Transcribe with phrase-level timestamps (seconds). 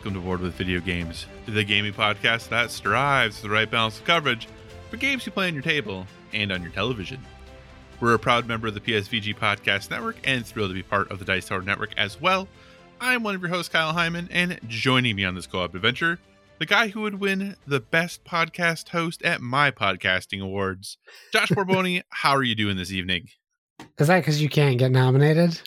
[0.00, 3.98] Welcome to Board with Video Games, the gaming podcast that strives for the right balance
[3.98, 4.48] of coverage
[4.88, 7.20] for games you play on your table and on your television.
[8.00, 11.18] We're a proud member of the PSVG Podcast Network and thrilled to be part of
[11.18, 12.48] the Dice Tower Network as well.
[12.98, 16.18] I'm one of your hosts, Kyle Hyman, and joining me on this co op adventure,
[16.58, 20.96] the guy who would win the best podcast host at my podcasting awards,
[21.30, 22.04] Josh Borboni.
[22.08, 23.28] how are you doing this evening?
[23.98, 25.60] Is that because you can't get nominated?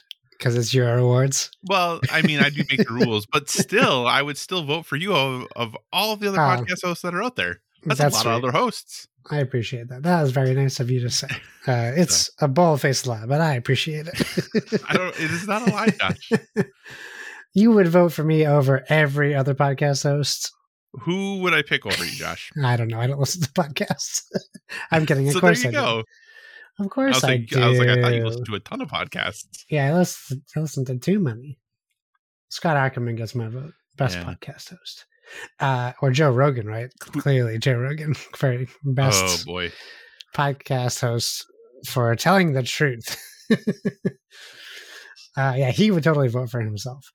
[0.43, 1.49] Because it's your awards?
[1.63, 4.97] Well, I mean, I do make the rules, but still, I would still vote for
[4.97, 6.41] you of, of all of the other Oh.
[6.41, 7.61] podcast hosts that are out there.
[7.85, 8.31] That's, That's a lot sweet.
[8.31, 9.07] of other hosts.
[9.31, 10.03] I appreciate that.
[10.03, 11.29] That was very nice of you to say.
[11.65, 14.81] Uh, it's a bald faced lie, but I appreciate it.
[14.89, 15.15] I don't.
[15.17, 16.31] It is not a lie, Josh.
[17.53, 20.51] you would vote for me over every other podcast host.
[21.03, 22.51] Who would I pick over you, Josh?
[22.61, 22.99] I don't know.
[22.99, 24.23] I don't listen to podcasts.
[24.91, 25.25] I'm kidding.
[25.29, 26.03] Of so there course you I go.
[26.79, 27.61] Of course I, like, do.
[27.61, 29.45] I was like, I thought you listened to a ton of podcasts.
[29.69, 31.59] yeah, I listen, I to too many.
[32.49, 33.73] Scott Aukerman gets my vote.
[33.95, 34.23] Best Yeah.
[34.25, 35.05] podcast host.
[35.59, 36.89] Uh, or Joe Rogan, right?
[36.99, 38.15] Clearly, Joe Rogan.
[38.37, 39.23] Very best.
[39.23, 39.71] Oh boy,
[40.35, 41.45] podcast host
[41.87, 43.17] for telling the truth.
[45.37, 47.05] uh, yeah, he would totally vote for himself.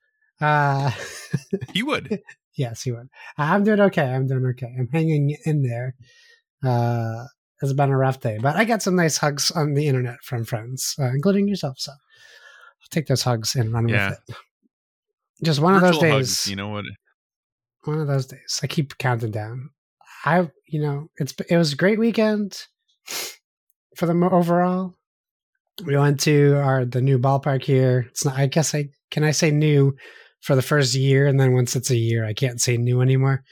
[0.41, 0.91] Uh,
[1.73, 2.19] he would.
[2.57, 3.09] yes, he would.
[3.37, 4.03] I'm doing okay.
[4.03, 4.73] I'm doing okay.
[4.77, 5.95] I'm hanging in there.
[6.63, 7.25] Uh,
[7.61, 10.45] it's been a rough day, but I got some nice hugs on the internet from
[10.45, 11.77] friends, uh, including yourself.
[11.79, 14.09] So I'll take those hugs and run Yeah.
[14.11, 14.35] with it.
[15.43, 16.11] Just one of those days.
[16.13, 16.85] hugs, you know what?
[17.85, 18.59] one of those days.
[18.61, 19.69] I keep counting down.
[20.25, 22.57] I, you know, it's it was a great weekend
[23.95, 24.95] for the overall.
[25.85, 28.05] We went to our the new ballpark here.
[28.09, 28.37] It's not.
[28.37, 29.95] I guess I can I say new
[30.41, 33.43] for the first year, and then once it's a year, I can't say new anymore.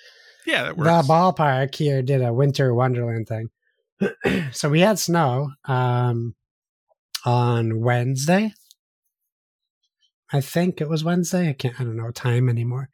[0.45, 0.88] Yeah, that works.
[1.07, 3.47] The ballpark here did a winter wonderland thing.
[4.52, 6.35] so we had snow um,
[7.25, 8.53] on Wednesday.
[10.31, 11.50] I think it was Wednesday.
[11.50, 11.80] I can't.
[11.80, 12.90] I don't know time anymore.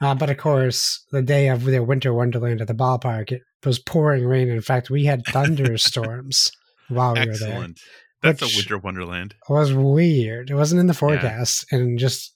[0.00, 3.78] Uh, but of course, the day of the winter wonderland at the ballpark, it was
[3.78, 4.48] pouring rain.
[4.48, 6.50] In fact, we had thunderstorms
[6.88, 7.68] while we were there.
[8.22, 9.34] That's a winter wonderland.
[9.48, 10.50] It was weird.
[10.50, 12.34] It wasn't in the forecast, and just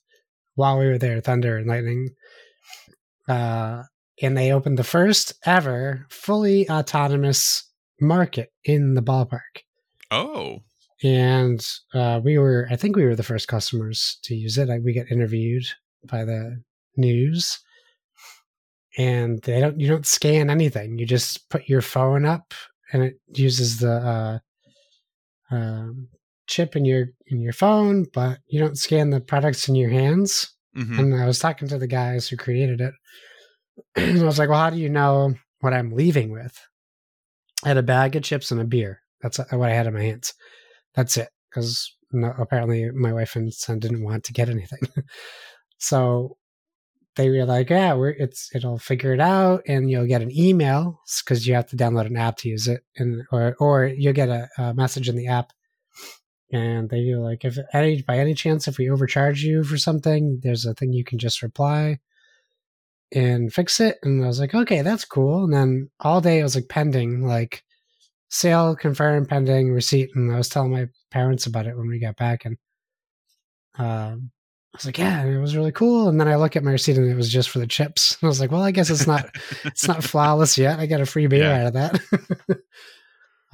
[0.55, 2.09] while we were there, thunder and lightning.
[3.27, 3.83] Uh,
[4.21, 7.63] and they opened the first ever fully autonomous
[7.99, 9.63] market in the ballpark.
[10.11, 10.61] Oh,
[11.03, 14.67] And uh, we were, I think we were the first customers to use it.
[14.69, 15.65] Like we get interviewed
[16.05, 16.63] by the
[16.95, 17.59] news,
[18.97, 20.97] and they don't, you don't scan anything.
[20.97, 22.53] You just put your phone up,
[22.93, 23.91] and it uses the
[25.51, 26.07] uh, um,
[26.47, 30.53] chip in your in your phone, but you don't scan the products in your hands.
[30.73, 32.93] hmm And I was talking to the guys who created it.
[33.95, 36.57] and I was like, well, how do you know what I'm leaving with?
[37.63, 39.01] I had a bag of chips and a beer.
[39.21, 40.33] That's what I had in my hands.
[40.93, 41.29] That's it.
[41.49, 44.79] Because no, apparently my wife and son didn't want to get anything.
[45.77, 46.37] so
[47.15, 50.99] they were like, yeah, we're, it's it'll figure it out, and you'll get an email
[51.23, 54.29] because you have to download an app to use it, and or or you'll get
[54.29, 55.53] a, a message in the app
[56.51, 60.39] and they do like if any by any chance if we overcharge you for something
[60.43, 61.99] there's a thing you can just reply
[63.11, 66.43] and fix it and i was like okay that's cool and then all day it
[66.43, 67.63] was like pending like
[68.29, 72.15] sale confirmed pending receipt and i was telling my parents about it when we got
[72.17, 72.57] back and
[73.77, 74.31] um
[74.73, 76.09] I was like, yeah, it was really cool.
[76.09, 78.17] And then I look at my receipt and it was just for the chips.
[78.19, 79.29] And I was like, well, I guess it's not
[79.63, 80.79] it's not flawless yet.
[80.79, 81.61] I got a free beer Yeah.
[81.61, 82.59] out of that.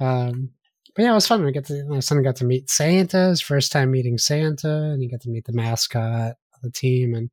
[0.00, 0.50] um,
[0.96, 1.44] but yeah, it was fun.
[1.44, 5.00] We got to my son got to meet Santa, his first time meeting Santa, and
[5.00, 7.30] he got to meet the mascot of the team, and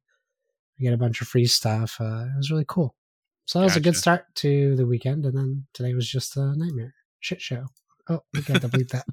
[0.80, 1.98] we get a bunch of free stuff.
[2.00, 2.96] Uh, it was really cool.
[3.46, 6.56] So that was a good start to the weekend, and then today was just a
[6.56, 7.66] nightmare shit show.
[8.08, 9.06] Oh, we got to bleep that.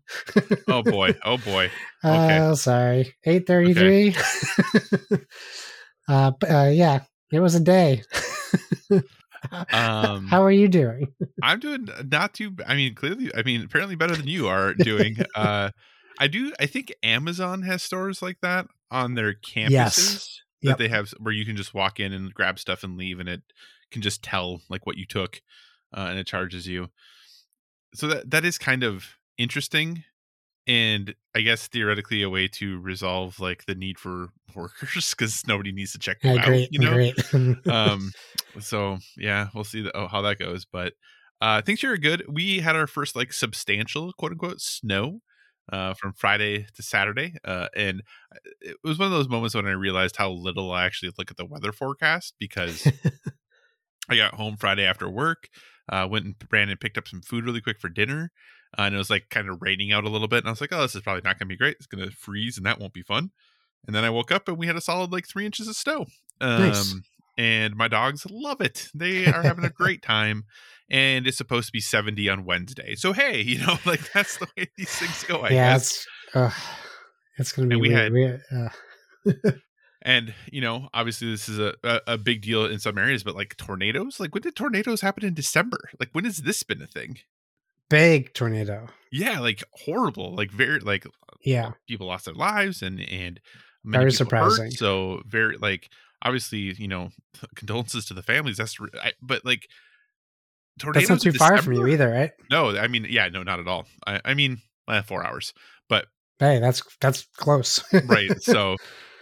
[0.69, 1.71] oh boy, oh boy.
[2.05, 2.39] Okay.
[2.39, 3.15] Oh, sorry.
[3.25, 4.15] Eight thirty-three.
[6.09, 7.01] uh, uh, yeah,
[7.33, 8.03] it was a day.
[9.73, 11.15] Um, How are you doing?
[11.41, 12.57] I'm doing not too.
[12.67, 15.19] I mean, clearly, I mean, apparently better than you are doing.
[15.37, 15.71] uh,
[16.19, 16.53] I do.
[16.59, 20.41] I think Amazon has stores like that on their campuses Yes.
[20.67, 20.79] That Yep.
[20.79, 23.43] they have where you can just walk in and grab stuff and leave, and it
[23.91, 25.43] can just tell like what you took,
[25.97, 26.89] uh, and it charges you.
[27.95, 29.05] So that that is kind of
[29.39, 30.05] interesting
[30.67, 35.73] and I guess theoretically a way to resolve like the need for workers because nobody
[35.73, 36.47] needs to check them Yeah, out.
[36.51, 36.99] great, You know,
[37.69, 38.15] um
[38.61, 40.95] so yeah we'll see the, oh, how that goes but
[41.43, 45.21] uh things here are good we had our first like substantial quote unquote snow
[45.73, 48.03] uh from friday to saturday uh and
[48.61, 51.37] it was one of those moments when i realized how little i actually look at
[51.37, 52.87] the weather forecast because
[54.09, 55.49] i got home friday after work
[55.91, 58.31] uh went and ran and picked up some food really quick for dinner
[58.79, 60.61] uh, and it was like kind of raining out a little bit and i was
[60.61, 62.93] like oh this is probably not gonna be great it's gonna freeze and that won't
[62.93, 63.31] be fun
[63.87, 66.07] and then i woke up and we had a solid like three inches of snow
[66.41, 66.95] um Nice.
[67.39, 68.89] and my dogs love it.
[68.95, 70.45] They are having a great time.
[70.89, 72.95] And it's supposed to be 70 on Wednesday.
[72.95, 75.87] So hey, you know, like that's the way these things go, I yeah, guess.
[75.87, 76.07] it's
[76.37, 76.51] uh,
[77.39, 78.01] it's gonna be And we weird.
[78.01, 79.53] had- We- uh,
[80.03, 83.35] And you know, obviously this is a, a, a big deal in some areas, but
[83.35, 85.79] like tornadoes, like when did tornadoes happen in December?
[85.99, 87.19] Like when has this been a thing?
[87.89, 88.89] big tornado.
[89.13, 91.07] Yeah, like horrible, like very like
[91.45, 93.41] Yeah, people lost their lives and and
[93.85, 94.51] many Very people hurt.
[94.51, 94.71] surprising.
[94.73, 95.89] So very like
[96.23, 97.11] obviously you know
[97.57, 98.59] condolences to the families.
[98.59, 99.67] That's I, but like
[100.79, 102.33] tornadoes that's not too far from you either, right?
[102.51, 103.87] No, I mean, yeah, no, not at all.
[104.07, 104.59] I, I mean,
[104.89, 105.53] uh, four hours,
[105.89, 106.07] but
[106.39, 107.83] Hey, that's that's close.
[108.05, 108.31] right.
[108.43, 108.77] so,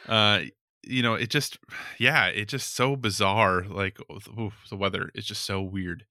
[0.08, 0.40] uh,
[0.82, 1.58] you know, it just,
[1.98, 3.64] yeah, it's just so bizarre.
[3.68, 6.04] Like oof, the weather is just so weird.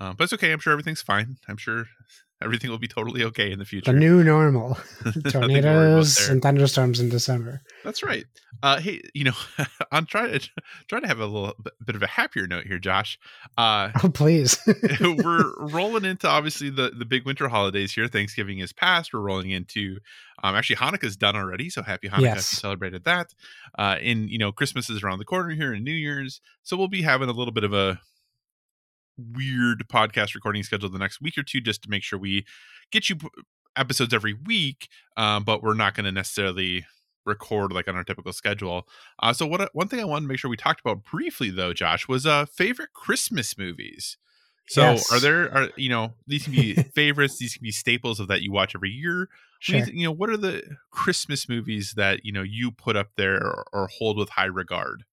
[0.00, 0.52] Um, but it's okay.
[0.52, 1.36] I'm sure everything's fine.
[1.48, 1.86] I'm sure
[2.42, 3.92] everything will be totally okay in the future.
[3.92, 7.62] the new normal: Nothing to worry tornadoes and thunderstorms in December.
[7.84, 8.24] That's right.
[8.62, 9.32] Uh, hey, you know,
[9.92, 10.48] I'm trying to
[10.88, 13.18] try to have a little bit- bit of a happier note here, Josh.
[13.58, 14.58] Uh, Oh, please.
[15.00, 18.08] we're rolling into obviously the the big winter holidays here.
[18.08, 19.12] Thanksgiving is past.
[19.12, 19.98] We're rolling into
[20.42, 22.46] um actually Hanukkah's done already, so happy Hanukkah Yes.
[22.46, 23.34] celebrated that.
[23.78, 26.40] Uh and you know, Christmas is around the corner here and New Year's.
[26.62, 28.00] So we'll be having a little bit of a
[29.16, 32.44] weird podcast recording schedule the next week or two just to make sure we
[32.90, 33.16] get you
[33.76, 34.88] episodes every week.
[35.16, 36.86] Um, but we're not gonna necessarily
[37.24, 38.86] record like on our typical schedule.
[39.20, 41.72] Uh so what one thing I wanted to make sure we talked about briefly though,
[41.72, 44.16] Josh, was uh favorite Christmas movies.
[44.68, 45.10] So Yes.
[45.10, 48.42] are there are you know these can be favorites, these can be staples of that
[48.42, 49.28] you watch every year.
[49.66, 53.10] Do you you know what are the Christmas movies that you know you put up
[53.16, 55.04] there or, or hold with high regard?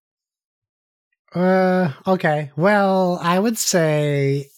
[1.34, 2.50] Uh, okay.
[2.56, 4.48] Well, I would say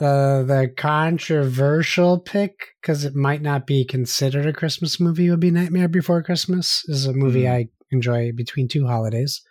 [0.00, 5.50] uh, the controversial pick, because it might not be considered a Christmas movie, would be
[5.50, 6.82] Nightmare Before Christmas.
[6.88, 7.52] Is a movie Mm.
[7.52, 9.42] I enjoy between two holidays.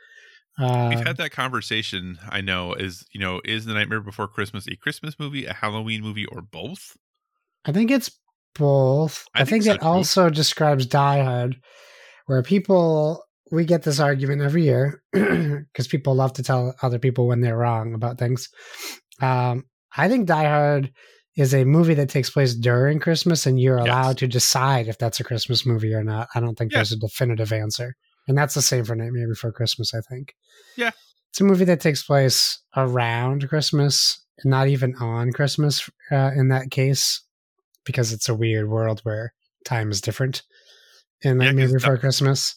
[0.59, 2.19] Uh, We've had that conversation.
[2.29, 6.01] I know is you know is the Nightmare Before Christmas a Christmas movie, a Halloween
[6.01, 6.97] movie, or both?
[7.65, 8.11] I think it's
[8.55, 9.25] both.
[9.33, 9.87] I I, think think, so, it too.
[9.87, 11.57] also describes Die Hard,
[12.25, 17.27] where people we get this argument every year because people love to tell other people
[17.27, 18.49] when they're wrong about things.
[19.21, 19.65] Um,
[19.95, 20.91] I think Die Hard
[21.35, 23.87] is a movie that takes place during Christmas, and you're Yes.
[23.87, 26.27] allowed to decide if that's a Christmas movie or not.
[26.35, 26.79] I don't think Yeah.
[26.79, 27.95] there's a definitive answer,
[28.27, 29.93] and that's the same for Nightmare Before Christmas.
[29.93, 30.33] I think.
[30.77, 30.91] Yeah.
[31.29, 35.89] it's a movie that takes place around Christmas, not even on Christmas.
[36.11, 37.21] Uh, in that case,
[37.85, 39.33] because it's a weird world where
[39.63, 40.41] time is different
[41.21, 42.55] in Yeah, Nightmare 'cause Before that- Christmas.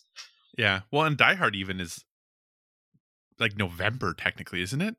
[0.56, 0.80] Yeah.
[0.90, 2.04] Well, and Die Hard even is
[3.38, 4.96] like November technically, isn't it?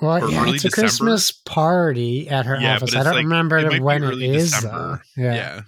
[0.00, 0.86] Well, or yeah, it's a December?
[0.88, 2.94] Christmas party at her Yeah, office.
[2.94, 4.52] I don't like- remember it when it is.
[4.52, 5.02] December.
[5.16, 5.22] Though.
[5.22, 5.34] Yeah.
[5.34, 5.60] yeah.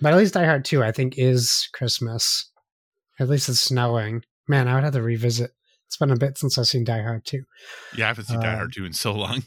[0.00, 2.50] but at least Die Hard Two, I think, is Christmas.
[3.18, 4.22] At least it's snowing.
[4.48, 5.52] Man, I would have to revisit.
[5.86, 7.44] It's been a bit since I've seen Die Hard Two.
[7.96, 9.44] Yeah, I haven't seen Die Um, Hard 2 in so long.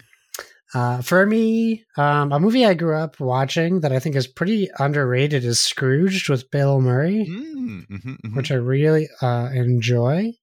[0.74, 4.70] Uh, for me, um, a movie I grew up watching that I think is pretty
[4.80, 7.26] underrated is Scrooged with Bill Murray.
[7.30, 8.36] Mm, mhm, mhm.
[8.36, 10.34] which I really uh, enjoy.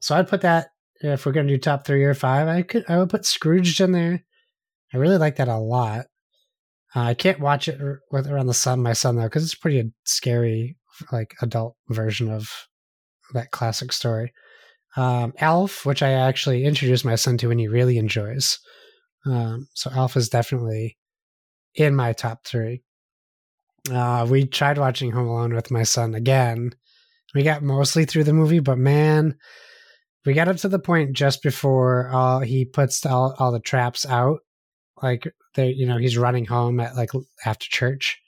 [0.00, 0.68] So I'd put that
[1.00, 2.46] if we're gonna do top three or five.
[2.46, 4.22] I could I would put Scrooged in there.
[4.94, 6.06] I really like that a lot.
[6.94, 9.92] Uh, I can't watch it with around the sun my son though because it's pretty
[10.04, 10.76] scary,
[11.12, 12.48] like adult version of
[13.34, 14.32] that classic story.
[14.96, 18.58] Um, Elf, which I actually introduced my son to and he really enjoys.
[19.28, 20.96] Um, so Elf is definitely
[21.74, 22.82] in my top three.
[23.90, 26.74] Uh, we tried watching Home Alone with my son again.
[27.34, 29.36] We got mostly through the movie, but man,
[30.24, 34.04] we got up to the point just before uh, he puts all, all the traps
[34.06, 34.40] out.
[35.02, 37.10] Like they, you know, he's running home at like
[37.44, 38.20] after church.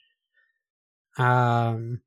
[1.17, 2.01] Um,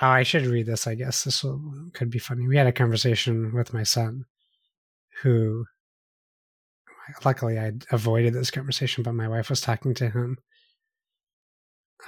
[0.00, 0.86] oh, I should read this.
[0.86, 2.46] I guess this will, could be funny.
[2.46, 4.24] We had a conversation with my son,
[5.22, 5.66] who
[7.24, 10.38] luckily I avoided this conversation, but my wife was talking to him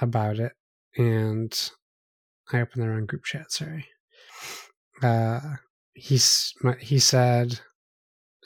[0.01, 0.53] about it,
[0.97, 1.71] and
[2.51, 3.51] I opened the wrong group chat.
[3.51, 3.87] Sorry.
[5.01, 5.39] Uh,
[5.93, 7.59] he's he said.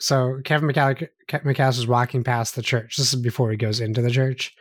[0.00, 2.96] So Kevin McCall- McCallis is walking past the church.
[2.96, 4.54] This is before he goes into the church,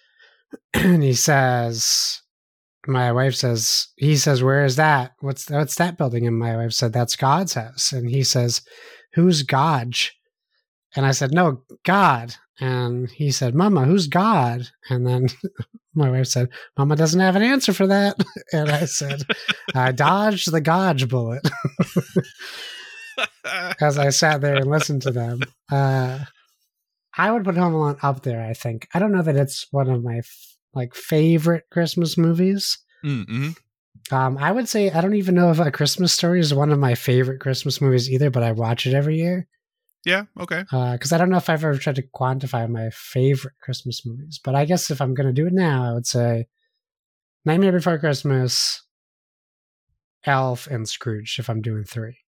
[0.74, 2.22] and he says,
[2.86, 5.12] my wife says, he says, "Where is that?
[5.20, 8.62] What's what's that building?" And my wife said, "That's God's house." And he says,
[9.14, 9.94] "Who's God?"
[10.96, 15.28] And I said, "No, God." And he said, "Mama, who's God?" And then
[15.94, 18.16] my wife said, "Mama doesn't have an answer for that."
[18.52, 19.22] And I said,
[19.74, 21.48] "I dodged the Godge bullet."
[23.80, 26.20] As I sat there and listened to them, uh,
[27.16, 28.42] I would put Home Alone up there.
[28.42, 32.78] I think I don't know that it's one of my f- like favorite Christmas movies.
[33.04, 33.50] Mm-hmm.
[34.14, 36.78] Um, I would say I don't even know if A Christmas Story is one of
[36.78, 39.46] my favorite Christmas movies either, but I watch it every year
[40.04, 40.24] Yeah.
[40.38, 40.62] Okay.
[40.70, 44.40] because I don't know if I've ever tried to quantify my favorite Christmas movies.
[44.42, 46.46] But I guess if I'm going to do it now, I would say
[47.44, 48.82] Nightmare Before Christmas,
[50.24, 51.36] Elf, and Scrooge.
[51.38, 52.18] If I'm doing three,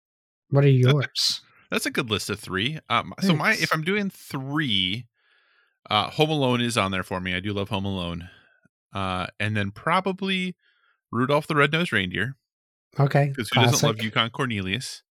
[0.50, 1.40] what are yours?
[1.70, 2.78] That's a good list of three.
[2.90, 5.06] Um, so my if I'm doing three,
[5.88, 7.34] uh, Home Alone is on there for me.
[7.34, 8.28] I do love Home Alone,
[8.94, 10.54] uh, and then probably
[11.10, 12.36] Rudolph the Red-Nosed Reindeer
[13.00, 14.02] Okay, because who doesn't love.
[14.02, 15.02] Yukon Cornelius,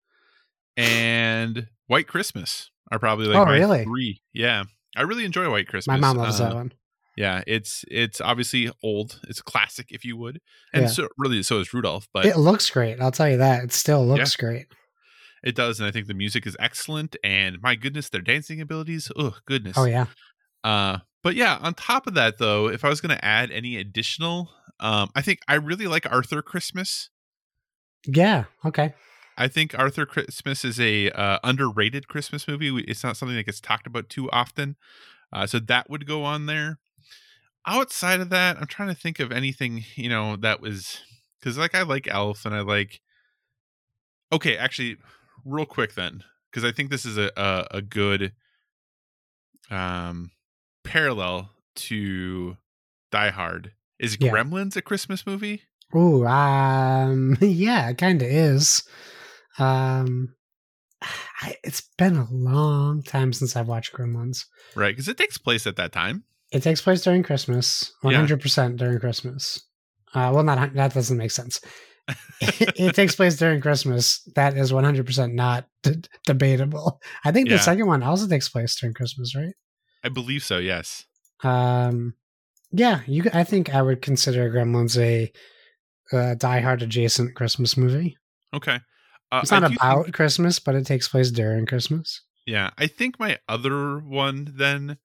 [0.77, 3.83] and White Christmas are probably like Oh, really?
[3.83, 4.21] three.
[4.31, 4.63] Yeah,
[4.95, 5.99] I really enjoy White Christmas.
[5.99, 6.71] My mom loves Uh, that one.
[7.17, 9.19] Yeah, it's it's obviously old.
[9.27, 10.39] It's a classic, if you would,
[10.73, 10.87] and Yeah.
[10.87, 12.07] so really so is Rudolph.
[12.13, 13.01] But It looks great.
[13.01, 13.65] I'll tell you that.
[13.65, 14.67] It still looks great.
[15.43, 17.17] It does, and I think the music is excellent.
[17.25, 19.11] And my goodness, their dancing abilities.
[19.17, 19.77] Oh goodness.
[19.77, 20.05] Oh yeah.
[20.63, 23.75] Uh, but yeah, on top of that, though, if I was going to add any
[23.75, 27.09] additional, um, I think I really like Arthur Christmas.
[28.05, 28.45] Yeah.
[28.63, 28.93] Okay.
[29.37, 32.83] I think Arthur Christmas is a uh, underrated Christmas movie.
[32.87, 34.75] It's not something that gets talked about too often,
[35.31, 36.79] uh, so that would go on there.
[37.65, 41.01] Outside of that, I'm trying to think of anything you know that was
[41.39, 43.01] because like I like Elf and I like.
[44.33, 44.97] Okay, actually,
[45.43, 48.33] real quick then, because I think this is a a, a good
[49.69, 50.31] um
[50.83, 52.57] parallel to
[53.11, 53.73] Die Hard.
[53.99, 54.31] Is Yeah.
[54.31, 55.63] Gremlins a Christmas movie?
[55.93, 58.83] Oh, um, yeah, it kind of is.
[59.61, 60.35] Um,
[61.41, 64.45] I, it's been a long time since I've watched Gremlins.
[64.75, 66.23] Right, because it takes place at that time.
[66.51, 69.61] It takes place during Christmas, hundred percent during Christmas.
[70.13, 71.61] Uh, well, not that doesn't make sense.
[72.41, 74.21] it takes place during Christmas.
[74.35, 76.99] That is one hundred percent not d- debatable.
[77.23, 77.55] I think Yeah.
[77.57, 79.53] the second one also takes place during Christmas, right?
[80.03, 80.57] I believe so.
[80.57, 81.05] Yes.
[81.43, 82.15] Um,
[82.71, 83.23] yeah, you.
[83.33, 85.31] I think I would consider Gremlins a
[86.15, 88.17] uh, Die Hard adjacent Christmas movie.
[88.53, 88.79] Okay.
[89.31, 92.21] Uh, It's not about think- Christmas, but it takes place during Christmas.
[92.45, 94.97] yeah, I think my other one then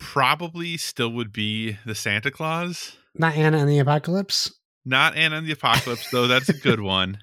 [0.00, 2.96] probably still would be the Santa Claus.
[3.14, 4.52] Not Anna and the Apocalypse.
[4.84, 6.26] Not Anna and the Apocalypse, though.
[6.26, 7.18] That's a good one.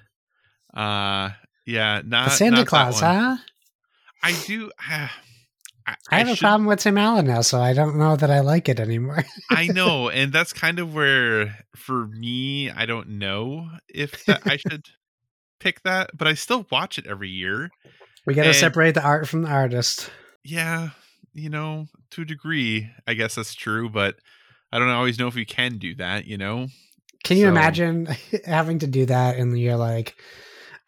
[0.74, 1.30] Uh,
[1.66, 3.36] yeah, not The Santa not Claus, huh?
[4.22, 4.70] I do.
[4.90, 5.08] Uh,
[5.88, 8.28] I, I have a should- problem with Tim Allen now, so I don't know that
[8.28, 9.24] I like it anymore.
[9.52, 14.56] I know, and that's kind of where, for me, I don't know if that I
[14.56, 14.82] should
[15.60, 17.70] pick that, but I still watch it every year.
[18.26, 20.10] we got to separate the art from the artist.
[20.44, 20.90] Yeah,
[21.32, 24.16] you know, to a degree, I guess that's true, but
[24.72, 26.26] I don't always know if we can do that.
[26.26, 26.68] You know,
[27.24, 28.08] Can you So- imagine
[28.44, 30.14] having to do that and you're like,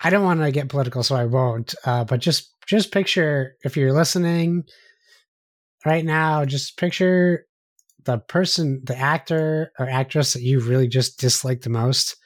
[0.03, 1.75] I don't want to get political, so I won't.
[1.85, 4.63] Uh, but just just picture if you're listening
[5.87, 7.47] right now, just picture
[8.05, 12.17] the person, the actor or actress that you really just dislike the most,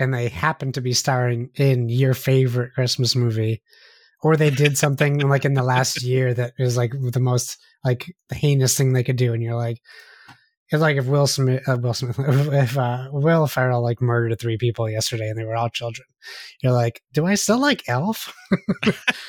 [0.00, 3.62] and they happen to be starring in your favorite Christmas movie,
[4.22, 8.12] or they did something like in the last year that is like the most like
[8.28, 9.78] the heinous thing they could do, and you're like,
[10.72, 14.56] it's like if Will Smith, uh, Will Smith, if uh, Will Ferrell like murdered three
[14.56, 16.06] people yesterday and they were all children.
[16.62, 18.32] You're like, do I still like Elf?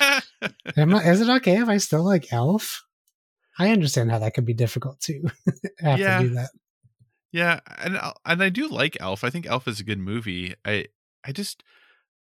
[0.76, 2.82] Am I, is it okay if I still like Elf?
[3.58, 5.22] I understand how that could be difficult to
[5.80, 6.18] have Yeah.
[6.18, 6.50] to do that.
[7.32, 9.24] Yeah, and and I do like Elf.
[9.24, 10.54] I think Elf is a good movie.
[10.64, 10.86] I
[11.24, 11.64] I just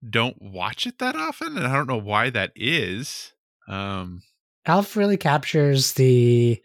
[0.09, 3.33] don't watch it that often, and I don't know why that is.
[3.67, 4.23] Um,
[4.67, 6.61] Elf really captures the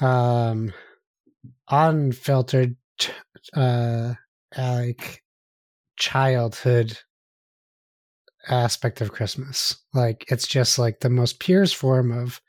[0.00, 0.72] um
[1.70, 2.76] unfiltered
[3.54, 4.14] uh
[4.56, 5.22] like
[5.96, 6.98] childhood
[8.48, 9.76] aspect of Christmas.
[9.94, 12.40] Like it's just like the most purest form of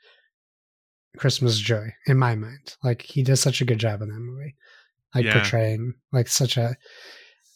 [1.16, 2.76] Christmas joy in my mind.
[2.82, 4.54] Like he does such a good job in that movie.
[5.14, 5.32] Like Yeah.
[5.40, 6.74] portraying like such a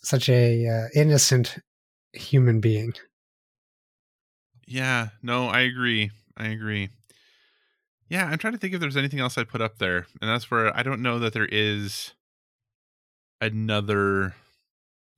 [0.02, 1.56] such a uh, innocent
[2.12, 2.92] human being.
[4.66, 6.10] yeah, no, I agree.
[6.36, 6.90] I agree.
[8.08, 10.50] Yeah, I'm trying to think if there's anything else I'd put up there, and that's
[10.50, 12.12] where I don't know that there is
[13.40, 14.34] another.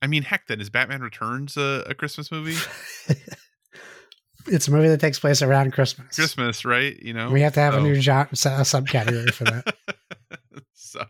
[0.01, 2.57] I mean, heck, then is Batman Returns a, a Christmas movie?
[4.47, 6.15] it's a movie that takes place around Christmas.
[6.15, 6.97] Christmas, right?
[7.01, 9.75] You know, We have to have a new su- subcategory for that.
[10.73, 11.05] so,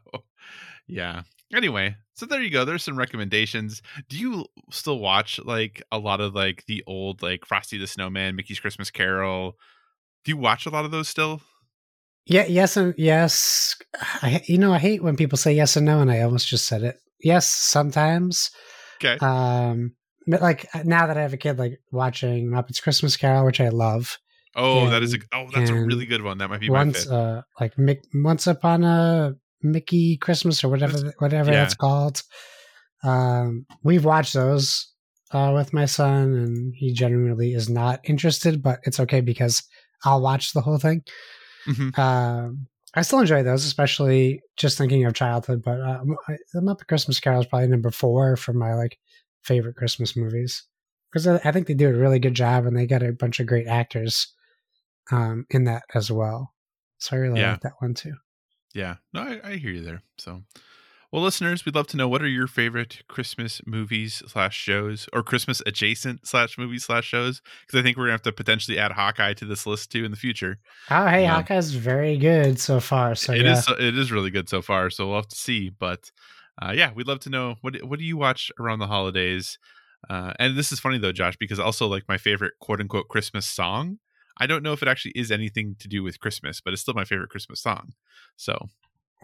[0.87, 1.23] Yeah.
[1.53, 2.63] Anyway, so there you go.
[2.63, 3.81] There's some recommendations.
[4.07, 8.35] Do you still watch like a lot of like the old like Frosty the Snowman,
[8.35, 9.57] Mickey's Christmas Carol?
[10.23, 11.41] Do you watch a lot of those still?
[12.25, 13.75] Yeah, yes and yes.
[14.21, 16.67] I you know I hate when people say yes and no, and I almost just
[16.67, 16.97] said it.
[17.19, 18.51] Yes, sometimes.
[19.03, 19.17] Okay.
[19.25, 19.95] Um,
[20.27, 23.69] but like now that I have a kid, like watching Muppets Christmas Carol, which I
[23.69, 24.17] love.
[24.55, 26.37] oh, that is a oh, that's a really good one.
[26.39, 30.97] That might be my Once, uh, like Mick, once upon a Mickey Christmas or whatever,
[30.97, 31.61] That's- whatever yeah.
[31.61, 32.21] that's called.
[33.03, 34.91] Um, we've watched those
[35.31, 39.63] uh, with my son, and he generally is not interested, but it's okay because
[40.03, 41.03] I'll watch the whole thing.
[41.67, 41.97] Mhm.
[41.97, 45.61] Um, I still enjoy those, especially just thinking of childhood.
[45.63, 46.03] But uh,
[46.53, 48.97] the Muppet Christmas Carol is probably number four for my like
[49.43, 50.63] favorite Christmas movies
[51.11, 53.39] because I I think they do a really good job, and they got a bunch
[53.39, 54.27] of great actors
[55.11, 56.53] um, in that as well.
[56.99, 57.51] So I really Yeah.
[57.51, 58.13] like that one too.
[58.73, 60.01] Yeah, no, I, I hear you there.
[60.17, 60.43] So,
[61.11, 65.23] well, listeners, we'd love to know what are your favorite Christmas movies slash shows, or
[65.23, 67.41] Christmas adjacent slash movies slash shows?
[67.65, 70.11] Because I think we're gonna have to potentially add Hawkeye to this list too in
[70.11, 70.59] the future.
[70.89, 71.41] Oh, hey, Yeah.
[71.41, 73.15] Hawkeye's very good so far.
[73.15, 74.89] So It yeah, is it is really good so far.
[74.89, 75.69] So we'll have to see.
[75.69, 76.11] But
[76.61, 79.57] uh, yeah, we'd love to know what what do you watch around the holidays?
[80.09, 83.45] Uh, and this is funny though, Josh, because also like my favorite quote unquote Christmas
[83.45, 83.99] song.
[84.37, 86.95] I don't know if it actually is anything to do with Christmas, but it's still
[86.95, 87.91] my favorite Christmas song.
[88.37, 88.69] So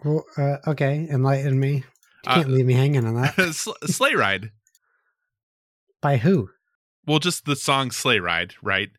[0.04, 1.76] Well, uh, okay, enlighten me.
[1.78, 1.84] You
[2.26, 3.34] Uh, can't leave me hanging on that.
[3.54, 4.50] Sl- Sleigh Ride.
[6.00, 6.50] By who?
[7.06, 8.90] Well, just the song "Sleigh Ride," right?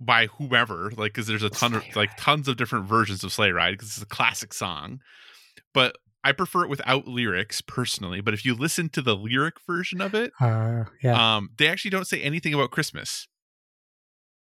[0.00, 2.18] By whoever, like, because there's a ton of Sleigh like Ride.
[2.18, 5.00] tons of different versions of "Sleigh Ride" because it's a classic song.
[5.72, 5.96] But
[6.28, 8.20] I prefer it without lyrics personally.
[8.20, 11.90] But if you listen to the lyric version of it, Uh, yeah, um, they actually
[11.90, 13.26] don't say anything about Christmas,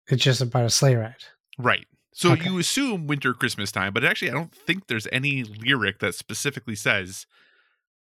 [0.07, 1.23] it's just about a sleigh ride.
[1.59, 1.85] right?
[2.13, 2.45] So Okay.
[2.45, 6.75] you assume winter Christmas time, but actually, I don't think there's any lyric that specifically
[6.75, 7.27] says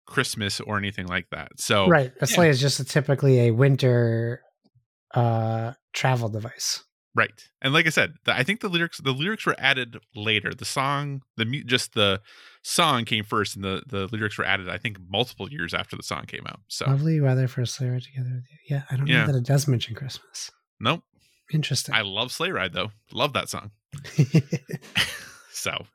[0.07, 1.61] Christmas or anything like that.
[1.61, 2.27] So right, a yeah.
[2.27, 4.41] sleigh is just a, typically a winter
[5.15, 6.85] uh travel device.
[7.17, 7.49] Right.
[7.63, 10.53] And like I said, the, I think the lyrics the lyrics were added later.
[10.53, 12.21] The song, the just the
[12.63, 14.69] song came first, and the the lyrics were added.
[14.69, 16.61] I think multiple years after the song came out.
[16.69, 18.59] So Lovely weather for a sleigh ride together with you.
[18.77, 19.27] Yeah, I don't Yeah.
[19.27, 20.51] know that it does mention Christmas.
[20.81, 21.03] nope.
[21.53, 21.95] Interesting.
[21.95, 22.91] I love Sleigh Ride though.
[23.13, 23.71] Love that song.
[25.53, 25.87] so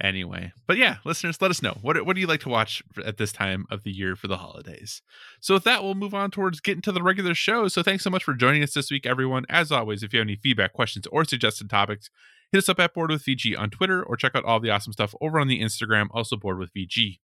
[0.00, 3.16] anyway, but yeah, listeners, let us know what what do you like to watch at
[3.16, 5.02] this time of the year for the holidays.
[5.40, 7.68] So with that, we'll move on towards getting to the regular show.
[7.68, 9.44] So thanks so much for joining us this week, everyone.
[9.48, 12.10] As always, if you have any feedback, questions, or suggested topics,
[12.52, 14.92] hit us up at Board with VG on Twitter or check out all the awesome
[14.92, 17.18] stuff over on the Instagram, also Board with VG.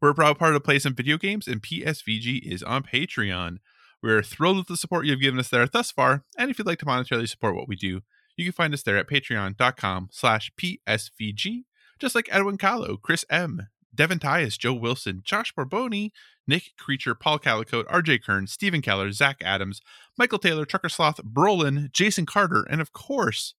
[0.00, 3.58] We're a proud part of Play Some Video Games, and PSVG is on Patreon.
[4.02, 6.78] We're thrilled with the support you've given us there thus far, and if you'd like
[6.80, 8.02] to monetarily support what we do,
[8.36, 11.64] you can find us there at patreon.com slash PSVG,
[11.98, 16.10] just like Edwin Kahlo, Chris M., Devin Tyus, Joe Wilson, Josh Barboni,
[16.46, 19.80] Nick Creature, Paul Calicote, RJ Kern, Stephen Keller, Zach Adams,
[20.18, 23.54] Michael Taylor, Trucker Sloth, Brolin, Jason Carter, and of course,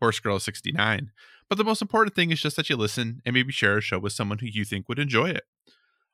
[0.00, 1.10] Horse Girl 69.
[1.48, 3.98] But the most important thing is just that you listen and maybe share a show
[3.98, 5.44] with someone who you think would enjoy it.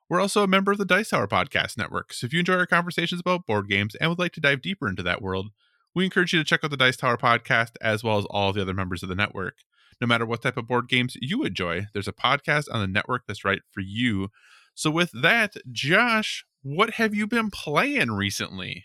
[0.09, 2.67] We're also a member of the Dice Tower Podcast Network, so if you enjoy our
[2.67, 5.51] conversations about board games and would like to dive deeper into that world,
[5.97, 8.61] we encourage you to check out the Dice Tower Podcast as well as all the
[8.61, 9.57] other members of the network.
[9.99, 13.23] No matter what type of board games you enjoy, there's a podcast on the network
[13.27, 14.29] that's right for you.
[14.75, 18.85] So, with that, Josh, what have you been playing recently?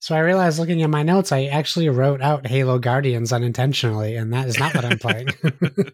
[0.00, 4.32] so I realized looking at my notes, I actually wrote out Halo Guardians unintentionally, and
[4.32, 5.28] that is not what I'm playing.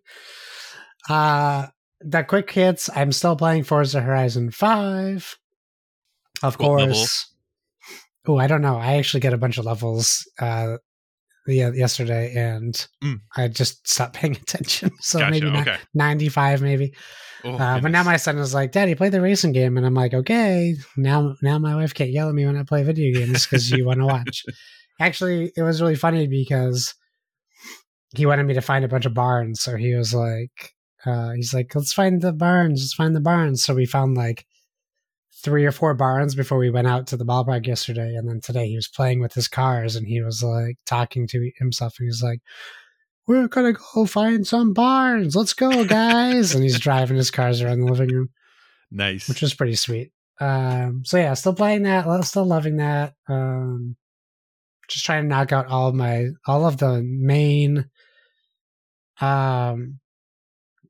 [1.10, 1.66] uh
[2.00, 5.36] the quick hits, I'm still playing Forza Horizon 5.
[6.42, 7.27] Of What course.
[8.26, 8.76] Oh, I don't know.
[8.76, 10.76] I actually get a bunch of levels uh
[11.46, 13.20] yeah, yesterday and Mm.
[13.36, 14.90] I just stopped paying attention.
[15.00, 15.30] So gotcha.
[15.30, 15.78] maybe not okay.
[15.94, 16.92] 95 maybe.
[17.44, 19.94] Oh, Uh, but now my son is like, "Daddy, play the racing game," and I'm
[19.94, 23.46] like, "Okay." Now, now my wife can't yell at me when I play video games
[23.46, 24.44] because you want to watch.
[25.00, 26.92] Actually, it was really funny because
[28.16, 30.74] he wanted me to find a bunch of barns, so he was like,
[31.06, 32.80] uh, "He's like, let's find the barns.
[32.82, 34.44] Let's find the barns." So we found like
[35.42, 38.68] three or four barns before we went out to the ballpark yesterday, and then today
[38.68, 42.22] he was playing with his cars and he was like talking to himself, and he's
[42.22, 42.40] like.
[43.26, 45.36] We're gonna go find some barns.
[45.36, 46.54] Let's go, guys!
[46.54, 48.30] and he's driving his cars around the living room
[48.90, 49.28] nice.
[49.28, 50.12] which was pretty sweet.
[50.40, 53.14] Um, so yeah, still playing that, still loving that.
[53.28, 53.96] Um,
[54.88, 57.90] just trying to knock out all of my all of the main
[59.20, 59.98] um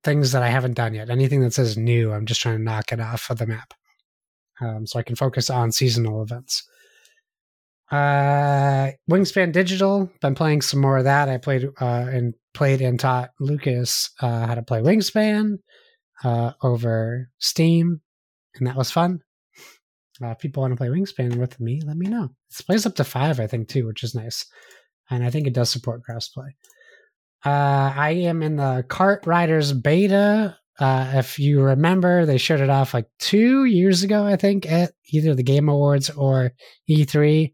[0.05, 1.11] things that I haven't done yet.
[1.11, 3.75] Anything that says new, I'm just trying to knock it off of the map,
[4.61, 6.63] um, so I can focus on seasonal events.
[7.91, 10.11] Uh, Wingspan Digital.
[10.21, 11.29] Been playing some more of that.
[11.29, 15.59] I played uh, and played and taught Lucas uh, how to play Wingspan.
[16.25, 18.01] uh, over Steam,
[18.57, 19.21] and that was fun.
[20.23, 22.25] Uh, if people want to play Wingspan with me, let me know.
[22.51, 24.45] It plays up to five, I think, too, which is nice.
[25.11, 26.49] And I think it does support crossplay.
[27.45, 30.59] Uh, I am in the Kart Riders beta.
[30.79, 34.93] Uh, if you remember, they showed it off like two years ago, I think, at
[35.13, 36.53] either the Game Awards or
[36.89, 37.53] E3.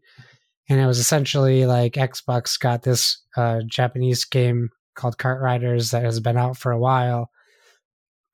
[0.69, 6.03] And it was essentially like Xbox got this uh, Japanese game called Kart Riders that
[6.03, 7.29] has been out for a while,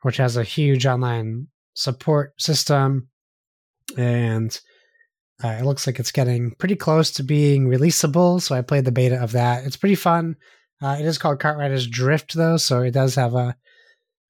[0.01, 3.08] which has a huge online support system.
[3.97, 4.60] And
[5.43, 8.41] uh, it looks like it's getting pretty close to being releasable.
[8.41, 9.65] So I played the beta of that.
[9.65, 10.36] It's pretty fun.
[10.82, 13.56] Uh, it is called Kart Riders Drift, though, so it does have a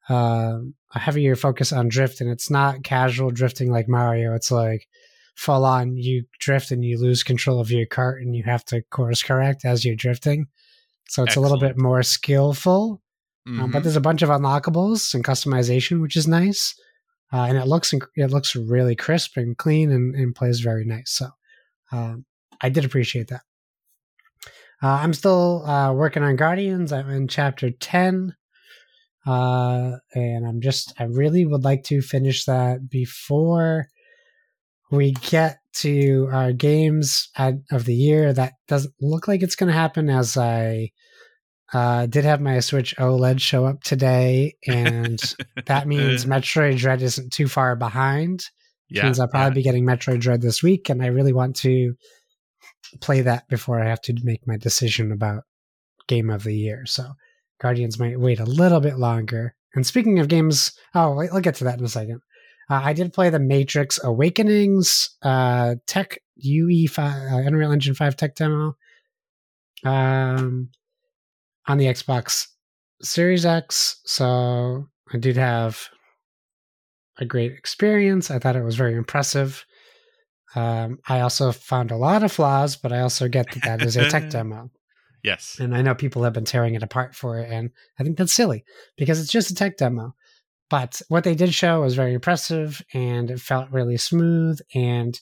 [0.09, 0.59] uh,
[0.93, 4.33] a heavier focus on drift, and it's not casual drifting like Mario.
[4.35, 4.87] It's like
[5.35, 5.97] full on.
[5.97, 9.65] You drift and you lose control of your cart, and you have to course correct
[9.65, 10.47] as you're drifting.
[11.07, 11.37] So it's Excellent.
[11.37, 13.01] a little bit more skillful.
[13.47, 13.61] Mm-hmm.
[13.61, 16.75] Um, but there's a bunch of unlockables and customization, which is nice.
[17.33, 21.11] Uh, and it looks it looks really crisp and clean and, and plays very nice.
[21.11, 21.29] So
[21.91, 22.25] um,
[22.61, 23.41] I did appreciate that.
[24.83, 26.91] Uh, I'm still uh, working on Guardians.
[26.91, 28.35] I'm in chapter 10.
[29.25, 33.87] Uh, and I'm just, I really would like to finish that before
[34.89, 38.33] we get to our games of the year.
[38.33, 40.91] That doesn't look like it's going to happen as I
[41.73, 44.55] uh, did have my Switch OLED show up today.
[44.67, 45.19] And
[45.65, 48.45] that means Metroid Dread isn't too far behind.
[48.89, 49.53] Yeah, means I'll probably yeah.
[49.53, 50.89] be getting Metroid Dread this week.
[50.89, 51.93] And I really want to
[52.99, 55.43] play that before I have to make my decision about
[56.07, 56.85] game of the year.
[56.85, 57.13] So
[57.61, 59.55] Guardians might wait a little bit longer.
[59.75, 62.21] And speaking of games, oh, wait, I'll get to that in a second.
[62.69, 68.35] Uh, I did play the Matrix Awakenings uh, Tech UE5 uh, Unreal Engine 5 tech
[68.35, 68.75] demo
[69.83, 70.69] um,
[71.67, 72.47] on the Xbox
[73.01, 74.01] Series X.
[74.05, 75.89] So I did have
[77.19, 78.31] a great experience.
[78.31, 79.65] I thought it was very impressive.
[80.55, 83.95] Um, I also found a lot of flaws, but I also get that that is
[83.95, 84.71] a tech demo.
[85.23, 85.57] Yes.
[85.59, 88.33] And I know people have been tearing it apart for it, and I think that's
[88.33, 88.63] silly
[88.97, 90.15] because it's just a tech demo.
[90.69, 94.57] But what they did show was very impressive and it felt really smooth.
[94.73, 95.19] And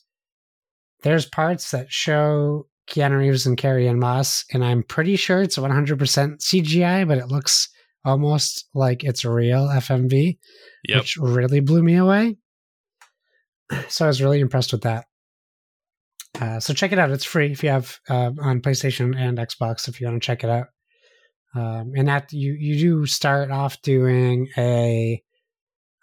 [1.02, 5.98] there's parts that show Keanu Reeves and Carrie-Anne Moss, and I'm pretty sure it's 100%
[5.98, 7.68] CGI, but it looks
[8.06, 10.38] almost like it's real FMV,
[10.88, 11.00] yep.
[11.00, 12.38] which really blew me away.
[13.88, 15.06] So I was really impressed with that.
[16.39, 17.12] Uh, so check it out.
[17.12, 19.88] It's free if you have uh, on PlayStation and Xbox.
[19.88, 20.67] If you want to check it out,
[21.54, 25.21] um, and that you you do start off doing a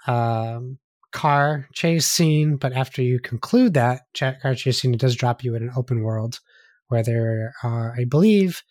[0.07, 0.79] um,
[1.13, 5.55] car chase scene, but after you conclude that car chase scene, it does drop you
[5.55, 6.41] in an open world
[6.89, 8.63] where there are, I believe,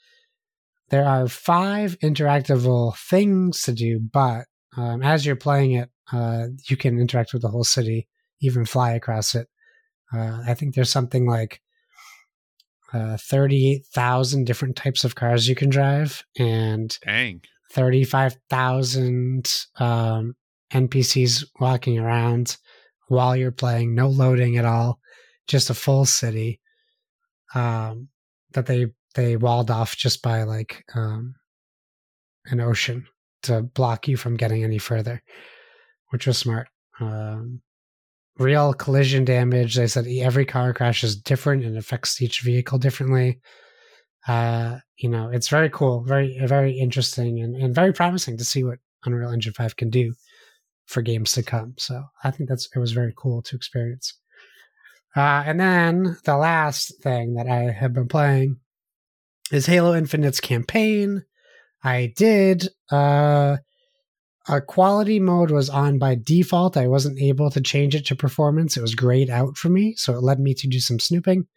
[0.89, 3.99] there are five interactable things to do.
[3.99, 4.45] But
[4.77, 8.07] um, as you're playing it, uh, you can interact with the whole city,
[8.41, 9.47] even fly across it.
[10.13, 11.61] Uh, I think there's something like
[12.93, 17.41] uh, 38,000 different types of cars you can drive and Dang.
[17.71, 20.35] 35,000 um,
[20.71, 22.57] NPCs walking around
[23.07, 24.99] while you're playing, no loading at all,
[25.47, 26.59] just a full city
[27.53, 28.09] um,
[28.53, 31.35] that they they walled off just by like um,
[32.47, 33.07] an ocean
[33.43, 35.21] to block you from getting any further,
[36.09, 36.67] which was smart.
[36.99, 37.61] Um,
[38.37, 39.75] real collision damage.
[39.75, 43.39] They said every car crash is different and affects each vehicle differently.
[44.27, 48.63] Uh, you know, it's very cool, very very interesting, and, and very promising to see
[48.63, 50.13] what Unreal Engine Five can do
[50.85, 51.73] for games to come.
[51.77, 54.13] So I think that's it was very cool to experience.
[55.15, 58.57] Uh, and then the last thing that I have been playing
[59.51, 61.23] is Halo Infinite's campaign.
[61.83, 63.57] I did uh,
[64.47, 66.77] a quality mode was on by default.
[66.77, 68.77] I wasn't able to change it to performance.
[68.77, 71.47] It was grayed out for me, so it led me to do some snooping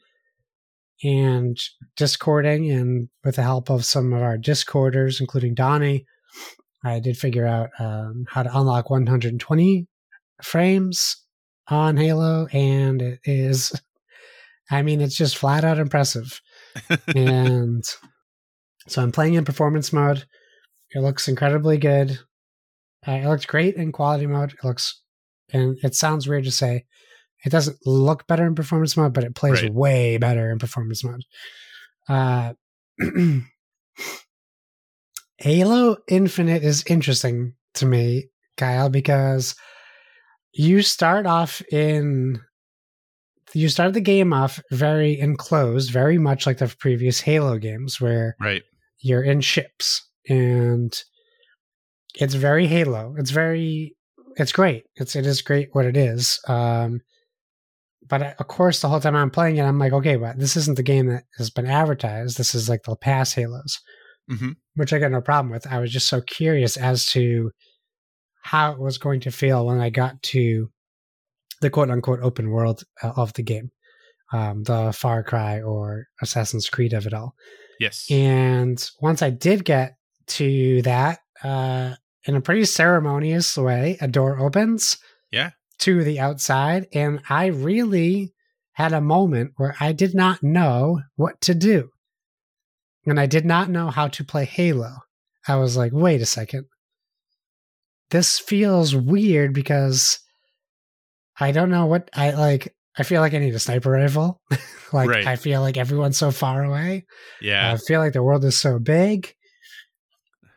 [1.02, 1.58] and
[1.96, 2.70] discording.
[2.70, 6.06] And with the help of some of our discorders, including Donnie,
[6.84, 9.86] I did figure out um, how to unlock 120
[10.42, 11.16] frames
[11.68, 13.78] on Halo, and it is,
[14.70, 16.40] I mean, it's just flat out impressive.
[17.14, 17.84] and
[18.86, 20.24] so I'm playing in performance mode.
[20.94, 22.18] It looks incredibly good.
[23.08, 24.52] Uh, it looks great in quality mode.
[24.52, 25.00] It looks,
[25.52, 26.84] and it sounds weird to say,
[27.44, 29.72] it doesn't look better in performance mode, but it plays right.
[29.72, 31.22] way better in performance mode.
[32.08, 32.52] Uh,
[35.38, 39.54] Halo Infinite is interesting to me, Kyle, because
[40.52, 42.40] you start off in
[43.54, 48.36] you start the game off very enclosed, very much like the previous Halo games, where
[48.40, 48.62] right
[49.00, 51.00] you're in ships and
[52.14, 53.14] it's very Halo.
[53.18, 53.94] It's very
[54.36, 54.84] it's great.
[54.96, 56.38] It's it is great what it is.
[56.48, 57.00] Um,
[58.06, 60.56] but uh, of course, the whole time I'm playing it, I'm like, okay, but this
[60.56, 62.38] isn't the game that has been advertised.
[62.38, 63.78] This is like the past Halos,
[64.30, 64.54] Mhm.
[64.74, 65.66] which I got no problem with.
[65.66, 67.50] I was just so curious as to
[68.42, 70.70] how it was going to feel when I got to
[71.60, 73.70] the quote unquote open world uh, of the game,
[74.32, 77.34] um, the Far Cry or Assassin's Creed of it all.
[77.80, 78.06] Yes.
[78.10, 79.96] And once I did get
[80.28, 84.98] to that, uh, in a pretty ceremonious way, a door opens.
[85.30, 85.50] Yeah.
[85.80, 86.86] To the outside.
[86.92, 88.32] And I really
[88.72, 91.90] had a moment where I did not know what to do.
[93.06, 94.96] And I did not know how to play Halo.
[95.46, 96.66] I was like, wait a second.
[98.10, 100.18] This feels weird because
[101.38, 102.74] I don't know what I like.
[102.98, 104.40] I feel like I need a sniper rifle.
[104.92, 105.26] like, Right.
[105.26, 107.06] I feel like everyone's so far away.
[107.40, 107.72] yeah.
[107.72, 109.32] I feel like the world is so big.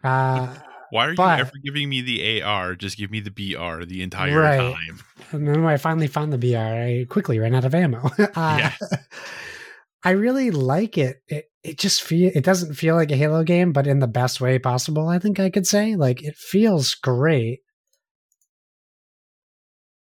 [0.04, 0.54] Uh,
[0.92, 2.76] Why are but- you ever giving me the AR?
[2.76, 4.58] Just give me the BR the entire Right.
[4.60, 5.00] time.
[5.32, 8.00] and then when I finally found the BR, I quickly ran out of ammo.
[8.20, 8.26] uh,
[8.60, 8.74] Yeah.
[10.04, 11.22] I really like it.
[11.28, 14.42] It it just feel it doesn't feel like a Halo game, but in the best
[14.42, 15.08] way possible.
[15.08, 17.60] I think I could say like it feels great.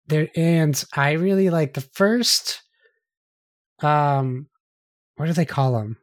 [0.08, 2.62] There and I really like the first.
[3.82, 4.48] Um,
[5.18, 5.98] what do they call them?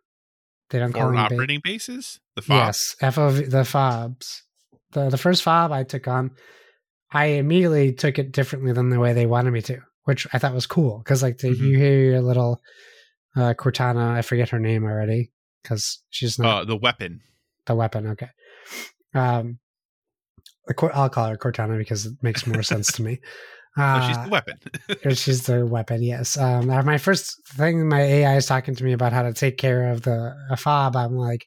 [0.70, 2.20] They don't call Foreign them ba- operating bases?
[2.37, 2.55] The FOB?
[2.57, 4.42] Yes, FOB, the fobs.
[4.92, 6.31] The the first fob I took on,
[7.12, 10.55] I immediately took it differently than the way they wanted me to, which I thought
[10.55, 11.59] was cool because like the, Mhm.
[11.59, 12.61] you hear your little
[13.37, 15.31] uh, Cortana, I forget her name already
[15.62, 17.20] because she's not Uh, the weapon.
[17.66, 18.07] the weapon.
[18.09, 18.29] Okay,
[19.14, 19.59] um,
[20.94, 23.20] I'll call her Cortana because it makes more sense to me.
[23.77, 24.59] Oh, Uh, she's the weapon.
[25.14, 26.37] she's the weapon, yes.
[26.37, 29.88] Um, my first thing, my AI is talking to me about how to take care
[29.92, 30.96] of the a fob.
[30.96, 31.46] I'm like,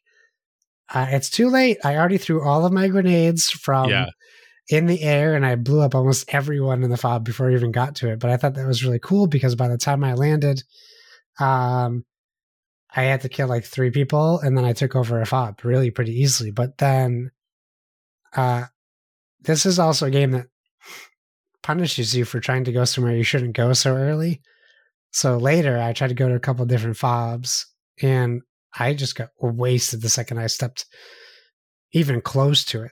[0.94, 1.78] uh, it's too late.
[1.84, 4.08] I already threw all of my grenades from Yeah.
[4.70, 7.72] in the air, and I blew up almost everyone in the fob before I even
[7.72, 8.20] got to it.
[8.20, 10.64] But I thought that was really cool because by the time I landed,
[11.40, 12.06] um,
[12.94, 15.92] I had to kill like three people, and then I took over a fob really
[15.92, 16.52] pretty easily.
[16.52, 17.32] But then,
[18.36, 18.66] uh,
[19.42, 20.48] this is also a game that
[21.64, 24.42] punishes you for trying to go somewhere you shouldn't go so early.
[25.12, 27.66] So later, I tried to go to a couple different fobs,
[28.02, 28.42] and
[28.78, 30.86] I just got wasted the second I stepped
[31.94, 32.92] even close to it,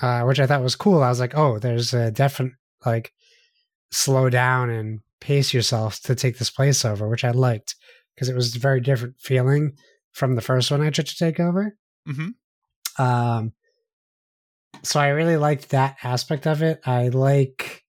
[0.00, 1.02] uh, which I thought was cool.
[1.02, 3.12] I was like, oh, there's a definite like
[3.90, 7.76] slow down and pace yourself to take this place over, which I liked
[8.14, 9.72] because it was a very different feeling
[10.12, 11.76] from the first one I tried to take over.
[12.06, 12.28] hmm
[12.98, 13.52] Um,
[14.82, 16.80] so I really liked that aspect of it.
[16.84, 17.82] I like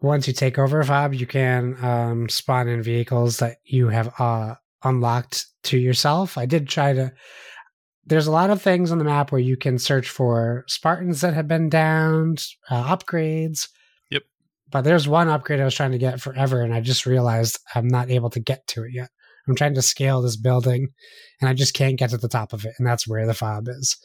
[0.00, 4.12] once you take over a fob, you can um, spawn in vehicles that you have
[4.20, 6.38] uh, unlocked to yourself.
[6.38, 7.12] I did try to.
[8.04, 11.34] There's a lot of things on the map where you can search for Spartans that
[11.34, 13.68] have been downed, uh, upgrades.
[14.10, 14.22] Yep.
[14.70, 17.88] But there's one upgrade I was trying to get forever, and I just realized I'm
[17.88, 19.08] not able to get to it yet.
[19.48, 20.88] I'm trying to scale this building,
[21.40, 23.66] and I just can't get to the top of it, and that's where the fob
[23.68, 23.96] is.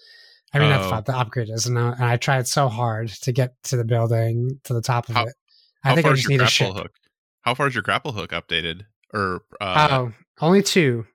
[0.54, 0.90] I mean, not the Oh.
[0.90, 3.86] fob, the upgrade is, and I, and I tried so hard to get to the
[3.86, 5.34] building, to the top of How- it.
[5.84, 6.74] I think I just need a grapple ship.
[6.76, 6.92] hook?
[7.42, 8.82] How far is your grapple hook updated?
[9.14, 11.06] Or uh, oh, only two.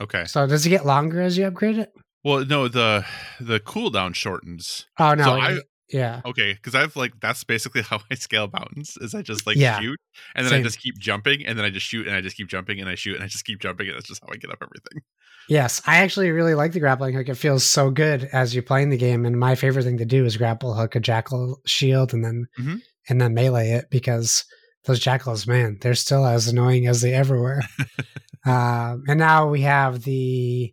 [0.00, 0.24] okay.
[0.26, 1.92] So does it get longer as you upgrade it?
[2.22, 3.04] Well, no, the
[3.40, 4.86] the cooldown shortens.
[4.98, 8.96] Oh no, So I- yeah, Okay, because I've like that's basically how I scale mountains
[9.02, 9.78] is I just like Yeah.
[9.80, 9.98] shoot
[10.34, 12.48] and then I just keep jumping and then I just shoot and I just keep
[12.48, 14.50] jumping and I shoot and I just keep jumping and that's just how I get
[14.50, 15.02] up everything.
[15.48, 15.82] yes.
[15.86, 17.28] I actually really like the grappling hook.
[17.28, 19.26] It feels so good as you're playing the game.
[19.26, 22.80] And my favorite thing to do is grapple hook a jackal shield and then Mhm.
[23.10, 24.44] and then melee it because
[24.86, 27.62] those jackals, man, they're still as annoying as they ever were.
[28.46, 30.72] um, and now we have the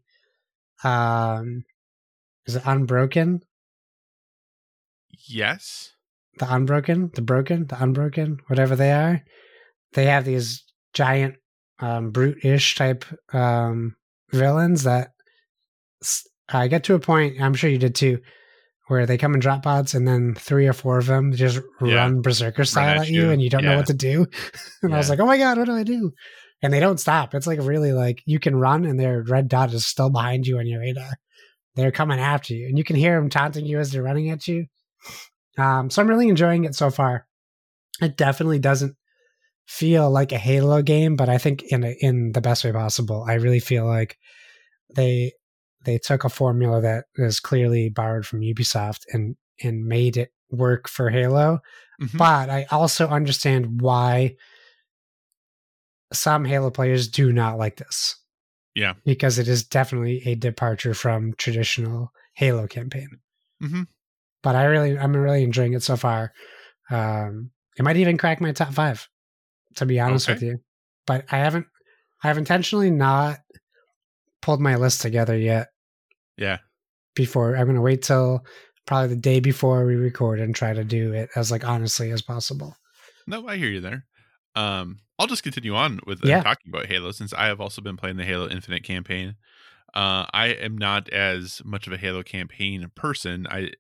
[0.83, 1.63] um,
[2.45, 3.41] is it unbroken?
[5.27, 5.91] Yes.
[6.39, 9.21] the unbroken, the broken, the unbroken, whatever they are,
[9.93, 11.35] they have these giant
[11.79, 13.95] um, brute-ish type um,
[14.31, 15.11] villains that
[16.01, 17.39] s- I get to a point.
[17.41, 18.19] I'm sure you did too,
[18.91, 21.95] where they come in drop pods and then three or four of them just Yeah.
[21.95, 23.31] run berserker style at at you, you.
[23.31, 24.27] and you don't know what to do.
[24.83, 26.11] and I was like, oh my god, what do I do?
[26.61, 27.33] And they don't stop.
[27.33, 30.59] It's like really like you can run and their red dot is still behind you
[30.59, 31.13] on your radar.
[31.75, 34.45] They're coming after you, and you can hear them taunting you as they're running at
[34.45, 34.65] you.
[35.57, 37.25] Um, so I'm really enjoying it so far.
[38.01, 38.97] It definitely doesn't
[39.67, 43.23] feel like a Halo game, but I think in a, in the best way possible.
[43.25, 44.17] I really feel like
[44.93, 45.31] they
[45.85, 50.87] they took a formula that is clearly borrowed from Ubisoft and and made it work
[50.89, 51.59] for Halo.
[52.01, 52.17] Mhm.
[52.17, 54.35] But I also understand why
[56.13, 58.15] some Halo players do not like this.
[58.75, 58.93] Yeah.
[59.05, 63.09] Because it is definitely a departure from traditional Halo campaign.
[63.61, 63.87] Mhm.
[64.43, 66.33] but I really I'm really enjoying it so far.
[66.89, 69.07] Um, it might even crack my top five,
[69.75, 70.33] to be honest Okay.
[70.35, 70.63] with you.
[71.05, 71.67] But I haven't
[72.23, 73.39] I've intentionally not
[74.41, 75.70] pulled my list together yet.
[76.41, 76.57] Yeah.
[77.15, 78.45] Before I'm gonna wait till
[78.85, 82.21] probably the day before we record and try to do it as like honestly as
[82.21, 82.75] possible.
[83.27, 84.05] No, I hear you there.
[84.55, 86.41] Um, I'll just continue on with uh, Yeah.
[86.41, 89.35] talking about Halo since I have also been playing the Halo Infinite campaign.
[89.93, 93.45] Uh, I am not as much of a Halo campaign person.
[93.49, 93.71] I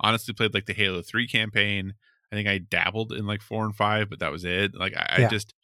[0.00, 1.94] honestly played like the Halo 3 campaign.
[2.30, 4.74] I think I dabbled in like four and five, but that was it.
[4.74, 5.54] Like I, I just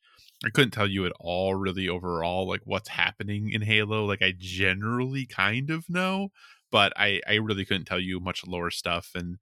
[0.45, 4.05] I couldn't tell you at all really overall like what's happening in Halo.
[4.05, 6.29] Like I generally kind of know,
[6.71, 9.39] but I I really couldn't tell you much lore stuff and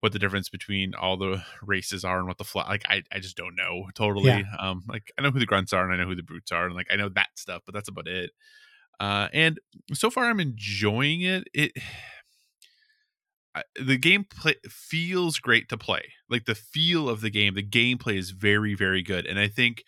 [0.00, 3.18] what the difference between all the races are and what the fly like I, I
[3.20, 4.56] just don't know totally Yeah.
[4.58, 6.66] um like i know who the grunts are and i know who the brutes are
[6.66, 8.30] and like i know that stuff but that's about it
[9.00, 9.60] uh and
[9.94, 11.72] so far i'm enjoying it it
[13.54, 18.16] I- the gameplay feels great to play like the feel of the game the gameplay
[18.16, 19.82] is very very good and i think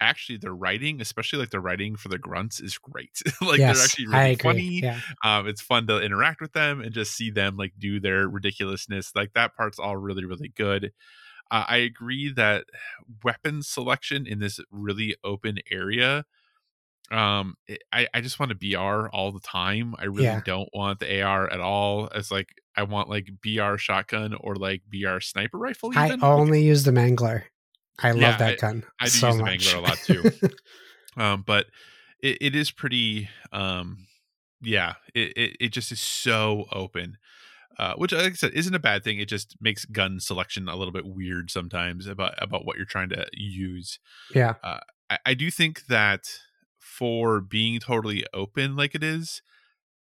[0.00, 4.06] actually the writing especially like the writing for the grunts is great like they're actually
[4.06, 5.00] really funny Yeah.
[5.24, 9.12] um, it's fun to interact with them and just see them like do their ridiculousness.
[9.14, 10.92] Like that part's all really, really good.
[11.50, 12.64] Uh, I agree that
[13.24, 16.24] weapon selection in this really open area.
[17.10, 19.94] Um, it- I I just want a BR all the time.
[19.98, 20.42] I really Yeah.
[20.44, 22.06] don't want the AR at all.
[22.14, 25.90] It's like I want like BR shotgun or like BR sniper rifle.
[25.96, 27.44] I Even Like, only use the Mangler.
[28.00, 28.84] I love Yeah, that gun.
[29.00, 29.50] I do so use the much.
[29.66, 30.30] Mangler a lot, too.
[31.22, 31.66] um but
[32.22, 34.06] it, it is pretty um
[34.60, 37.16] yeah it, it it just is so open
[37.78, 40.76] uh which like i said isn't a bad thing it just makes gun selection a
[40.76, 43.98] little bit weird sometimes about about what you're trying to use
[44.34, 44.54] yeah.
[44.64, 46.28] i, I do think that
[46.78, 49.42] for being totally open like it is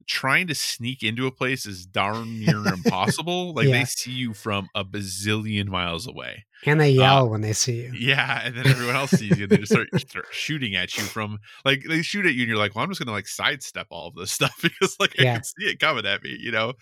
[0.06, 3.80] trying to sneak into a place is darn near impossible like Yeah.
[3.80, 7.92] they see you from a bazillion miles away And they yell when they see you.
[7.94, 11.04] yeah, and then everyone else sees you, and they just start, start shooting at you
[11.04, 13.86] from like they shoot at you, and you're like, "Well, I'm just gonna like sidestep
[13.90, 16.72] all of this stuff because like I can see it coming at me," you know.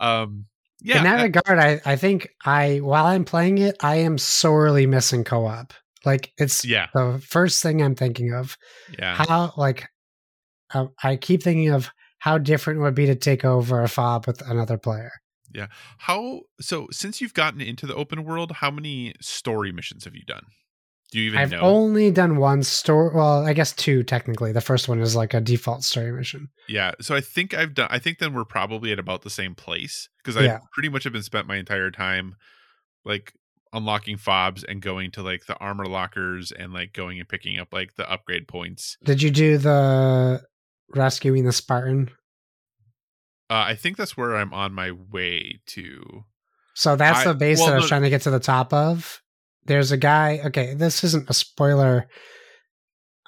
[0.00, 0.46] Um,
[0.80, 4.18] yeah, in that uh, regard, I, I think I while I'm playing it, I am
[4.18, 5.74] sorely missing co-op.
[6.04, 8.56] Like it's yeah, the first thing I'm thinking of.
[8.98, 9.88] yeah, How like
[10.72, 14.26] uh, I keep thinking of how different it would be to take over a fob
[14.26, 15.12] with another player.
[15.98, 16.88] How so?
[16.90, 20.44] Since you've gotten into the open world, how many story missions have you done?
[21.10, 21.60] Do you even I've know?
[21.60, 23.14] only done one story.
[23.14, 24.52] Well, I guess two technically.
[24.52, 26.48] The first one is like a default story mission.
[26.68, 27.88] Yeah, so I think I've done.
[27.90, 30.58] I think then we're probably at about the same place because I Yeah.
[30.74, 32.34] pretty much have been spent my entire time
[33.06, 33.32] like
[33.72, 37.72] unlocking fobs and going to like the armor lockers and like going and picking up
[37.72, 38.98] like the upgrade points.
[39.02, 40.42] Did you do the
[40.94, 42.10] rescuing the Spartan?
[43.50, 46.24] Uh, I think that's where I'm on my way to.
[46.74, 48.40] So that's I- the base well, that I was no- trying to get to the
[48.40, 49.22] top of.
[49.64, 50.40] There's a guy.
[50.46, 52.08] Okay, this isn't a spoiler.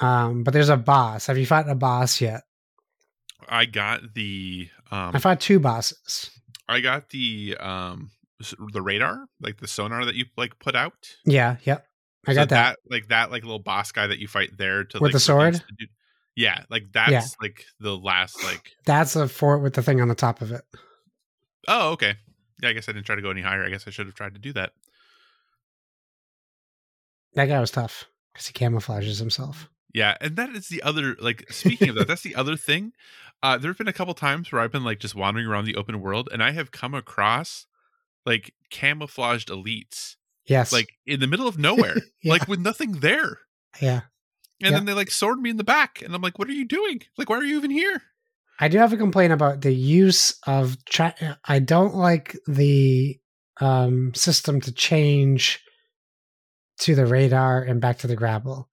[0.01, 1.27] Um, but there's a boss.
[1.27, 2.43] Have you fought a boss yet?
[3.49, 6.31] I got the um I fought two bosses.
[6.69, 8.11] I got the um
[8.73, 10.95] the radar like the sonar that you like put out.
[11.27, 11.85] Yeah, yep.
[12.27, 12.79] I So got that.
[12.89, 15.55] like that like little boss guy that you fight there to With like the sword?
[15.55, 15.91] the dude-
[16.41, 20.15] Yeah, like that's like the last like That's a fort with the thing on the
[20.15, 20.63] top of it.
[21.69, 22.15] Oh, okay.
[22.63, 23.63] Yeah, I guess I didn't try to go any higher.
[23.65, 24.73] I guess I should have tried to do that.
[27.35, 29.69] That guy was tough because he camouflages himself.
[29.93, 32.93] Yeah, and that is the other like speaking of that, that's the other thing.
[33.43, 35.77] Uh there have been a couple times where I've been like just wandering around the
[35.77, 37.67] open world and I have come across
[38.25, 40.73] like camouflaged elites Yes.
[40.73, 43.41] like in the middle of nowhere, yeah, like with nothing there.
[43.81, 44.01] yeah.
[44.63, 44.77] And Yeah.
[44.79, 47.03] then they like sword me in the back and I'm like, "What are you doing?
[47.17, 48.03] Like why are you even here?"
[48.59, 50.83] I do have a complaint about the use of.
[50.85, 53.19] Tra- I don't like the
[53.61, 55.61] um, system to change
[56.81, 58.70] to the radar and back to the grapple.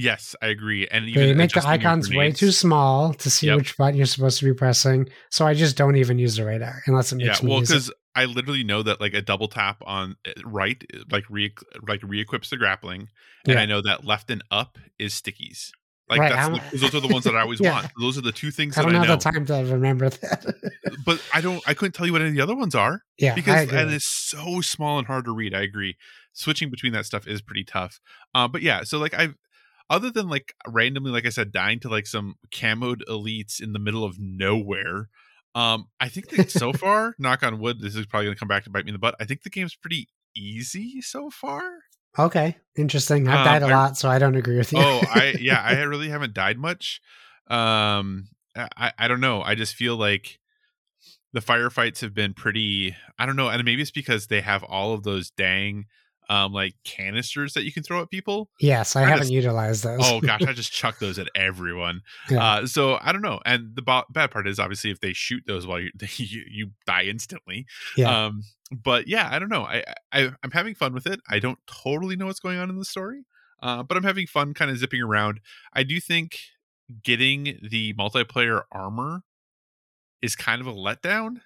[0.00, 0.86] Yes, I agree.
[0.86, 3.56] And even They make the icons way too small to see Yep.
[3.56, 5.08] which button you're supposed to be pressing.
[5.30, 7.70] So I just don't even use the radar unless it Yeah, makes me well, use
[7.70, 7.74] it.
[7.74, 11.52] because I literally know that like a double tap on uh, right, uh, like re
[11.86, 13.08] like re-equips the grappling,
[13.46, 13.60] and Yeah.
[13.60, 15.70] I know that left and up is stickies.
[16.08, 17.72] Like Right, that's I'm- the, 'cause those are the ones that I always Yeah.
[17.72, 17.88] want.
[18.00, 19.16] Those are the two things I don't I have know.
[19.16, 20.54] the time to remember that.
[21.04, 21.62] But I don't.
[21.66, 24.06] I couldn't tell you what any of the other ones are yeah, because and it's
[24.06, 25.54] so small and hard to read.
[25.54, 25.96] I agree.
[26.32, 27.98] Switching between that stuff is pretty tough.
[28.34, 29.34] Uh, but yeah, so like I've
[29.90, 33.78] other than like randomly, like I said, dying to like some camoed elites in the
[33.78, 35.08] middle of nowhere.
[35.54, 38.64] Um, I think that so far, knock on wood, this is probably gonna come back
[38.64, 39.16] to bite me in the butt.
[39.20, 41.62] I think the game's pretty easy so far.
[42.18, 43.28] Okay, interesting.
[43.28, 44.78] I've Um, died a I- lot, so I don't agree with you.
[44.80, 47.00] oh, I yeah, I really haven't died much.
[47.48, 49.42] Um, I I don't know.
[49.42, 50.38] I just feel like
[51.32, 54.92] the firefights have been pretty I don't know, and maybe it's because they have all
[54.92, 55.86] of those dang
[56.28, 58.50] um like canisters that you can throw at people.
[58.60, 60.00] Yes, I, I haven't just- utilized those.
[60.02, 62.02] Oh gosh, I just chuck those at everyone.
[62.30, 62.44] Yeah.
[62.44, 63.40] Uh, so I don't know.
[63.46, 66.70] And the bo- bad part is obviously if they shoot those while you you, you
[66.86, 67.66] die instantly.
[67.96, 68.26] yeah.
[68.26, 69.62] Um, but yeah, I don't know.
[69.62, 71.20] I, I I'm having fun with it.
[71.28, 73.24] I don't totally know what's going on in the story,
[73.62, 75.40] uh, but I'm having fun kind of zipping around.
[75.72, 76.38] I do think
[77.02, 79.22] getting the multiplayer armor
[80.20, 81.40] is kind of a letdown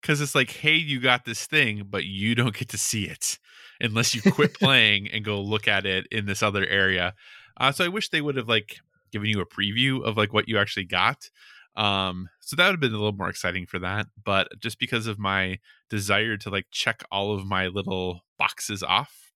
[0.00, 3.38] because it's like, hey, you got this thing, but you don't get to see it
[3.80, 7.14] unless you quit playing and go look at it in this other area.
[7.58, 8.78] Uh, so I wish they would have like
[9.12, 11.30] given you a preview of like what you actually got.
[11.76, 14.06] Um, so that would have been a little more exciting for that.
[14.22, 19.32] But just because of my desire to like check all of my little boxes off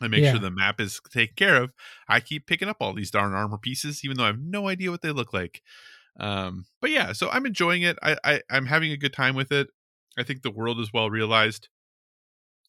[0.00, 0.32] and make Yeah.
[0.32, 1.72] sure the map is taken care of,
[2.08, 4.90] I keep picking up all these darn armor pieces, even though I have no idea
[4.90, 5.62] what they look like.
[6.20, 7.98] Um, but yeah, so I'm enjoying it.
[8.02, 9.68] I, I I'm having a good time with it.
[10.18, 11.68] I think the world is well realized.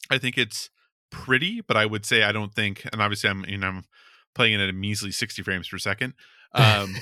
[0.09, 0.69] I think it's
[1.11, 3.83] pretty, but I would say I don't think, and obviously I'm you know I'm
[4.33, 6.13] playing it at a measly 60 frames per second.
[6.53, 6.95] Um,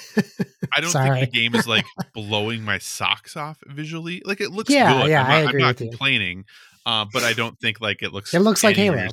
[0.75, 1.19] I don't Sorry.
[1.19, 4.21] think the game is like blowing my socks off visually.
[4.25, 5.09] Like it looks Yeah, good.
[5.11, 6.45] yeah, I'm not, I I'm not complaining,
[6.85, 8.33] uh, but I don't think like it looks.
[8.33, 9.07] It looks like Halo.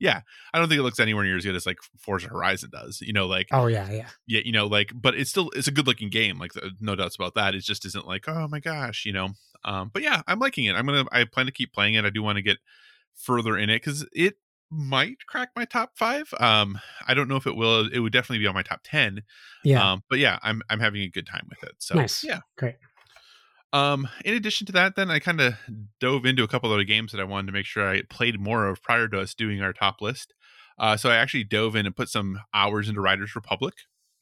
[0.00, 0.20] Yeah,
[0.52, 3.00] I don't think it looks anywhere near as good as like Forza Horizon does.
[3.00, 4.08] You know, like oh yeah, yeah.
[4.26, 6.38] yeah, you know, like, but it's still it's a good looking game.
[6.38, 7.54] Like, uh, no doubts about that.
[7.54, 9.30] It just isn't like, oh my gosh, you know.
[9.64, 10.74] Um, but yeah, I'm liking it.
[10.76, 11.04] I'm gonna.
[11.10, 12.04] I plan to keep playing it.
[12.04, 12.58] I do want to get
[13.16, 14.36] further in it because it
[14.70, 16.32] might crack my top five.
[16.38, 17.88] Um, I don't know if it will.
[17.92, 19.22] It would definitely be on my top ten.
[19.64, 19.92] Yeah.
[19.92, 21.76] Um, but yeah, I'm I'm having a good time with it.
[21.78, 22.22] So Nice.
[22.22, 22.40] yeah.
[22.56, 22.76] Great.
[23.72, 25.54] Um, in addition to that, then I kind of
[26.00, 28.66] dove into a couple other games that I wanted to make sure I played more
[28.66, 30.32] of prior to us doing our top list.
[30.78, 33.74] Uh, so I actually dove in and put some hours into Riders Republic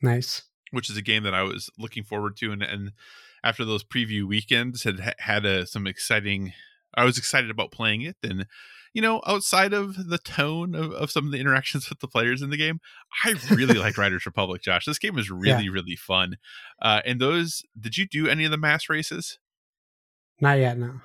[0.03, 0.43] Nice.
[0.73, 2.93] which is a game that I was looking forward to, and, and
[3.45, 6.53] after those preview weekends had had a, some exciting.
[6.95, 8.47] I was excited about playing it, and
[8.97, 12.41] you know, outside of the tone of, of some of the interactions with the players
[12.41, 12.81] in the game,
[13.25, 14.63] I really like Riders Republic.
[14.63, 16.39] Josh, this game is really really fun.
[16.81, 19.39] Uh, and those, did you do any of the mass races?
[20.41, 20.79] Not yet.
[20.79, 21.03] No.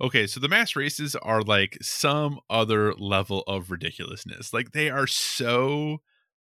[0.00, 4.52] Okay, so the mass races are like some other level of ridiculousness.
[4.52, 5.98] Like they are so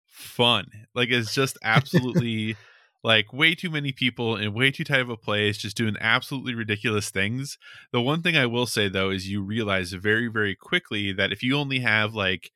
[0.07, 0.65] fun.
[0.95, 2.55] Like it's just absolutely
[3.03, 6.53] like way too many people in way too tight of a place just doing absolutely
[6.53, 7.57] ridiculous things.
[7.91, 11.43] The one thing I will say though is you realize very very quickly that if
[11.43, 12.51] you only have like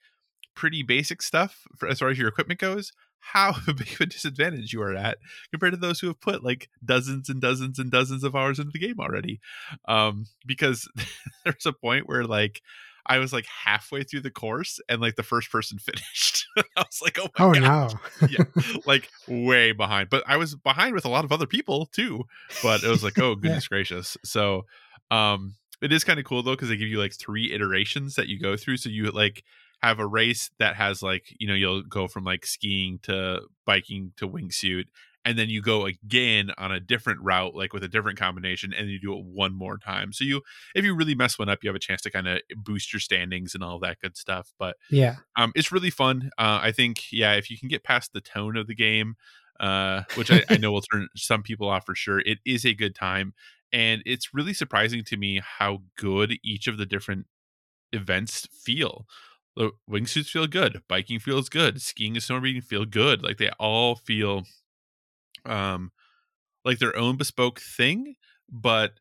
[0.56, 4.74] pretty basic stuff for, as far as your equipment goes, how big of a disadvantage
[4.74, 5.18] you are at
[5.52, 8.72] compared to those who have put like dozens and dozens and dozens of hours into
[8.72, 9.40] the game already.
[9.88, 10.88] Um, because
[11.44, 12.62] there's a point where like
[13.06, 16.48] I was like halfway through the course and like the first person finished.
[16.58, 18.28] I was like, oh my Oh god, no.
[18.30, 18.44] yeah,
[18.86, 20.10] like way behind.
[20.10, 22.24] But I was behind with a lot of other people too.
[22.62, 24.18] But it was like, oh goodness gracious.
[24.24, 24.66] So
[25.12, 28.28] um it is kind of cool though, because they give you like three iterations that
[28.28, 28.78] you go through.
[28.78, 29.44] So you like
[29.82, 34.14] have a race that has like, you know, you'll go from like skiing to biking
[34.18, 34.86] to wingsuit.
[35.26, 38.90] And then you go again on a different route, like with a different combination, and
[38.90, 40.12] you do it one more time.
[40.12, 40.42] So you,
[40.76, 43.00] if you really mess one up, you have a chance to kind of boost your
[43.00, 44.54] standings and all that good stuff.
[44.60, 45.24] But Yeah.
[45.36, 46.30] um, it's really fun.
[46.38, 49.16] Uh, I think, yeah, if you can get past the tone of the game,
[49.60, 52.74] uh, which I, I know will turn some people off for sure, it is a
[52.74, 53.34] good time.
[53.72, 57.26] And it's really surprising to me how good each of the different
[57.92, 59.06] events feel.
[59.56, 63.24] The wingsuits feel good, biking feels good, skiing and snowboarding feel good.
[63.24, 64.44] Like they all feel
[65.46, 65.92] um
[66.66, 68.16] like their own bespoke thing,
[68.50, 68.94] but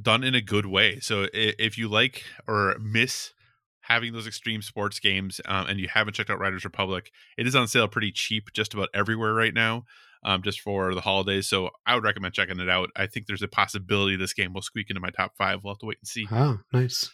[0.00, 1.00] done in a good way.
[1.00, 3.32] So if you like or miss
[3.80, 7.54] having those extreme sports games um, and you haven't checked out Riders Republic, it is
[7.54, 9.84] on sale pretty cheap just about everywhere right now,
[10.24, 11.46] um, just for the holidays.
[11.48, 12.90] So I would recommend checking it out.
[12.96, 15.62] I think there's a possibility this game will squeak into my top five.
[15.62, 16.26] We'll have to wait and see.
[16.30, 17.10] Oh, nice.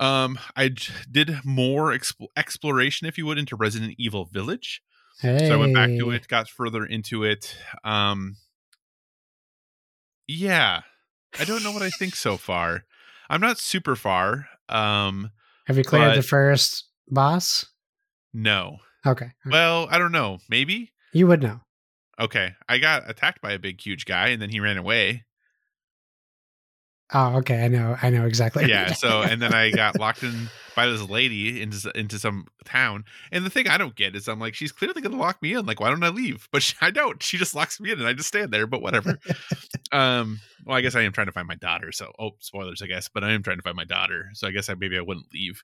[0.00, 4.80] Um, I j- did more exp- exploration, if you would, into Resident Evil Village.
[5.20, 5.48] Hey.
[5.48, 7.56] So I went back to it, got further into it.
[7.82, 8.36] Um,
[10.26, 10.82] yeah,
[11.38, 12.84] I don't know what I think so far.
[13.28, 14.46] I'm not super far.
[14.68, 15.30] Um,
[15.66, 17.66] Have you cleared the first boss?
[18.32, 18.78] no.
[19.06, 19.30] Okay.
[19.46, 20.38] Well, I don't know.
[20.50, 20.92] Maybe.
[21.12, 21.60] You would know.
[22.20, 25.24] Okay, I got attacked by a big, huge guy, and then he ran away.
[27.14, 27.64] Oh, okay.
[27.64, 27.96] I know.
[28.02, 28.64] I know exactly.
[28.68, 28.92] Yeah.
[28.92, 33.04] So, and then I got locked in by this lady into into some town.
[33.32, 35.54] And the thing I don't get is, I'm like, she's clearly going to lock me
[35.54, 35.64] in.
[35.64, 36.48] Like, why don't I leave?
[36.52, 37.22] But she, I don't.
[37.22, 38.66] She just locks me in, and I just stand there.
[38.66, 39.18] But whatever.
[39.92, 40.40] um.
[40.66, 41.92] Well, I guess I am trying to find my daughter.
[41.92, 43.08] So, oh, spoilers, I guess.
[43.08, 44.28] But I am trying to find my daughter.
[44.34, 45.62] So I guess I maybe I wouldn't leave.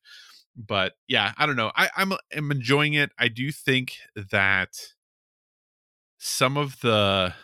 [0.57, 1.73] But yeah, I don't know.
[1.77, 3.11] I, I'm I'm enjoying it.
[3.19, 3.97] I do think
[4.31, 4.71] that
[6.19, 7.35] some of the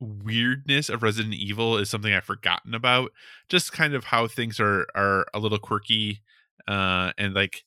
[0.00, 3.12] weirdness of Resident Evil is something I've forgotten about.
[3.48, 6.22] Just kind of how things are are a little quirky,
[6.66, 7.64] uh, and like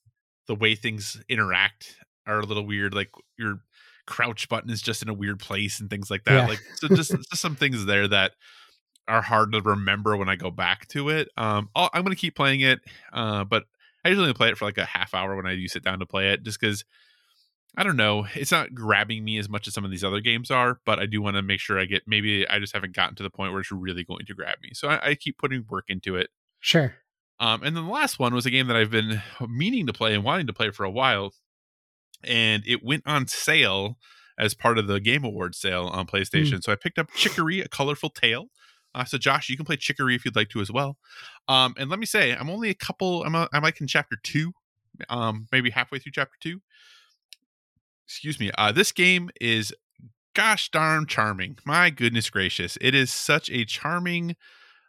[0.47, 2.93] the way things interact are a little weird.
[2.93, 3.59] Like your
[4.05, 6.33] crouch button is just in a weird place and things like that.
[6.33, 6.47] Yeah.
[6.47, 8.31] Like so, just just some things there that
[9.07, 11.29] are hard to remember when I go back to it.
[11.37, 12.79] Um, I'll, I'm gonna keep playing it,
[13.11, 13.65] uh, but
[14.03, 16.05] I usually play it for like a half hour when I do sit down to
[16.05, 16.83] play it, just because
[17.75, 20.51] I don't know, it's not grabbing me as much as some of these other games
[20.51, 20.79] are.
[20.85, 22.03] But I do want to make sure I get.
[22.07, 24.71] Maybe I just haven't gotten to the point where it's really going to grab me,
[24.73, 26.29] so I, I keep putting work into it.
[26.59, 26.95] Sure.
[27.39, 30.13] Um, and then the last one was a game that I've been meaning to play
[30.13, 31.33] and wanting to play for a while,
[32.23, 33.97] and it went on sale
[34.37, 36.63] as part of the Game Awards sale on PlayStation.
[36.63, 38.47] So I picked up Chicory: A Colorful Tale.
[38.95, 40.97] Uh, so Josh, you can play Chicory if you'd like to as well.
[41.47, 43.23] Um, and let me say, I'm only a couple.
[43.23, 44.53] I'm a, I'm like in chapter two,
[45.09, 46.61] um, maybe halfway through chapter two.
[48.07, 48.51] Excuse me.
[48.57, 49.73] Uh, this game is
[50.35, 51.57] gosh darn charming.
[51.65, 54.35] My goodness gracious, it is such a charming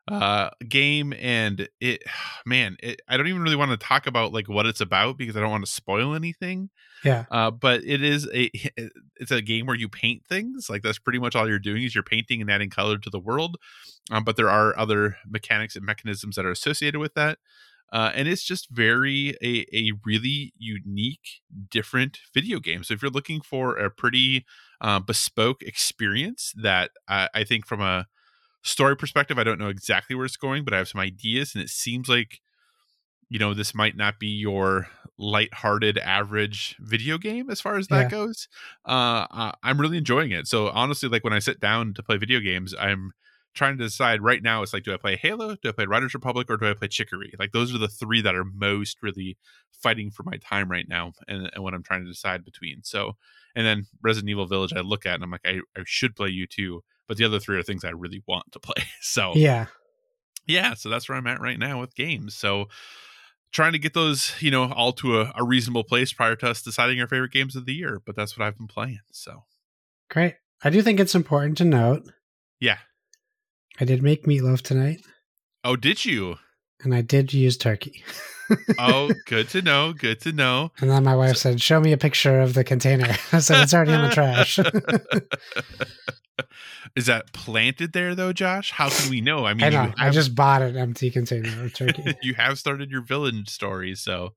[0.07, 2.03] uh game and it
[2.45, 5.35] man it, i don't even really want to talk about like what it's about because
[5.35, 6.69] i don't want to spoil anything
[7.03, 7.25] Yeah.
[7.31, 8.51] uh but it is a
[9.17, 11.95] it's a game where you paint things like that's pretty much all you're doing is
[11.95, 13.57] you're painting and adding color to the world
[14.11, 17.39] um, but there are other mechanics and mechanisms that are associated with that
[17.93, 23.11] uh, and it's just very a, a really unique different video game so if you're
[23.11, 24.45] looking for a pretty
[24.81, 28.07] uh, bespoke experience that I, I think from a
[28.63, 31.63] story perspective, I don't know exactly where it's going, but I have some ideas, and
[31.63, 32.41] it seems like
[33.29, 38.09] you know this might not be your light-hearted average video game as far as that
[38.09, 38.11] Yeah.
[38.11, 38.49] goes.
[38.87, 40.47] Uh, uh, I'm really enjoying it.
[40.47, 43.13] So honestly, like when I sit down to play video games, I'm
[43.55, 44.63] trying to decide right now.
[44.63, 45.57] It's like, do I play Halo?
[45.57, 46.51] Do I play Riders Republic?
[46.51, 47.33] Or do I play Chicory?
[47.39, 49.37] Like those are the three that are most really
[49.73, 52.83] fighting for my time right now, and, and what I'm trying to decide between.
[52.83, 53.17] So,
[53.55, 56.29] and then Resident Evil Village, I look at and I'm like, I, I should play
[56.29, 58.83] you too but the other three are things I really want to play.
[59.01, 59.67] So Yeah.
[60.47, 62.35] yeah, so that's where I'm at right now with games.
[62.35, 62.67] So
[63.53, 66.63] trying to get those, you know, all to a, a reasonable place prior to us
[66.63, 68.01] deciding our favorite games of the year.
[68.05, 69.01] But that's what I've been playing.
[69.13, 69.45] So
[70.11, 70.37] Great.
[70.63, 72.11] I do think it's important to note
[72.61, 72.79] yeah.
[73.81, 75.01] I did make meatloaf tonight,
[75.65, 76.37] Oh, did you?
[76.83, 78.05] and I did use turkey.
[78.79, 79.93] Oh, good to know.
[79.95, 80.71] Good to know.
[80.81, 83.73] And then my wife said, "Show me a picture of the container." I said, "It's
[83.73, 84.59] already in the trash."
[86.97, 88.71] Is that planted there though, Josh?
[88.73, 89.47] How can we know?
[89.47, 89.85] I mean, I know.
[89.87, 92.15] you I just bought an empty container of turkey.
[92.23, 94.31] you have started your villain story, so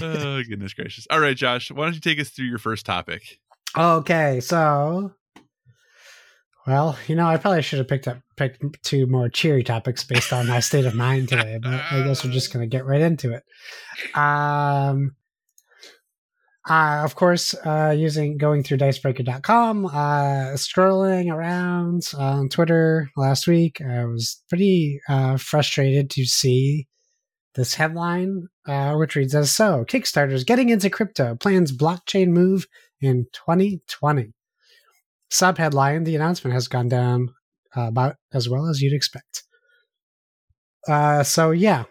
[0.00, 1.06] oh goodness gracious.
[1.10, 3.38] All right, Josh, why don't you take us through your first topic?
[3.76, 5.12] okay, so
[6.68, 10.34] well, you know, I probably should have picked up picked two more cheery topics based
[10.34, 13.00] on my state of mind today, but I guess we're just going to get right
[13.00, 13.42] into it.
[14.14, 15.16] Um
[16.68, 23.80] uh, of course, uh, using going through dicebreaker.com, uh, scrolling around on Twitter last week,
[23.80, 26.86] I was pretty uh, frustrated to see
[27.54, 32.66] this headline, uh, which reads as so Kickstarter's getting into crypto, plans blockchain move
[33.00, 34.34] in 2020.
[35.30, 37.34] Subheadline The announcement has gone down
[37.76, 39.44] uh, about as well as you'd expect.
[40.86, 41.84] Uh, so, yeah,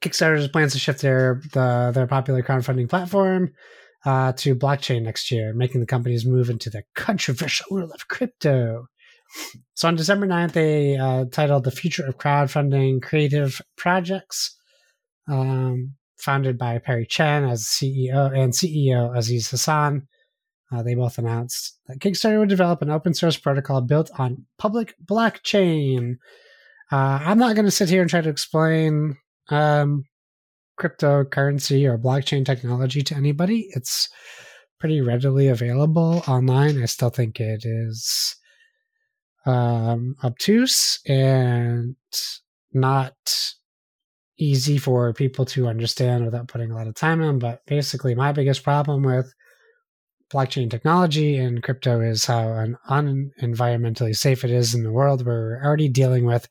[0.00, 3.52] Kickstarter plans to shift their the, their popular crowdfunding platform
[4.04, 8.86] uh, to blockchain next year, making the company's move into the controversial world of crypto.
[9.74, 14.56] So on December 9th, they uh, titled The Future of Crowdfunding Creative Projects,
[15.28, 20.08] um, founded by Perry Chen as CEO and CEO Aziz Hasan.
[20.70, 24.94] Uh, they both announced that Kickstarter would develop an open source protocol built on public
[25.04, 26.16] blockchain.
[26.92, 29.16] Uh, I'm not going to sit here and try to explain
[29.48, 30.04] um,
[30.78, 33.68] cryptocurrency or blockchain technology to anybody.
[33.70, 34.08] It's
[34.78, 36.82] pretty readily available online.
[36.82, 38.36] I still think it is
[39.46, 41.96] um, obtuse and
[42.72, 43.16] not
[44.38, 47.38] easy for people to understand without putting a lot of time in.
[47.38, 49.32] But basically, my biggest problem with
[50.32, 55.24] blockchain technology and crypto is how un- unenvironmentally safe it is in the world.
[55.24, 56.48] We're already dealing with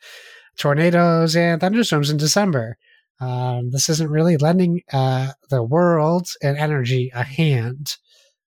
[0.57, 2.77] tornadoes and thunderstorms in December.
[3.19, 7.97] Um, this isn't really lending uh, the world and energy a hand,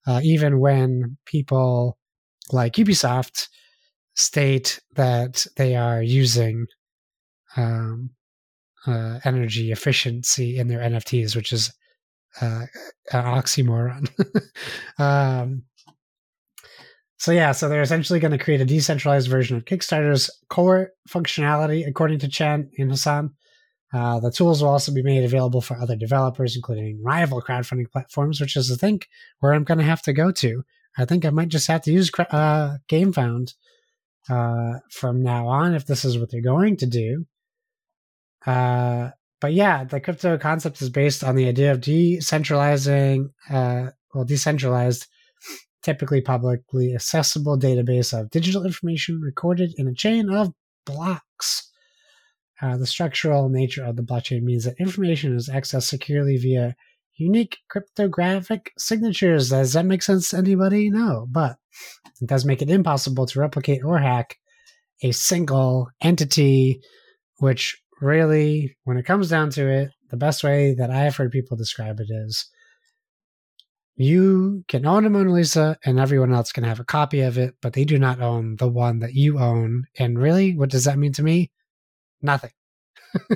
[0.05, 1.97] uh, even when people
[2.51, 3.47] like Ubisoft
[4.15, 6.65] state that they are using
[7.55, 8.11] um,
[8.85, 11.73] uh, energy efficiency in their NFTs, which is
[12.41, 12.65] uh,
[13.11, 14.09] an oxymoron.
[14.99, 15.63] um,
[17.17, 21.87] so yeah, so they're essentially going to create a decentralized version of Kickstarter's core functionality,
[21.87, 23.31] according to Chen and Hasan.
[23.93, 28.39] Uh, the tools will also be made available for other developers, including rival crowdfunding platforms,
[28.39, 29.07] which is, I think,
[29.39, 30.63] where I'm going to have to go to.
[30.97, 33.53] I think I might just have to use uh, GameFound
[34.29, 37.25] uh, from now on if this is what they're going to do.
[38.45, 44.25] Uh, but yeah, the crypto concept is based on the idea of decentralizing, uh, well,
[44.25, 45.07] decentralized,
[45.83, 50.53] typically publicly accessible database of digital information recorded in a chain of
[50.85, 51.71] blocks.
[52.61, 56.75] Uh, the structural nature of the blockchain means that information is accessed securely via
[57.15, 59.49] unique cryptographic signatures.
[59.49, 60.89] Does that make sense to anybody?
[60.89, 61.57] No, but
[62.19, 64.37] it does make it impossible to replicate or hack
[65.03, 66.81] a single entity,
[67.37, 71.57] which really, when it comes down to it, the best way that I've heard people
[71.57, 72.45] describe it is
[73.95, 77.55] you can own a Mona Lisa and everyone else can have a copy of it,
[77.61, 79.85] but they do not own the one that you own.
[79.97, 81.51] And really, what does that mean to me?
[82.21, 82.51] Nothing.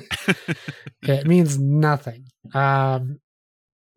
[1.02, 2.26] it means nothing.
[2.54, 3.18] Um,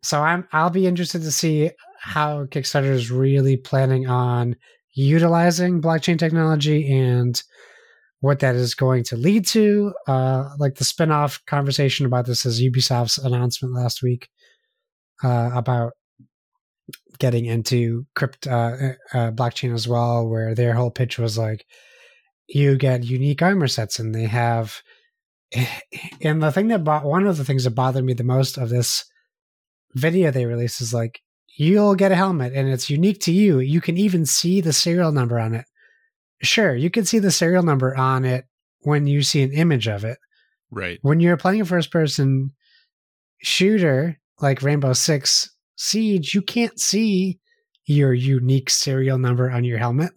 [0.02, 4.56] so I'm I'll be interested to see how Kickstarter is really planning on
[4.94, 7.40] utilizing blockchain technology and
[8.20, 9.92] what that is going to lead to.
[10.06, 14.28] Uh, like the spin-off conversation about this is Ubisoft's announcement last week
[15.22, 15.92] uh, about
[17.18, 21.66] getting into crypto uh, uh, blockchain as well, where their whole pitch was like,
[22.48, 24.82] you get unique armor sets, and they have.
[26.20, 28.68] And the thing that bought one of the things that bothered me the most of
[28.68, 29.04] this
[29.94, 31.20] video they released is like
[31.56, 33.60] you'll get a helmet and it's unique to you.
[33.60, 35.64] You can even see the serial number on it.
[36.42, 38.44] Sure, you can see the serial number on it
[38.80, 40.18] when you see an image of it.
[40.70, 40.98] Right.
[41.02, 42.52] When you're playing a first person
[43.38, 47.38] shooter like Rainbow Six Siege, you can't see
[47.84, 50.12] your unique serial number on your helmet.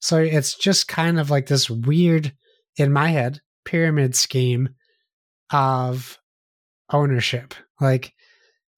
[0.00, 2.32] So it's just kind of like this weird,
[2.76, 4.68] in my head, pyramid scheme
[5.52, 6.18] of
[6.92, 7.54] ownership.
[7.80, 8.14] Like,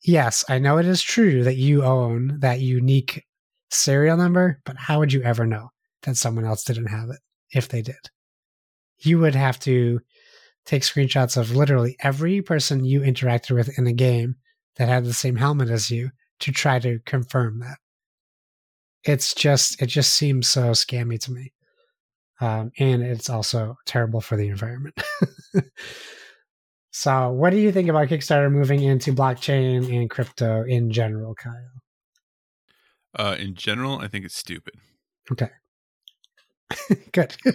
[0.02, 3.24] yes, I know it is true that you own that unique
[3.70, 5.70] serial number, but how would you ever know
[6.02, 7.20] that someone else didn't have it
[7.52, 8.10] if they did?
[8.98, 10.00] You would have to
[10.64, 14.36] take screenshots of literally every person you interacted with in a game
[14.76, 17.78] that had the same helmet as you to try to confirm that.
[19.04, 21.52] It's just, it just seems so scammy to me.
[22.40, 25.00] Um, and it's also terrible for the environment.
[26.92, 31.82] so, what do you think about Kickstarter moving into blockchain and crypto in general, Kyle?
[33.18, 34.74] Uh, in general, I think it's stupid.
[35.32, 35.50] Okay.
[37.12, 37.34] good.
[37.44, 37.52] do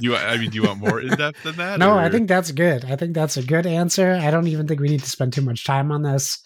[0.00, 0.16] you?
[0.16, 1.78] I mean, do you want more in depth than that?
[1.78, 1.98] No, or?
[1.98, 2.84] I think that's good.
[2.84, 4.12] I think that's a good answer.
[4.12, 6.38] I don't even think we need to spend too much time on this.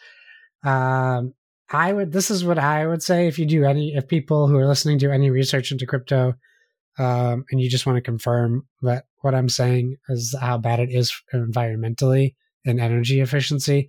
[0.64, 1.34] Um,
[1.70, 2.12] I would.
[2.12, 3.94] This is what I would say if you do any.
[3.94, 6.34] If people who are listening do any research into crypto,
[6.98, 10.90] um, and you just want to confirm that what I'm saying is how bad it
[10.90, 12.34] is environmentally
[12.66, 13.88] and energy efficiency,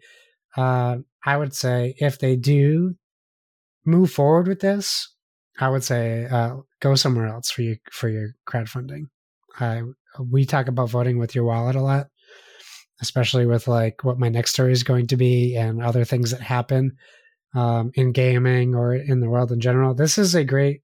[0.56, 2.96] uh, I would say if they do
[3.86, 5.13] move forward with this,
[5.60, 9.06] I would say uh, go somewhere else for you for your crowdfunding.
[10.20, 12.08] We talk about voting with your wallet a lot,
[13.02, 16.42] especially with like what my next story is going to be and other things that
[16.42, 16.98] happen
[17.56, 19.94] um, in gaming or in the world in general.
[19.94, 20.82] This is a great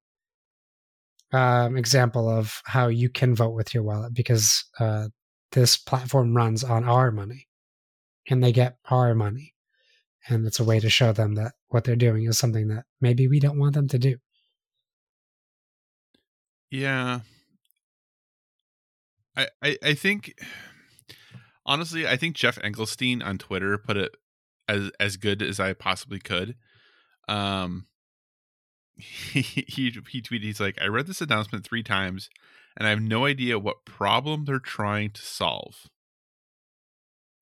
[1.32, 5.08] um, example of how you can vote with your wallet because uh,
[5.52, 7.48] this platform runs on our money
[8.30, 9.54] and they get our money.
[10.28, 13.28] And it's a way to show them that what they're doing is something that maybe
[13.28, 14.18] we don't want them to do.
[16.72, 17.22] Yeah.
[19.36, 20.34] I, I, I think
[21.66, 24.16] honestly, I think Geoff Engelstein on Twitter put it
[24.68, 26.56] as as good as I possibly could.
[27.28, 27.88] Um
[28.96, 32.30] he, he he tweeted he's like, I read this announcement three times
[32.78, 35.90] and I have no idea what problem they're trying to solve.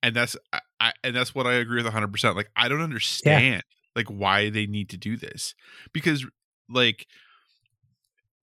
[0.03, 2.35] And that's I, I and that's what I agree with 100%.
[2.35, 3.61] Like I don't understand yeah.
[3.95, 5.55] like why they need to do this.
[5.93, 6.25] Because
[6.69, 7.07] like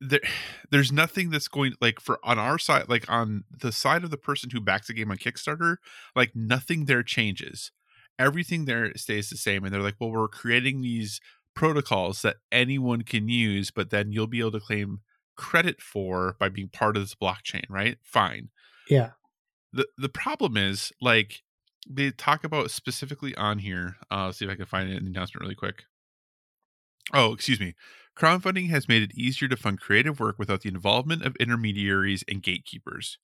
[0.00, 0.20] there
[0.70, 4.16] there's nothing that's going like for on our side like on the side of the
[4.16, 5.76] person who backs a game on Kickstarter,
[6.14, 7.70] like nothing there changes.
[8.18, 11.20] Everything there stays the same and they're like, "Well, we're creating these
[11.54, 15.00] protocols that anyone can use, but then you'll be able to claim
[15.36, 17.98] credit for by being part of this blockchain, right?
[18.02, 18.50] Fine.
[18.88, 19.10] Yeah.
[19.72, 21.42] The the problem is like
[21.88, 23.96] they talk about specifically on here.
[24.10, 25.84] Uh let's see if I can find it in the announcement really quick.
[27.12, 27.74] Oh, excuse me.
[28.16, 32.42] Crowdfunding has made it easier to fund creative work without the involvement of intermediaries and
[32.42, 33.18] gatekeepers.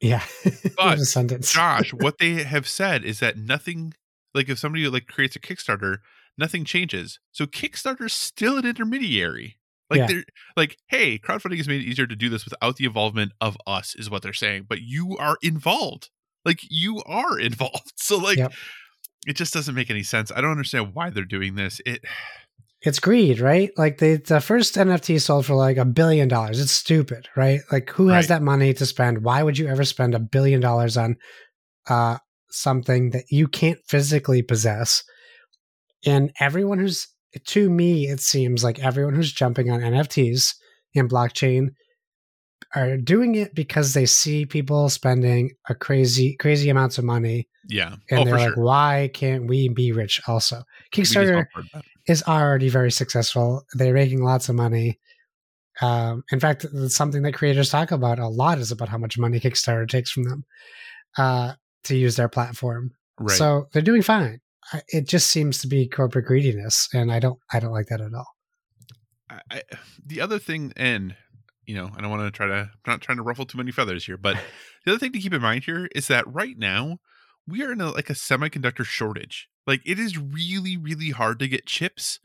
[0.00, 0.24] Yeah.
[0.76, 0.98] but
[1.42, 3.94] Josh, what they have said is that nothing
[4.34, 5.98] like if somebody like creates a Kickstarter,
[6.38, 7.20] nothing changes.
[7.30, 9.58] So Kickstarter's still an intermediary.
[9.90, 10.06] Like yeah.
[10.06, 10.24] they're
[10.56, 13.94] like, hey, crowdfunding has made it easier to do this without the involvement of us,
[13.94, 14.64] is what they're saying.
[14.68, 16.08] But you are involved.
[16.44, 17.92] Like you are involved.
[17.96, 18.52] So like yep.
[19.26, 20.32] it just doesn't make any sense.
[20.34, 21.80] I don't understand why they're doing this.
[21.84, 22.04] It
[22.84, 23.70] it's greed, right?
[23.76, 26.60] Like the the first NFT sold for like a billion dollars.
[26.60, 27.60] It's stupid, right?
[27.70, 29.22] Like who has that money to spend?
[29.24, 31.16] Why would you ever spend a billion dollars on
[31.88, 32.18] uh
[32.50, 35.02] something that you can't physically possess?
[36.04, 37.06] And everyone who's
[37.46, 40.54] to me, it seems like everyone who's jumping on NFTs
[40.94, 41.68] and blockchain
[42.74, 47.96] are doing it because they see people spending a crazy crazy amounts of money Yeah.
[48.10, 48.64] and oh, they're like sure.
[48.64, 50.62] why can't we be rich also
[50.94, 51.84] kickstarter all heard that.
[52.06, 53.64] Is already very successful.
[53.74, 54.98] They're making lots of money.
[55.80, 59.18] Um, in fact, it's something that creators talk about a lot is about how much
[59.18, 60.44] money Kickstarter takes from them
[61.16, 61.52] uh,
[61.84, 62.92] to use their platform.
[63.18, 63.36] Right.
[63.36, 64.40] So they're doing fine.
[64.88, 68.14] It just seems to be corporate greediness, and I don't, I don't like that at
[68.14, 68.28] all.
[69.28, 69.62] I, I,
[70.04, 71.16] the other thing, and
[71.66, 73.70] you know, I don't want to try to, I'm not trying to ruffle too many
[73.72, 74.36] feathers here, but
[74.84, 76.98] the other thing to keep in mind here is that right now
[77.46, 79.48] we are in a, like a semiconductor shortage.
[79.66, 82.18] Like it is really, really hard to get chips,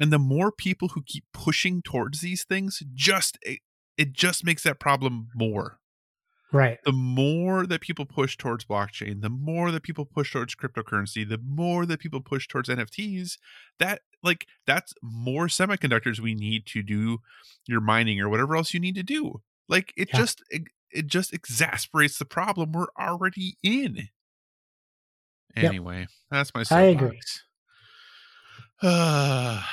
[0.00, 3.60] and the more people who keep pushing towards these things, just it,
[3.96, 5.78] it just makes that problem more.
[6.52, 6.78] Right.
[6.84, 11.38] The more that people push towards blockchain, the more that people push towards cryptocurrency, the
[11.44, 13.38] more that people push towards NFTs,
[13.80, 17.18] that like that's more semiconductors we need to do
[17.66, 19.42] your mining or whatever else you need to do.
[19.68, 20.18] Like it Yeah.
[20.20, 24.08] just it, it just exasperates the problem we're already in.
[25.56, 25.64] Yep.
[25.64, 27.20] Anyway, that's my I agree.
[28.82, 29.64] soapbox.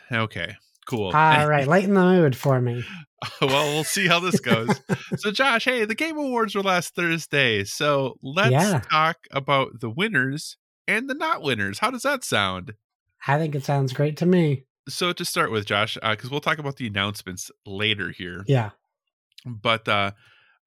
[0.12, 0.56] okay,
[0.86, 1.06] cool.
[1.14, 1.66] All right.
[1.66, 2.84] Lighten the mood for me.
[3.40, 4.80] well, we'll see how this goes.
[5.16, 7.64] so, Josh, hey, the Game Awards were last Thursday.
[7.64, 8.80] So let's Yeah.
[8.90, 10.56] talk about the winners
[10.88, 11.78] and the not winners.
[11.80, 12.74] How does that sound?
[13.26, 14.64] I think it sounds great to me.
[14.88, 18.70] So, to start with, Josh, because we'll talk about the announcements later here, Yeah.
[19.44, 20.12] but uh,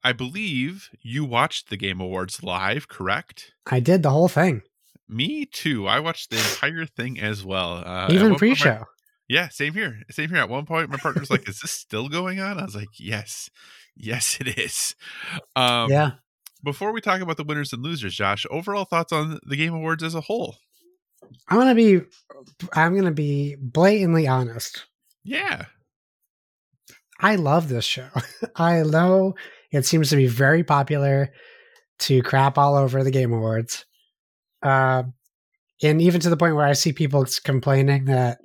[0.04, 3.54] I believe you watched the Game Awards live, correct?
[3.68, 4.62] I did the whole thing,
[5.08, 5.88] Me too.
[5.88, 7.84] I watched the entire thing as well.
[7.86, 8.86] Uh, even pre my- show.
[9.30, 10.00] Yeah, same here.
[10.12, 10.40] Same here.
[10.40, 13.50] At one point, my partner's like, "Is this still going on?" I was like, "Yes,
[13.96, 14.96] yes, it is."
[15.56, 16.12] Um, yeah.
[16.62, 20.04] Before we talk about the winners and losers, Josh, overall thoughts on the Game Awards
[20.04, 20.58] as a whole?
[21.48, 22.02] I'm to be,
[22.74, 24.86] I'm going to be blatantly honest.
[25.24, 25.66] Yeah,
[27.20, 28.10] I love this show.
[28.56, 29.36] I know
[29.74, 31.34] it seems to be very popular
[32.00, 33.86] to crap all over the Game Awards.
[34.62, 35.04] Uh,
[35.82, 38.38] and even to the point where I see people complaining that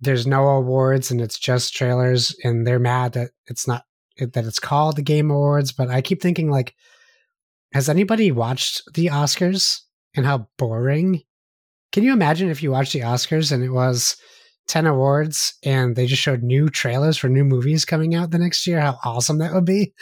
[0.00, 3.82] there's no awards and it's just trailers and they're mad that it's not
[4.18, 6.74] that it's called the Game Awards, but I keep thinking like
[7.74, 9.80] has anybody watched the Oscars
[10.16, 11.22] and how boring?
[11.92, 14.16] Can you imagine if you watched the Oscars and it was
[14.68, 18.66] 10 awards and they just showed new trailers for new movies coming out the next
[18.66, 18.80] year?
[18.80, 19.92] How awesome that would be.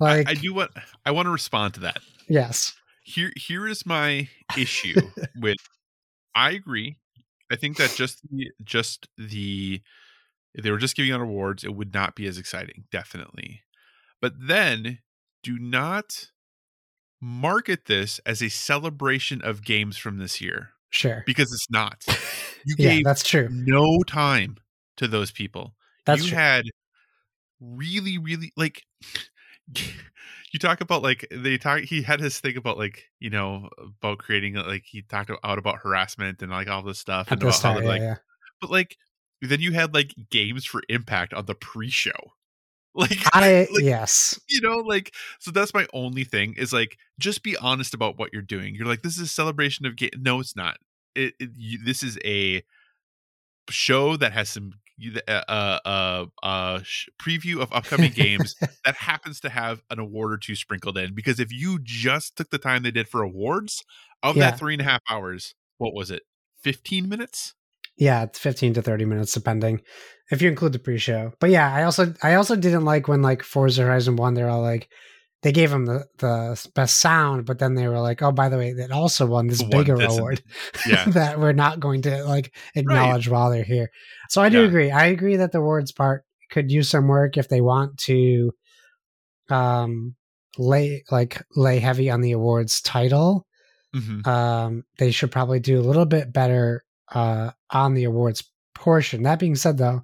[0.00, 0.72] like, I, I do want.
[1.06, 1.98] I want to respond to that.
[2.28, 2.74] yes.
[3.02, 5.00] Here, here is my issue
[5.40, 5.58] with.
[6.34, 6.96] I agree.
[7.52, 9.80] I think that just the, just the
[10.54, 13.62] if they were just giving out awards, it would not be as exciting, definitely.
[14.20, 15.00] But then,
[15.42, 16.30] do not
[17.20, 21.24] market this as a celebration of games from this year Sure.
[21.26, 22.04] because it's not.
[22.64, 23.48] You Yeah, gave that's true.
[23.50, 24.56] no time
[24.96, 25.74] to those people.
[26.06, 26.38] That's you true.
[26.38, 26.64] had
[27.60, 28.82] really, really like
[29.74, 34.18] you talk about like they talk he had his thing about like you know about
[34.18, 37.60] creating like he talked out about harassment and like all this stuff At and about
[37.60, 38.14] how yeah, like yeah.
[38.60, 38.96] but like
[39.42, 42.12] then you had like games for impact on the pre-show
[42.96, 44.38] like I like, yes.
[44.48, 48.30] you know like so that's my only thing is like just be honest about what
[48.32, 50.76] you're doing you're like this is a celebration of game no it's not
[51.16, 52.62] it, it you, this is a
[53.70, 54.72] show that has some
[55.26, 60.32] uh, uh, uh, uh, sh- preview of upcoming games that happens to have an award
[60.32, 63.82] or two sprinkled in because if you just took the time they did for awards
[64.22, 64.50] of Yeah.
[64.50, 66.22] that three and a half hours what was it
[66.62, 67.54] 15 minutes
[67.96, 69.80] Yeah, it's 15 to 30 minutes depending
[70.30, 71.32] if you include the pre-show.
[71.38, 74.62] But yeah, I also I also didn't like when like Forza Horizon 1 they're all
[74.62, 74.88] like
[75.42, 78.56] they gave him the, the best sound, but then they were like, "Oh, by the
[78.56, 80.42] way, that also won this Won bigger this award
[80.88, 83.90] yeah that we're not going to like acknowledge while they're here."
[84.30, 84.68] So I do Yeah.
[84.68, 84.90] agree.
[84.90, 88.52] I agree that the awards part could use some work if they want to
[89.50, 90.14] um
[90.56, 93.46] lay like lay heavy on the awards title
[93.94, 94.26] Mhm.
[94.26, 98.44] um, they should probably do a little bit better uh, on the awards
[98.74, 99.22] portion.
[99.22, 100.02] That being said, though,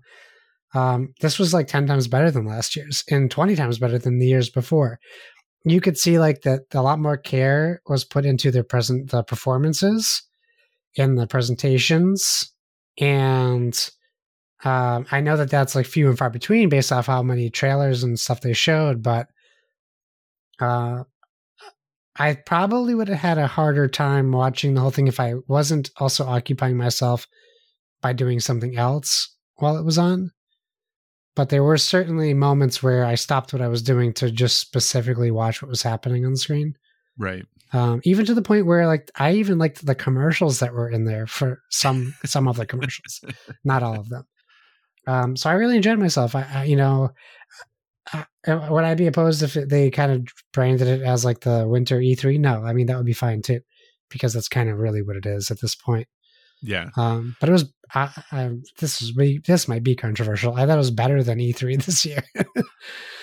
[0.75, 4.19] um, this was like 10 times better than last year's and 20 times better than
[4.19, 4.99] the years before.
[5.65, 9.23] You could see like that a lot more care was put into their present the
[9.23, 10.23] performances
[10.95, 12.53] in the presentations
[12.99, 13.91] and
[14.65, 18.03] um, I know that that's like few and far between based off how many trailers
[18.03, 19.29] and stuff they showed, but
[20.61, 21.05] uh,
[22.21, 25.91] I probably would have had a harder time watching the whole thing if I wasn't
[25.97, 27.27] also occupying myself
[28.03, 30.31] by doing something else while it was on.
[31.35, 35.31] But there were certainly moments where I stopped what I was doing to just specifically
[35.31, 36.75] watch what was happening on the screen.
[37.17, 37.47] Right.
[37.73, 41.07] Um, even to the point where like I even liked the commercials that were in
[41.07, 43.25] there for some some of the commercials,
[43.65, 44.27] not all of them.
[45.07, 46.35] Um, so I really enjoyed myself.
[46.35, 47.13] I, I you know,
[48.47, 52.39] would I be opposed if they kind of branded it as like the winter E3?
[52.39, 53.61] No, I mean that would be fine too,
[54.09, 56.09] because that's kind of really what it is at this point.
[56.63, 56.91] Yeah.
[56.97, 59.15] Um, but it was I, I, this is.
[59.47, 60.55] This might be controversial.
[60.55, 62.23] I thought it was better than E3 this year.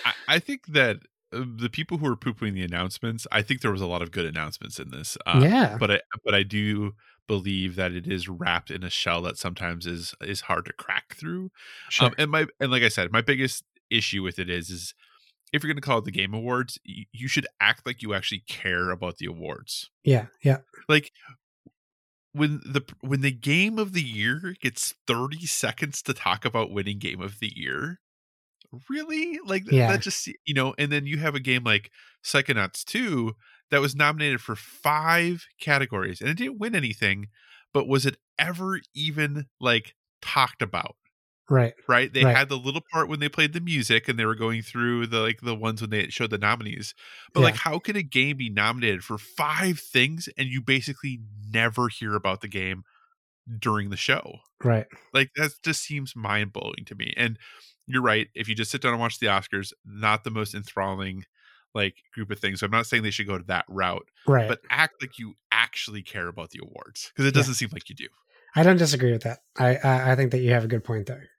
[0.06, 0.98] I, I, think that
[1.32, 4.02] uh, the people who are poo pooing the announcements, I think there was a lot
[4.02, 5.18] of good announcements in this.
[5.26, 5.78] Uh, yeah.
[5.80, 6.94] But I but I do
[7.28, 11.16] believe that it is wrapped in a shell that sometimes is is hard to crack
[11.16, 11.52] through.
[11.90, 12.08] Sure.
[12.08, 14.94] Um, and my and like I said, my biggest issue with it is is
[15.54, 18.44] if you're going to call it the game awards you should act like you actually
[18.48, 19.90] care about the awards.
[20.04, 20.58] Yeah yeah.
[20.88, 21.12] Like
[22.34, 27.00] when the when the game of the year gets 30 seconds to talk about winning
[27.00, 28.00] game of the year
[28.90, 29.40] really?
[29.46, 29.92] Like yeah.
[29.92, 31.92] that just you know and then you have a game like
[32.24, 33.34] psychonauts 2
[33.72, 37.28] that was nominated for five categories and it didn't win anything
[37.74, 40.96] but was it ever even like talked about
[41.50, 42.12] right right?
[42.14, 42.36] They right.
[42.36, 45.20] had the little part when they played the music and they were going through the
[45.20, 46.94] like the ones when they showed the nominees
[47.34, 47.46] but Yeah.
[47.46, 51.22] like how could a game be nominated for five things and you basically
[51.52, 52.84] never hear about the game
[53.60, 54.40] during the show?
[54.64, 54.88] Right.
[55.14, 57.38] Like that just seems mind-blowing to me and
[57.88, 61.24] you're right if you just sit down and watch the oscars not the most enthralling
[61.74, 64.50] like group of things so i'm not saying they should go to that route right.
[64.50, 67.96] but act like you actually care about the awards because it doesn't seem like you
[67.96, 68.08] do.
[68.56, 69.40] I don't disagree with that.
[69.58, 71.30] I, I i think that you have a good point there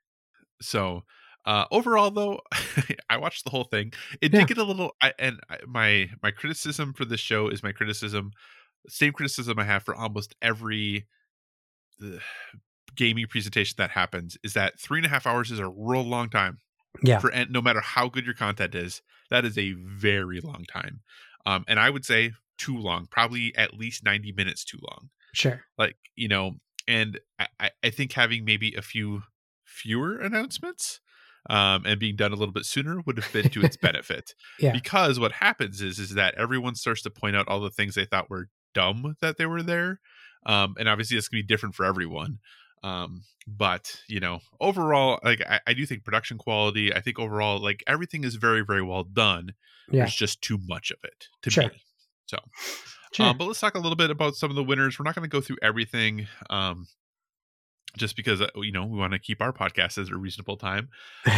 [0.61, 1.03] So
[1.45, 2.41] uh overall though
[3.09, 3.93] i watched the whole thing.
[4.21, 4.41] It Yeah.
[4.41, 7.71] did get a little I, and I, my my criticism for this show is my
[7.71, 8.31] criticism
[8.87, 11.07] same criticism i have for almost every
[12.03, 12.17] uh,
[12.95, 16.29] gaming presentation that happens is that three and a half hours is a real long
[16.29, 16.57] time
[17.03, 17.19] yeah.
[17.19, 21.01] for no matter how good your content is that is a very long time.
[21.45, 25.09] Um and i would say too long probably at least 90 minutes too long.
[25.33, 25.61] Sure.
[25.77, 26.55] Like you know
[26.87, 27.19] and
[27.59, 29.23] I, I think having maybe a few
[29.79, 30.99] fewer announcements
[31.49, 34.73] um, and being done a little bit sooner would have been to its benefit Yeah.
[34.73, 38.05] because what happens is is that everyone starts to point out all the things they
[38.05, 39.99] thought were dumb that they were there
[40.45, 42.39] um, and obviously it's gonna be different for everyone
[42.83, 47.59] um, but you know overall like I, I do think production quality i think overall
[47.59, 49.53] like everything is very very well done
[49.91, 50.01] Yeah.
[50.03, 51.63] there's just too much of it to Sure.
[51.69, 51.81] me
[52.27, 52.37] so
[53.11, 53.25] Sure.
[53.25, 54.99] um, but let's talk a little bit about some of the winners.
[54.99, 56.85] We're not going to go through everything, um,
[57.97, 60.89] just because uh, you know we want to keep our podcast as a reasonable time.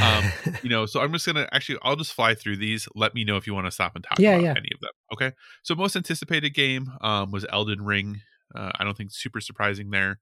[0.01, 0.23] um,
[0.63, 2.87] You know, so I'm just going to actually I'll just fly through these.
[2.95, 4.51] Let me know if you want to stop and talk Yeah, about yeah.
[4.57, 4.91] any of them.
[5.13, 5.31] Okay.
[5.63, 8.21] So most anticipated game um, was Elden Ring.
[8.53, 10.19] Uh, I don't think super surprising there.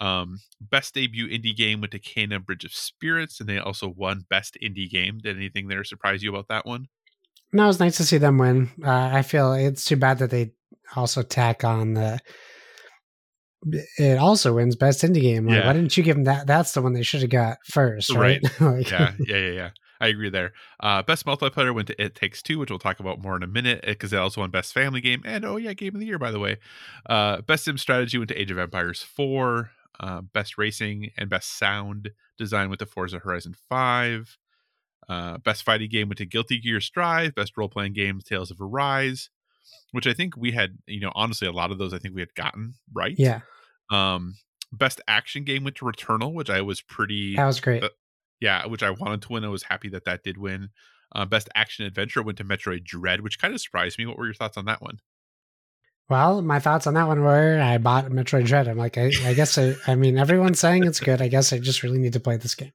[0.00, 4.24] Um, best debut indie game went to Kena Bridge of Spirits, and they also won
[4.28, 5.18] best indie game.
[5.22, 6.88] Did anything there surprise you about that one?
[7.52, 8.70] no, it's nice to see them win.
[8.84, 10.52] Uh, I feel it's too bad that they
[10.96, 12.18] also tack on the.
[13.98, 15.46] It also wins best indie game.
[15.46, 15.66] Like, Yeah.
[15.66, 16.46] Why didn't you give them that?
[16.46, 18.40] That's the one they should have got first, right?
[18.60, 19.70] Like- yeah, yeah, yeah, yeah.
[20.00, 20.52] I agree there.
[20.80, 23.46] Uh, best multiplayer went to It Takes Two, which we'll talk about more in a
[23.46, 26.18] minute, because they also won Best Family Game and oh yeah, Game of the Year
[26.18, 26.56] by the way.
[27.08, 29.70] Uh, best Sim Strategy went to Age of Empires Four.
[30.00, 34.38] Uh, best Racing and Best Sound Design went to Forza Horizon Five.
[35.08, 37.36] Uh, best Fighting Game went to Guilty Gear Strive.
[37.36, 39.30] Best Role Playing Game Tales of Arise,
[39.92, 42.20] which I think we had, you know, honestly a lot of those I think we
[42.22, 43.14] had gotten right.
[43.18, 43.40] yeah,
[43.90, 44.34] Um,
[44.72, 47.82] best Action Game went to Returnal, which I was pretty that was great.
[47.84, 47.88] Uh,
[48.40, 49.44] yeah, which I wanted to win.
[49.44, 50.70] I was happy that that did win.
[51.14, 54.06] Uh, best action adventure went to Metroid Dread, which kind of surprised me.
[54.06, 54.98] What were your thoughts on that one?
[56.08, 58.68] Well, my thoughts on that one were I bought Metroid Dread.
[58.68, 61.22] I'm like, I, I guess I, I mean, everyone's saying it's good.
[61.22, 62.72] I guess I just really need to play this game.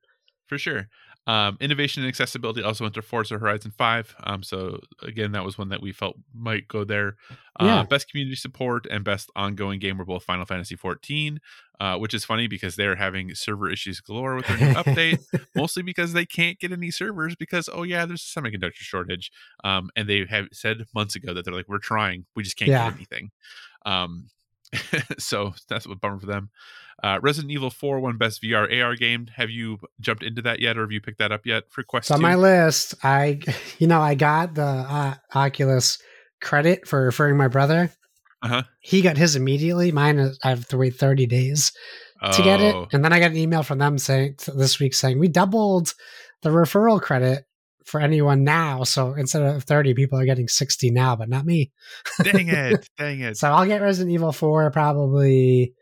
[0.47, 0.88] For sure.
[1.28, 4.15] Um, innovation and accessibility also went to Forza Horizon 5.
[4.23, 7.17] Um, so again, that was one that we felt might go there.
[7.59, 7.84] Uh, Yeah.
[7.84, 11.39] Best community support and best ongoing game were both Final Fantasy 14,
[11.82, 15.19] uh, which is funny because they're having server issues galore with their new update.
[15.55, 19.30] mostly because they can't get any servers because oh yeah there's a semiconductor shortage
[19.63, 22.69] um and they have said months ago that they're like we're trying we just can't
[22.69, 22.86] Yeah.
[22.89, 23.32] get anything
[23.86, 24.30] um
[25.17, 26.49] so that's a bummer for them
[27.03, 30.77] uh resident evil 4 won best vr ar game have you jumped into that yet
[30.77, 32.21] or have you picked that up yet for quest It's on 2?
[32.23, 32.95] my list.
[33.03, 33.39] I,
[33.79, 35.99] you know, I got the uh, Oculus
[36.41, 37.91] credit for referring my brother.
[38.43, 38.63] Uh-huh.
[38.81, 39.91] He got his immediately.
[39.91, 41.71] Mine, is, I have to wait 30 days
[42.31, 42.73] to get it.
[42.75, 45.93] Oh, And then I got an email from them saying this week saying we doubled
[46.43, 47.45] the referral credit
[47.85, 48.83] for anyone now.
[48.83, 51.71] So instead of 30, people are getting 60 now, but not me.
[52.23, 55.73] dang it dang it So I'll get Resident Evil 4 probably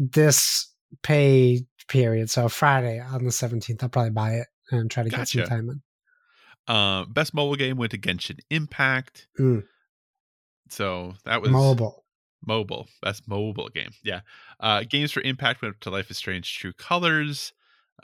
[0.00, 0.72] this
[1.02, 2.30] pay period.
[2.30, 5.68] So Friday on the 17th, I'll probably buy it and try to get some time
[5.68, 5.82] in.
[6.66, 9.28] Uh, best mobile game went to Genshin Impact.
[9.38, 9.64] Mm.
[10.68, 12.04] So that was Mobile.
[12.46, 12.86] mobile.
[13.02, 13.90] Best mobile game.
[14.04, 14.20] Yeah.
[14.58, 17.52] Uh, games for Impact went to Life is Strange True Colors,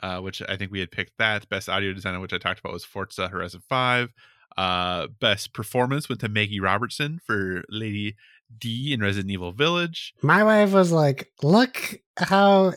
[0.03, 1.47] uh, which I think we had picked that.
[1.49, 4.13] Best audio designer, which I talked about, was Forza Horizon 5.
[4.57, 8.15] Uh, best performance went to Maggie Robertson for Lady
[8.57, 10.13] D in Resident Evil Village.
[10.21, 12.73] My wife was like, "Look how,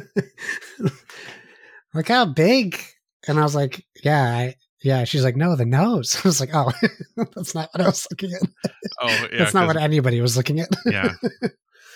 [1.93, 2.79] look how big,"
[3.27, 6.51] and I was like, "Yeah, I, yeah." She's like, "No, the nose." I was like,
[6.53, 6.71] "Oh,
[7.35, 8.71] that's not what I was looking at.
[9.01, 9.39] Oh, yeah.
[9.39, 11.13] that's not what anybody was looking at." yeah.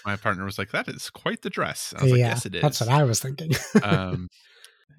[0.05, 2.55] My partner was like, "That is quite the dress." I was like, yeah, "Yes, it
[2.55, 3.51] is." that's what I was thinking.
[3.83, 4.29] um,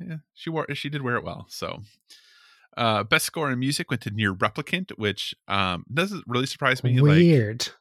[0.01, 1.47] yeah, she wore she did wear it well.
[1.49, 1.81] So,
[2.77, 7.01] uh, best score in music went to NieR Replicant, which um doesn't really surprise me.
[7.01, 7.63] Weird.
[7.63, 7.75] Like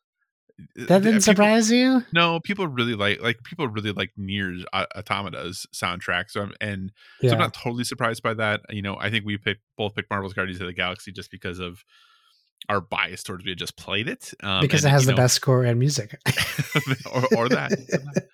[0.76, 2.04] that uh, didn't people- surprise you?
[2.14, 6.30] No, people really like like people really like NieR's uh, Automata's soundtrack.
[6.30, 6.92] So I'm and
[7.22, 8.62] so I'm not totally surprised by that.
[8.70, 11.60] You know, I think we picked both picked Marvel's Guardians of the Galaxy just because
[11.60, 11.84] of
[12.70, 14.34] our bias towards we had just played it.
[14.42, 16.18] Um, because and, it has the know, best score and music.
[17.12, 17.72] or, or that.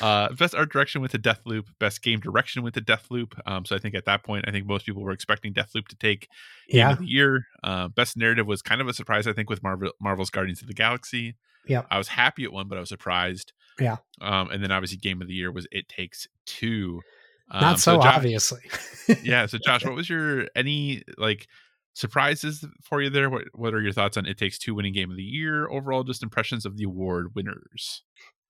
[0.00, 3.38] Uh, best art direction went Deathloop Best game direction went to Deathloop.
[3.46, 5.96] Um, so I think at that point, I think most people were expecting Deathloop to
[5.96, 6.28] take
[6.68, 6.90] game yeah.
[6.90, 7.46] of the year.
[7.62, 10.66] Uh, best narrative was kind of a surprise, I think, with Marvel Marvel's Guardians of
[10.66, 11.36] the Galaxy.
[11.68, 11.86] Yep.
[11.88, 13.52] I was happy at one but I was surprised.
[13.78, 13.98] Yeah.
[14.20, 17.00] Um, and then obviously game of the year was It Takes Two.
[17.50, 18.62] Um, Not so, Josh- obviously.
[19.22, 19.46] yeah.
[19.46, 21.46] So Josh, what was your any like
[21.94, 23.30] surprises for you there?
[23.30, 25.68] What What are your thoughts on It Takes Two winning game of the year?
[25.68, 28.02] Overall, just impressions of the award winners.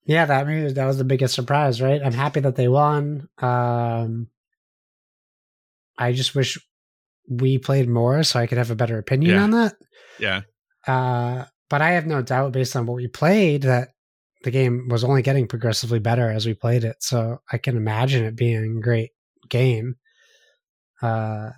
[0.05, 2.01] Yeah, that maybe that was the biggest surprise, right?
[2.03, 3.29] I'm happy that they won.
[3.37, 4.27] Um
[5.97, 6.57] I just wish
[7.29, 9.43] we played more so I could have a better opinion Yeah.
[9.43, 9.75] on that.
[10.19, 10.41] Yeah.
[10.85, 13.89] Uh but I have no doubt based on what we played that
[14.43, 16.97] the game was only getting progressively better as we played it.
[16.99, 19.11] So I can imagine it being a great
[19.47, 19.95] game.
[21.01, 21.51] Uh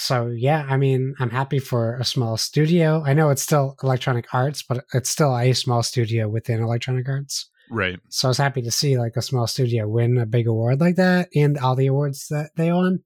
[0.00, 3.02] so yeah, I mean, I'm happy for a small studio.
[3.06, 7.48] I know it's still Electronic Arts, but it's still a small studio within Electronic Arts.
[7.70, 8.00] Right.
[8.08, 10.96] So I was happy to see like a small studio win a big award like
[10.96, 13.00] that and all the awards that they won.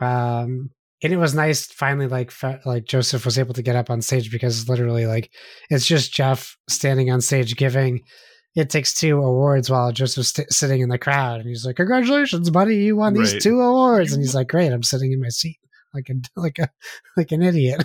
[0.00, 0.70] Um,
[1.02, 2.32] and it was nice finally like
[2.66, 5.30] like Josef was able to get up on stage because literally like
[5.70, 8.00] it's just Geoff standing on stage giving
[8.56, 12.50] it takes two awards while Josef's st- sitting in the crowd and he's like congratulations
[12.50, 13.42] buddy you won these Right.
[13.42, 15.58] two awards and he's like great I'm sitting in my seat
[15.94, 16.68] like a like a
[17.16, 17.84] like an idiot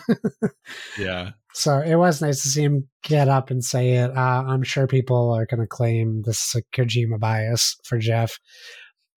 [0.98, 1.32] Yeah.
[1.54, 4.16] so it was nice to see him get up and say it.
[4.16, 8.40] Uh, I'm sure people are going to claim this is a Kojima bias for Geoff,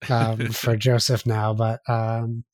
[0.08, 2.44] um, for Josef now, but um,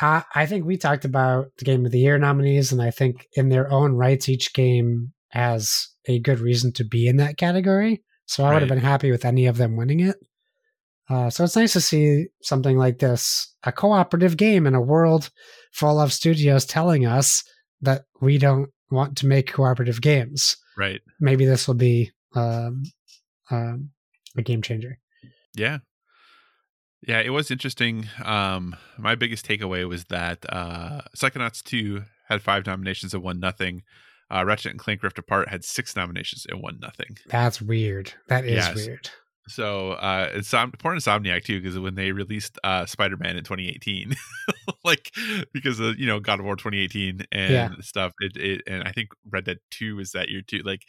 [0.00, 3.26] I, I think we talked about the Game of the Year nominees, and I think
[3.34, 8.02] in their own rights, each game has a good reason to be in that category.
[8.26, 10.16] So I would have been happy with any of them winning it.
[11.10, 15.30] Uh, so it's nice to see something like this a cooperative game in a world
[15.72, 17.42] full of studios telling us
[17.80, 20.56] that we don't want to make cooperative games.
[20.78, 21.00] Right.
[21.20, 22.84] Maybe this will be um,
[23.50, 23.90] um,
[24.36, 24.98] a game changer.
[25.54, 25.78] Yeah.
[27.06, 28.06] Yeah, it was interesting.
[28.24, 33.82] Um, my biggest takeaway was that uh, Psychonauts 2 had five nominations and won nothing.
[34.30, 37.16] Uh, Ratchet and Clank Rift Apart had six nominations and won nothing.
[37.26, 38.12] That's weird.
[38.28, 38.74] That is Yes.
[38.76, 39.10] weird.
[39.48, 44.14] So uh, it's poor Insomniac too, because when they released uh, Spider Man in 2018,
[44.84, 45.10] like
[45.52, 47.68] because of you know God of War 2018 and Yeah.
[47.80, 50.58] stuff, it, it and I think Red Dead 2 is that year too.
[50.58, 50.82] Like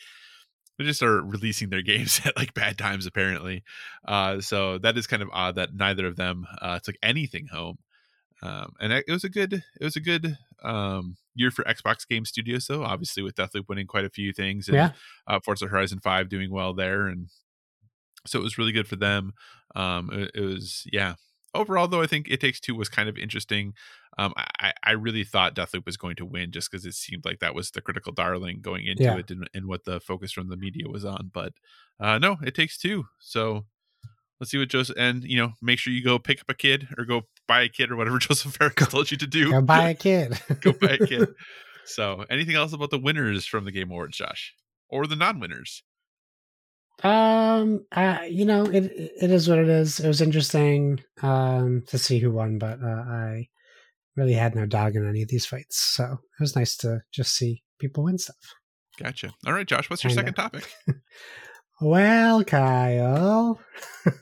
[0.77, 3.63] they just are releasing their games at like bad times apparently.
[4.07, 7.77] Uh, so that is kind of odd that neither of them uh, took anything home.
[8.43, 12.25] Um, and it was a good, it was a good um, year for Xbox Game
[12.25, 12.65] Studios.
[12.65, 14.91] So obviously with Deathloop winning quite a few things, and Yeah.
[15.27, 17.07] uh, Forza Horizon 5 doing well there.
[17.07, 17.29] And
[18.25, 19.33] so it was really good for them.
[19.75, 21.15] Um, it, it was, yeah.
[21.53, 23.73] Overall, though, I think It Takes Two was kind of interesting.
[24.17, 27.39] Um, I, I really thought Deathloop was going to win just because it seemed like
[27.39, 29.17] that was the critical darling going into Yeah.
[29.17, 31.29] it and, and what the focus from the media was on.
[31.33, 31.53] But
[31.99, 33.05] uh, no, It Takes Two.
[33.19, 33.65] So
[34.39, 36.87] let's see what Josef, and, you know, make sure you go pick up a kid
[36.97, 39.51] or go buy a kid or whatever Josef Fares told you to do.
[39.51, 40.39] Go buy a kid.
[40.61, 41.29] go buy a kid.
[41.83, 44.53] So, anything else about the winners from the Game Awards, Josh,
[44.87, 45.81] or the non-winners?
[47.03, 49.99] Um, uh, you know, it it is what it is.
[49.99, 53.47] It was interesting um to see who won, but uh, I
[54.15, 55.77] really had no dog in any of these fights.
[55.77, 58.35] So it was nice to just see people win stuff.
[58.99, 59.33] Gotcha.
[59.47, 60.21] All right, Josh, what's your Kinda.
[60.21, 60.71] second topic?
[61.83, 63.59] Well, Kyle.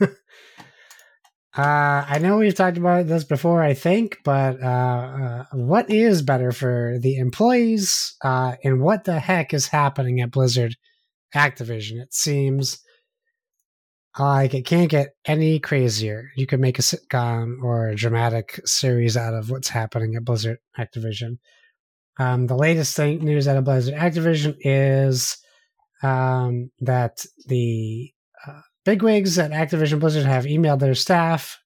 [1.57, 6.21] Uh, I know we've talked about this before, I think, but uh, uh, what is
[6.21, 10.75] better for the employees uh, and what the heck is happening at Blizzard
[11.35, 12.01] Activision?
[12.01, 12.79] It seems
[14.17, 16.31] Like it can't get any crazier.
[16.35, 20.57] You could make a sitcom or a dramatic series out of what's happening at Blizzard
[20.77, 21.37] Activision.
[22.19, 25.37] Um, the latest thing news out of Blizzard Activision is
[26.03, 28.11] um, that the
[28.45, 31.59] uh, bigwigs at Activision Blizzard have emailed their staff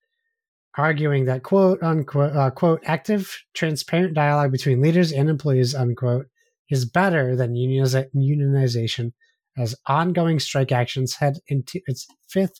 [0.77, 6.25] arguing that quote unquote uh, quote active transparent dialogue between leaders and employees unquote
[6.69, 9.13] is better than unionization
[9.57, 12.59] as ongoing strike actions head into its fifth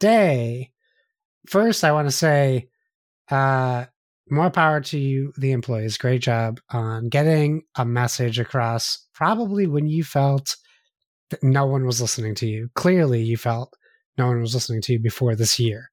[0.00, 0.72] day.
[1.48, 2.68] First, I want to say,
[3.30, 3.86] uh,
[4.30, 5.98] more power to you, the employees.
[5.98, 9.06] Great job on getting a message across.
[9.14, 10.56] Probably when you felt
[11.30, 12.68] that no one was listening to you.
[12.74, 13.74] Clearly, you felt
[14.16, 15.90] no one was listening to you before this year.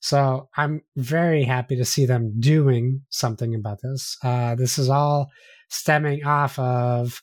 [0.00, 4.16] So I'm very happy to see them doing something about this.
[4.22, 5.30] Uh, this is all
[5.68, 7.22] stemming off of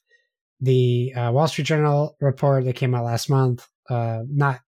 [0.64, 3.68] the uh, Wall Street Journal report that came out last month.
[3.89, 4.61] Uh, not,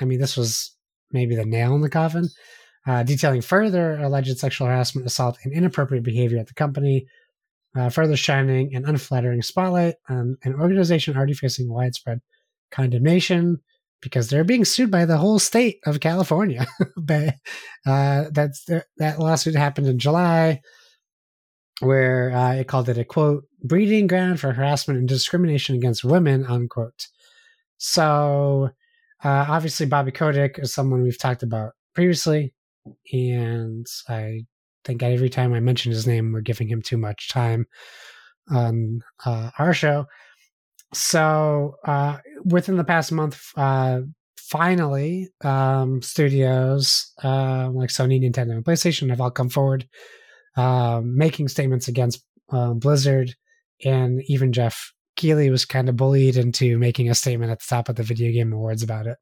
[0.00, 0.76] I mean, this was
[1.12, 2.28] maybe the nail in the coffin,
[2.84, 7.06] uh, detailing further alleged sexual harassment, assault, and inappropriate behavior at the company,
[7.76, 12.20] uh, further shining an unflattering spotlight on an organization already facing widespread
[12.72, 13.60] condemnation
[14.02, 16.66] because they're being sued by the whole state of California.
[16.96, 17.36] but
[17.86, 18.66] uh, that's
[18.96, 20.60] that lawsuit happened in July
[21.80, 26.44] where uh, it called it a quote breeding ground for harassment and discrimination against women
[26.44, 27.06] unquote.
[27.78, 28.70] So
[29.24, 32.54] uh, obviously Bobby Kotick is someone we've talked about previously,
[33.12, 34.46] and I
[34.84, 37.66] think every time I mention his name, we're giving him too much time
[38.50, 40.06] on uh, our show.
[40.94, 44.02] So uh, within the past month, uh,
[44.38, 49.88] finally, um, studios uh, like Sony, Nintendo, and PlayStation have all come forward
[50.56, 53.34] um, making statements against uh, Blizzard,
[53.84, 57.88] and even Geoff Keighley was kind of bullied into making a statement at the top
[57.88, 59.16] of the video game awards about it,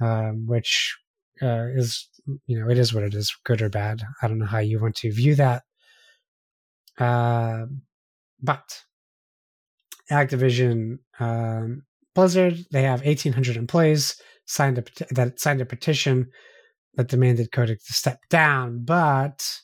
[0.00, 0.96] um, which
[1.42, 2.08] uh, is
[2.46, 4.02] you know it is what it is, good or bad.
[4.22, 5.62] I don't know how you want to view that,
[6.98, 7.66] uh,
[8.42, 8.82] but
[10.10, 11.82] Activision, um,
[12.14, 16.28] Blizzard, they have eighteen hundred employees signed a that signed a petition
[16.94, 19.60] that demanded Kotick to step down, but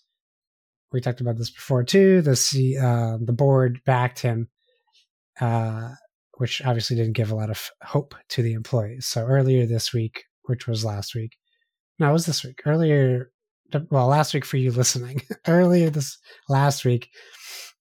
[0.92, 2.22] we talked about this before too.
[2.22, 4.48] The C, uh, the board backed him,
[5.40, 5.90] uh,
[6.38, 9.06] which obviously didn't give a lot of hope to the employees.
[9.06, 11.36] So earlier this week, which was last week,
[11.98, 12.62] no, it was this week.
[12.64, 13.30] Earlier,
[13.90, 15.22] well, last week for you listening.
[15.46, 16.18] earlier this
[16.48, 17.08] last week,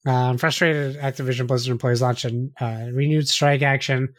[0.06, 4.10] um, frustrated Activision Blizzard employees launched a uh, renewed strike action,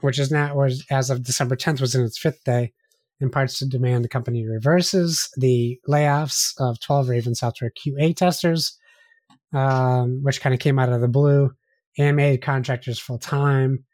[0.00, 2.72] which is now, was as of December 10th, was in its fifth day
[3.20, 8.78] in parts to demand the company reverses the layoffs of 12 Raven software QA testers,
[9.52, 11.50] um, which kind of came out of the blue
[11.98, 13.84] and made contractors full time.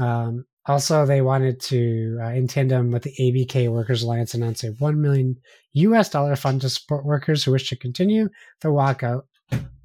[0.00, 4.68] Um, also, they wanted to, uh, in tandem with the ABK Workers Alliance, announce a
[4.72, 5.36] 1 million
[5.72, 8.28] US dollar fund to support workers who wish to continue
[8.60, 9.22] the walkout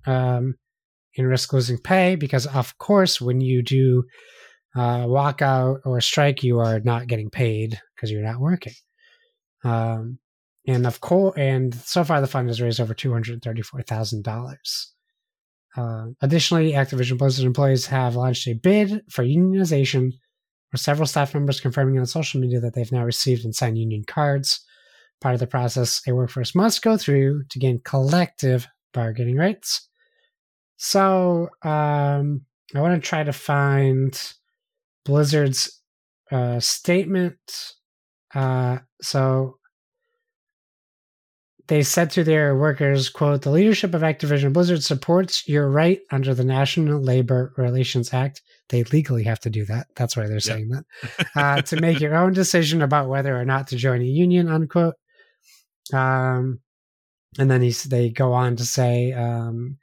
[0.06, 0.56] um,
[1.18, 2.16] and risk losing pay.
[2.16, 4.04] Because, of course, when you do
[4.76, 8.74] uh, walkout or strike, you are not getting paid because you're not working.
[9.64, 10.20] Um,
[10.68, 14.28] and of course, and so far the fund has raised over two hundred thirty-four thousand
[14.28, 14.94] uh, dollars.
[16.22, 20.12] Additionally, Activision Blizzard employees have launched a bid for unionization,
[20.72, 24.04] with several staff members confirming on social media that they've now received and signed union
[24.06, 24.64] cards.
[25.20, 29.90] Part of the process a workforce must go through to gain collective bargaining rights.
[30.78, 32.42] So, um,
[32.76, 34.20] I want to try to find
[35.06, 35.82] Blizzard's
[36.32, 37.74] uh, statement.
[38.34, 39.58] Uh, so
[41.68, 46.34] they said to their workers, quote, the leadership of Activision Blizzard supports your right under
[46.34, 48.42] the National Labor Relations Act.
[48.70, 49.88] They legally have to do that.
[49.96, 50.84] That's why they're saying yep.
[51.18, 51.28] that.
[51.36, 54.96] Uh, to make your own decision about whether or not to join a union, unquote.
[55.94, 56.60] Um,
[57.40, 59.78] and then he's, they go on to say, um,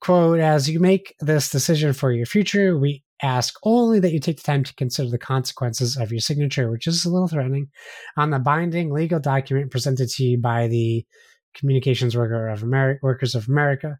[0.00, 4.36] quote, as you make this decision for your future, we ask only that you take
[4.36, 7.68] the time to consider the consequences of your signature, which is a little threatening,
[8.16, 11.06] on the binding legal document presented to you by the
[11.54, 13.98] Communications Worker of America, Workers of America.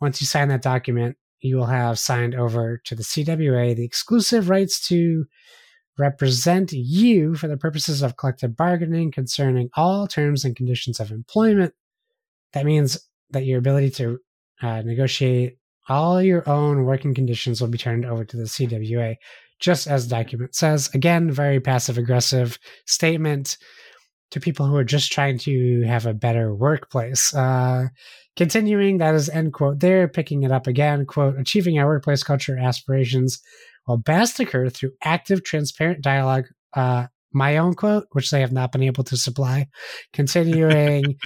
[0.00, 4.48] Once you sign that document, you will have signed over to the CWA the exclusive
[4.48, 5.24] rights to
[5.98, 11.74] represent you for the purposes of collective bargaining concerning all terms and conditions of employment.
[12.52, 12.98] That means
[13.30, 14.18] that your ability to
[14.62, 15.58] uh, negotiate
[15.88, 19.16] all your own working conditions will be turned over to the CWA,
[19.60, 20.90] just as the document says.
[20.94, 23.56] Again, very passive aggressive statement
[24.30, 27.34] to people who are just trying to have a better workplace.
[27.34, 27.88] Uh,
[28.36, 32.58] continuing, that is end quote there, picking it up again, quote, achieving our workplace culture
[32.58, 33.40] aspirations
[33.86, 38.72] will best occur through active, transparent dialogue uh, my own quote, which they have not
[38.72, 39.68] been able to supply.
[40.12, 41.16] Continuing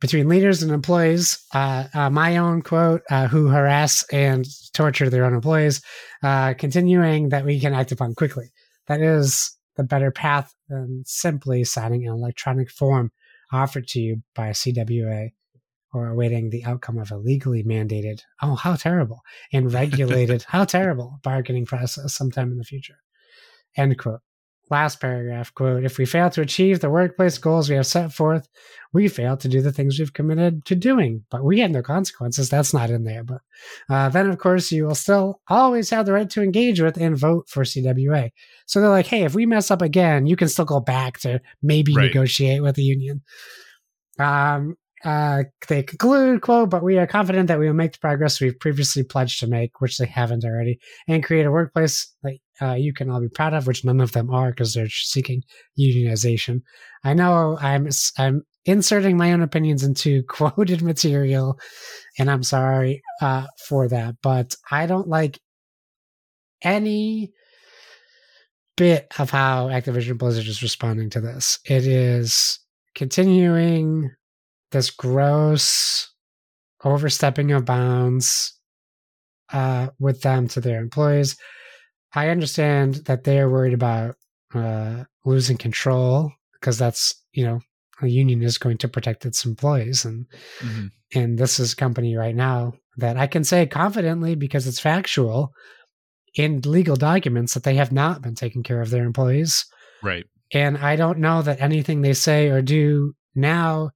[0.00, 5.24] between leaders and employees, uh, uh, my own quote, uh, who harass and torture their
[5.24, 5.82] own employees.
[6.22, 8.50] Uh, continuing that we can act upon quickly.
[8.88, 13.12] That is the better path than simply signing an electronic form
[13.52, 15.30] offered to you by a CWA
[15.92, 19.20] or awaiting the outcome of a legally mandated, oh, how terrible,
[19.52, 22.98] and regulated, how terrible bargaining process sometime in the future.
[23.76, 24.20] End quote.
[24.70, 28.48] Last paragraph quote If we fail to achieve the workplace goals we have set forth,
[28.92, 31.24] we fail to do the things we've committed to doing.
[31.30, 32.48] But we have no consequences.
[32.48, 33.24] That's not in there.
[33.24, 33.40] But
[33.88, 37.16] uh, then, of course, you will still always have the right to engage with and
[37.18, 38.30] vote for CWA.
[38.66, 41.40] So they're like, hey, if we mess up again, you can still go back to
[41.62, 42.04] maybe Right.
[42.04, 43.22] negotiate with the union.
[44.18, 48.40] Um, uh, they conclude, quote, but we are confident that we will make the progress
[48.40, 50.78] we've previously pledged to make, which they haven't already,
[51.08, 54.12] and create a workplace that uh, you can all be proud of, which none of
[54.12, 55.42] them are because they're seeking
[55.78, 56.60] unionization.
[57.04, 57.88] I know I'm
[58.18, 61.58] I'm inserting my own opinions into quoted material,
[62.18, 65.38] and I'm sorry uh, for that, but I don't like
[66.62, 67.32] any
[68.76, 71.58] bit of how Activision Blizzard is responding to this.
[71.64, 72.58] It is
[72.94, 74.10] continuing
[74.70, 76.10] this gross
[76.84, 78.54] overstepping of bounds
[79.52, 81.36] uh, with them to their employees.
[82.14, 84.16] I understand that they're worried about
[84.54, 87.60] uh, losing control because that's you know
[88.02, 90.26] a union is going to protect its employees and
[90.60, 90.90] Mhm.
[91.14, 95.52] and this is a company right now that I can say confidently because it's factual
[96.34, 99.64] in legal documents that they have not been taking care of their employees
[100.02, 100.26] Right.
[100.52, 103.90] and I don't know that anything they say or do now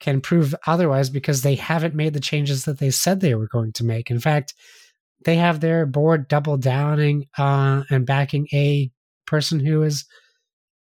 [0.00, 3.72] can prove otherwise because they haven't made the changes that they said they were going
[3.74, 4.10] to make.
[4.10, 4.54] In fact,
[5.24, 8.90] they have their board double downing uh, and backing a
[9.26, 10.04] person who is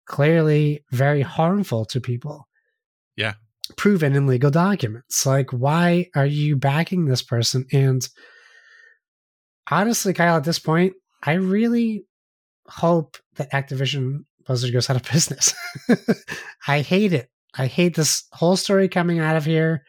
[0.07, 2.49] clearly very harmful to people.
[3.17, 3.35] Yeah.
[3.77, 5.25] Proven in legal documents.
[5.25, 7.67] Like, why are you backing this person?
[7.73, 8.07] And
[9.71, 12.05] honestly, Kyle, at this point, I really
[12.67, 15.55] hope that Activision Blizzard goes out of business.
[16.67, 17.31] I hate it.
[17.57, 19.85] I hate this whole story coming out of here.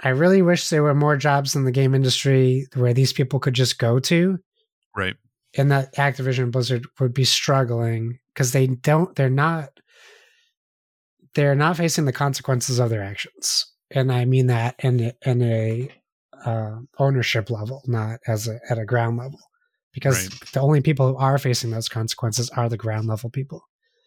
[0.00, 3.54] I really wish there were more jobs in the game industry where these people could
[3.54, 4.38] just go to,
[4.96, 5.16] Right.
[5.56, 9.14] and that Activision Blizzard would be struggling because they don't.
[9.16, 9.70] They're not.
[11.34, 15.90] They're not facing the consequences of their actions, and I mean that in in a
[16.44, 19.38] uh, ownership level, not as a at a ground level,
[19.92, 20.52] because Right.
[20.52, 23.62] the only people who are facing those consequences are the ground level people.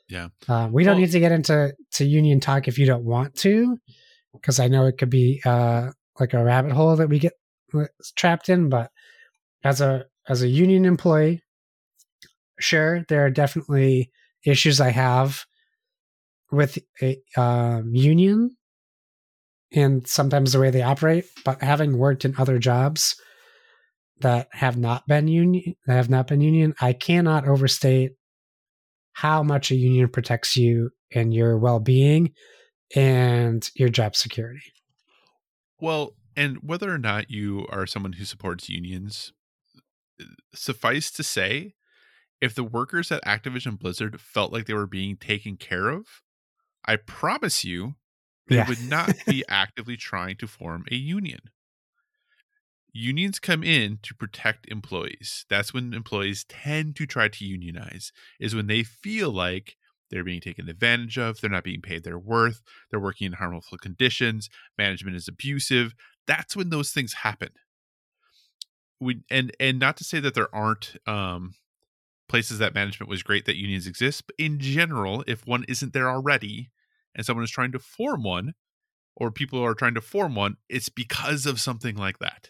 [0.10, 0.30] Yeah.
[0.48, 3.36] Uh, we don't Well- need to get into to union talk if you don't want
[3.36, 3.78] to,
[4.34, 7.34] because I know it could be uh, like a rabbit hole that we get
[7.74, 7.86] uh,
[8.16, 8.70] trapped in.
[8.70, 8.92] But
[9.64, 11.42] as a as a union employee,
[12.60, 14.12] sure, there are definitely
[14.46, 15.46] issues I have
[16.52, 18.58] with a um, union
[19.74, 21.26] and sometimes the way they operate.
[21.46, 23.16] But having worked in other jobs
[24.20, 28.12] that have not been union, that have not been union, I cannot overstate
[29.14, 32.34] how much a union protects you and your well-being
[32.96, 34.74] and your job security.
[35.80, 39.34] Well, and whether or not you are someone who supports unions,
[40.22, 41.76] uh, suffice to say,
[42.42, 46.24] if the workers at Activision Blizzard felt like they were being taken care of,
[46.86, 47.96] I promise you
[48.48, 48.68] they Yeah.
[48.68, 51.52] would not be actively trying to form a union.
[52.94, 55.46] Unions come in to protect employees.
[55.50, 59.78] That's when employees tend to try to unionize, is when they feel like
[60.12, 63.78] they're being taken advantage of, they're not being paid their worth, they're working in harmful
[63.78, 65.96] conditions, management is abusive.
[66.28, 67.50] That's when those things happen.
[69.00, 71.56] We and and not to say that there aren't um
[72.30, 76.10] places that management was great that unions exist, but in general, if one isn't there
[76.10, 76.70] already
[77.16, 78.54] and someone is trying to form one,
[79.16, 82.50] or people are trying to form one, it's because of something like that.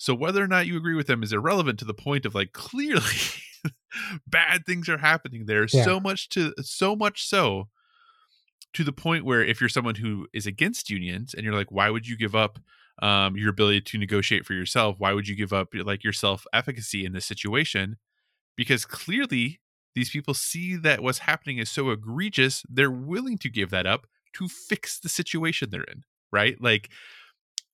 [0.00, 2.52] So whether or not you agree with them is irrelevant to the point of like
[2.54, 3.04] clearly
[4.26, 5.66] bad things are happening there.
[5.70, 5.84] Yeah.
[5.84, 7.68] so much to so much so
[8.72, 11.90] to the point where if you're someone who is against unions and you're like why
[11.90, 12.58] would you give up
[13.02, 14.96] um, your ability to negotiate for yourself?
[14.98, 17.98] Why would you give up like your self efficacy in this situation?
[18.56, 19.60] Because clearly
[19.94, 24.06] these people see that what's happening is so egregious they're willing to give that up
[24.32, 26.60] to fix the situation they're in right?
[26.60, 26.90] Like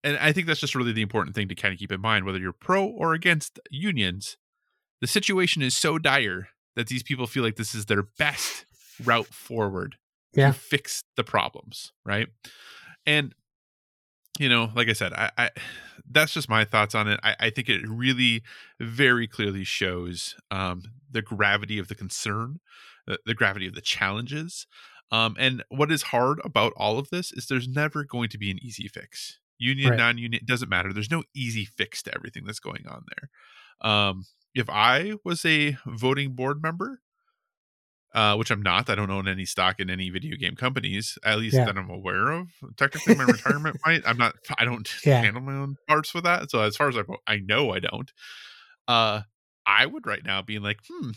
[0.06, 2.24] and i think that's just really the important thing to kind of keep in mind
[2.24, 4.36] whether you're pro or against unions
[5.00, 8.64] the situation is so dire that these people feel like this is their best
[9.04, 9.96] route forward
[10.34, 10.48] Yeah.
[10.48, 12.28] to fix the problems right
[13.04, 13.34] and
[14.38, 15.50] you know like i said i, I
[16.10, 18.42] that's just my thoughts on it I, I think it really
[18.80, 22.60] very clearly shows um, the gravity of the concern
[23.06, 24.66] the, the gravity of the challenges.
[25.12, 28.50] Um, and what is hard about all of this is there's never going to be
[28.50, 29.38] an easy fix.
[29.58, 29.96] Union, Right.
[29.96, 30.92] non-union, it doesn't matter.
[30.92, 33.90] There's no easy fix to everything that's going on there.
[33.90, 34.24] Um,
[34.54, 37.00] if I was a voting board member,
[38.14, 41.38] uh, which I'm not, I don't own any stock in any video game companies, at
[41.38, 41.64] least Yeah.
[41.64, 42.48] that I'm aware of.
[42.76, 44.02] Technically, my retirement might.
[44.06, 44.36] I'm not.
[44.58, 45.20] I don't Yeah.
[45.22, 46.50] handle my own parts with that.
[46.50, 48.10] So as far as I, I know, I don't.
[48.88, 49.22] Uh,
[49.66, 51.10] I would right now be like, hmm,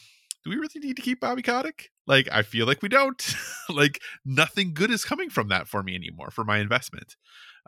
[0.43, 1.91] do we really need to keep Bobby Kotick?
[2.07, 3.35] Like, I feel like we don't.
[3.69, 7.15] like, nothing good is coming from that for me anymore for my investment.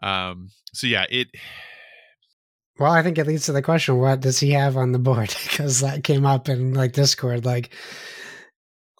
[0.01, 1.27] Um, so yeah, it.
[2.79, 5.35] Well, I think it leads to the question: What does he have on the board?
[5.43, 7.73] Because that came up in like Discord, like,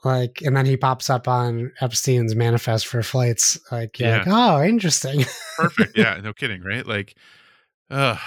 [0.04, 3.58] like, and then he pops up on Epstein's manifest for flights.
[3.72, 5.26] Like, you're like, oh, interesting.
[5.58, 5.98] perfect.
[5.98, 6.86] Yeah, no kidding, right?
[6.86, 7.16] Like,
[7.90, 8.18] uh,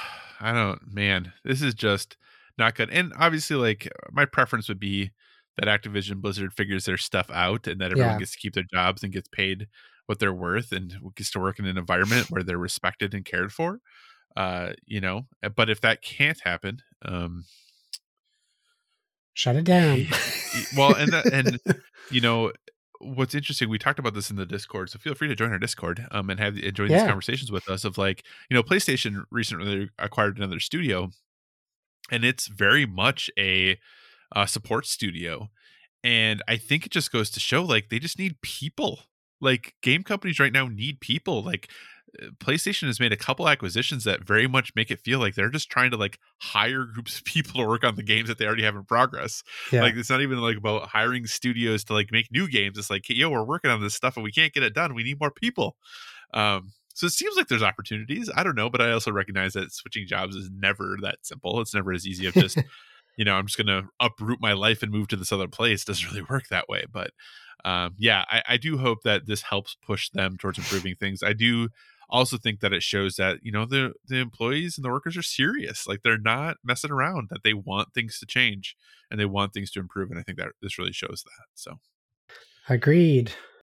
[0.41, 2.17] I don't, man, this is just
[2.59, 2.91] not good.
[2.91, 5.11] And obviously, like, my preference would be
[5.57, 8.19] that Activision Blizzard figures their stuff out and that everyone Yeah.
[8.19, 9.69] gets to keep their jobs and gets paid
[10.07, 13.53] what they're worth and gets to work in an environment where they're respected and cared
[13.53, 13.81] for.
[14.37, 15.27] Uh, you know,
[15.57, 17.45] but if that can't happen, um,
[19.35, 20.07] Shut it down.
[20.77, 21.59] well, and that, and
[22.11, 22.53] you know
[23.01, 25.59] what's interesting we talked about this in the discord so feel free to join our
[25.59, 27.07] discord um and have join these Yeah.
[27.07, 31.11] conversations with us of like you know playstation recently acquired another studio
[32.11, 33.79] and it's very much a
[34.35, 35.51] uh, support studio
[36.05, 39.01] and i think it just goes to show like they just need people
[39.45, 41.69] like game companies right now need people like
[42.23, 45.51] uh, PlayStation has made a couple acquisitions that very much make it feel like they're
[45.51, 48.47] just trying to like hire groups of people to work on the games that they
[48.47, 49.43] already have in progress
[49.73, 49.83] yeah.
[49.83, 52.79] like it's not even like about hiring studios to like make new games.
[52.79, 54.95] It's like, yo, we're working on this stuff and we can't get it done.
[54.95, 55.77] We need more people.
[56.33, 58.31] Um, so it seems like there's opportunities.
[58.35, 61.61] I don't know, but I also recognize that switching jobs is never that simple.
[61.61, 62.57] It's never as easy of just,
[63.19, 65.83] you know, I'm just gonna uproot my life and move to this other place.
[65.83, 66.85] It doesn't really work that way.
[66.91, 67.11] But
[67.65, 71.23] um, yeah, I, I do hope that this helps push them towards improving things.
[71.23, 71.69] I do
[72.11, 75.23] also think that it shows that you know the the employees and the workers are
[75.23, 78.77] serious like they're not messing around that they want things to change
[79.11, 81.79] and they want things to improve and i think that this really shows that so
[82.69, 83.33] Agreed.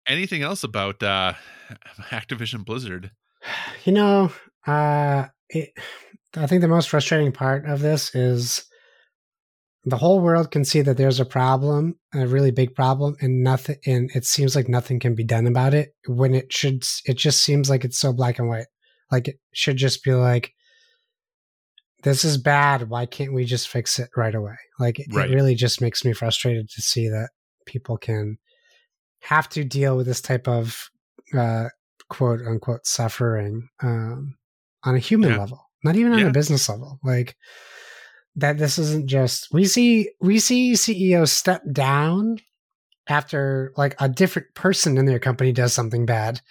[0.08, 1.34] anything else about uh
[2.12, 3.10] activision blizzard
[3.86, 4.32] You know,
[4.68, 5.72] uh, it,
[6.36, 8.66] I think the most frustrating part of this is
[9.86, 13.78] the whole world can see that there's a problem, a really big problem, and nothing,
[13.86, 15.96] and it seems like nothing can be done about it.
[16.08, 18.68] When it should, it just seems like it's so black and white.
[19.12, 20.54] Like it should just be like,
[22.04, 22.90] this is bad.
[22.90, 24.56] Why can't we just fix it right away?
[24.80, 25.30] Like it, Right.
[25.30, 27.30] it really just makes me frustrated to see that
[27.66, 28.38] people can
[29.22, 30.90] have to deal with this type of
[31.38, 31.70] uh,
[32.10, 34.36] quote unquote suffering um,
[34.84, 35.40] on a human Yeah.
[35.40, 36.28] level, not even on Yeah.
[36.28, 37.00] a business level.
[37.04, 37.36] Like
[38.36, 42.38] that, this isn't just we see we see CEOs step down
[43.08, 46.42] after like a different person in their company does something bad,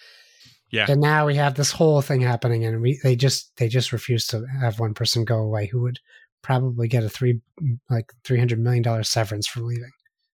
[0.70, 3.92] yeah and now we have this whole thing happening, and we they just they just
[3.92, 5.98] refuse to have one person go away who would
[6.42, 7.40] probably get a three
[7.88, 9.90] like three hundred million dollar severance for leaving.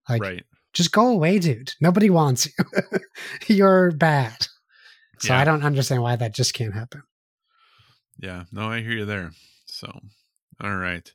[0.10, 0.44] Like right
[0.74, 1.74] just go away, dude.
[1.82, 2.64] Nobody wants you.
[3.58, 4.48] You're bad.
[5.20, 5.42] So Yeah.
[5.42, 7.04] I don't understand why that just can't happen.
[8.20, 9.32] yeah no i hear you there
[9.66, 9.88] so
[10.64, 11.12] all right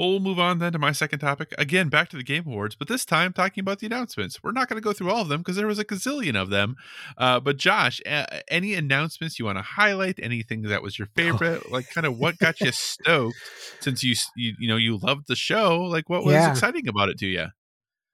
[0.00, 1.52] well we'll move on then to my second topic.
[1.58, 4.42] Again back to the game awards but this time talking about the announcements.
[4.42, 6.50] We're not going to go through all of them because there was a gazillion of
[6.50, 6.76] them
[7.18, 10.18] uh, but josh uh, any announcements you want to highlight?
[10.22, 11.70] Anything that was your favorite?
[11.70, 13.36] Like kind of what got you stoked
[13.80, 15.82] since you, you you know you loved the show?
[15.82, 16.50] Like what was Yeah.
[16.50, 17.42] exciting about it to you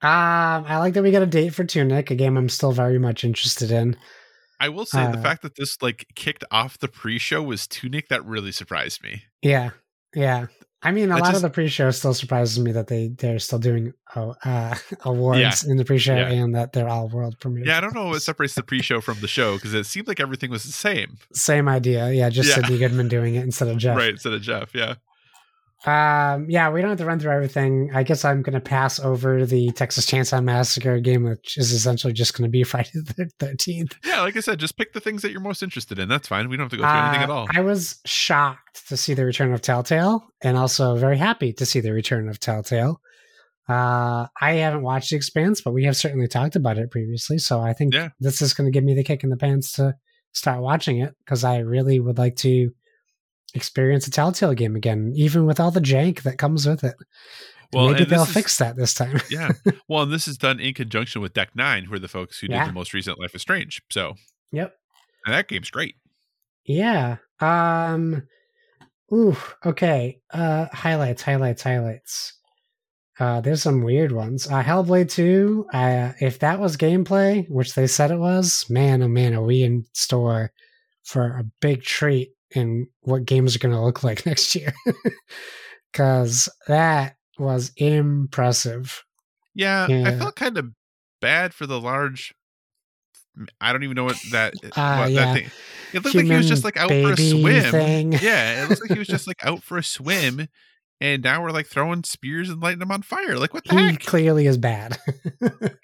[0.03, 2.99] Um, I like that we got a date for Tunic, a game I'm still very
[2.99, 3.97] much interested in.
[4.61, 8.09] i will say the Uh, fact that this like kicked off the pre-show was tunic
[8.09, 9.23] that really surprised me.
[9.43, 9.71] Yeah,
[10.15, 10.47] yeah.
[10.83, 13.59] I mean, a lot just- of the pre-show still surprises me that they they're still
[13.59, 14.75] doing oh, uh,
[15.05, 16.31] awards in the pre-show Yeah.
[16.31, 17.67] and that they're all world premieres.
[17.67, 20.21] yeah i don't know what separates the pre-show from the show because it seemed like
[20.21, 22.11] everything was the same Same idea.
[22.13, 22.63] Yeah, just Yeah.
[22.63, 23.97] Sydnee Goodman doing it instead of Geoff.
[23.97, 24.95] right instead of jeff yeah
[25.87, 27.91] Um, yeah, we don't have to run through everything.
[27.95, 32.13] I guess I'm going to pass over the Texas Chainsaw Massacre game, which is essentially
[32.13, 33.95] just going to be Friday the 13th.
[34.05, 36.09] Yeah, like I said, just pick the things that you're most interested in.
[36.09, 36.49] That's fine.
[36.49, 37.47] We don't have to go through anything at Uh, all.
[37.55, 41.79] I was shocked to see the return of Telltale and also very happy to see
[41.81, 43.01] the return of Telltale.
[43.69, 47.39] Uh, I haven't watched The Expanse, but we have certainly talked about it previously.
[47.39, 48.09] So I think Yeah.
[48.21, 49.95] this is going to give me the kick in the pants to
[50.33, 52.71] start watching it because I really would like to
[53.57, 56.95] experience a Telltale game again, even with all the jank that comes with it.
[57.73, 59.21] Well, Maybe they'll is- fix that this time.
[59.31, 59.51] yeah.
[59.89, 62.47] Well, and this is done in conjunction with Deck Nine, who are the folks who
[62.49, 62.65] Yeah.
[62.65, 63.83] did the most recent Life is Strange.
[63.91, 64.15] So,
[64.53, 64.75] yep.
[65.25, 65.97] and that game's great.
[66.65, 67.17] Yeah.
[67.41, 68.27] Um
[69.13, 70.21] ooh, okay.
[70.31, 72.33] Uh highlights, highlights, highlights.
[73.19, 74.47] Uh, there's some weird ones.
[74.47, 79.09] Uh, Hellblade 2, uh, if that was gameplay, which they said it was, man, oh
[79.09, 80.53] man, are we in store
[81.03, 84.73] for a big treat in what games are going to look like next year?
[85.93, 89.03] Because that was impressive.
[89.55, 90.09] Yeah, Yeah.
[90.09, 90.71] I felt kind of
[91.21, 92.35] bad for the large.
[93.61, 94.55] I don't even know what that.
[94.77, 95.25] Ah, what yeah.
[95.27, 95.51] that thing.
[95.93, 97.71] It looked like he was just like out for a swim.
[97.71, 98.13] thing.
[98.13, 100.49] Yeah, it looks like he was just like out for a swim,
[101.01, 103.37] and now we're like throwing spears and lighting him on fire.
[103.39, 104.01] Like what the He heck?
[104.01, 104.99] clearly is bad.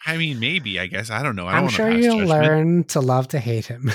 [0.06, 0.78] I mean, maybe.
[0.80, 1.46] I guess I don't know.
[1.46, 2.28] I don't I'm sure you'll judgment.
[2.30, 3.90] learn to love to hate him.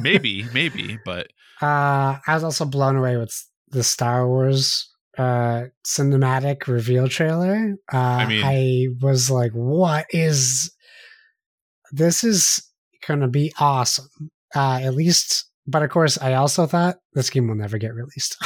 [0.00, 1.26] Maybe, maybe, but
[1.60, 3.34] Uh, I was also blown away with
[3.68, 4.88] the Star Wars
[5.18, 7.74] uh, cinematic reveal trailer.
[7.92, 10.74] Uh, I mean- I was like, "What is
[11.92, 12.24] this?
[12.24, 12.62] Is
[13.06, 14.08] going to be awesome."
[14.54, 18.36] Uh, at least, but of course, I also thought this game will never get released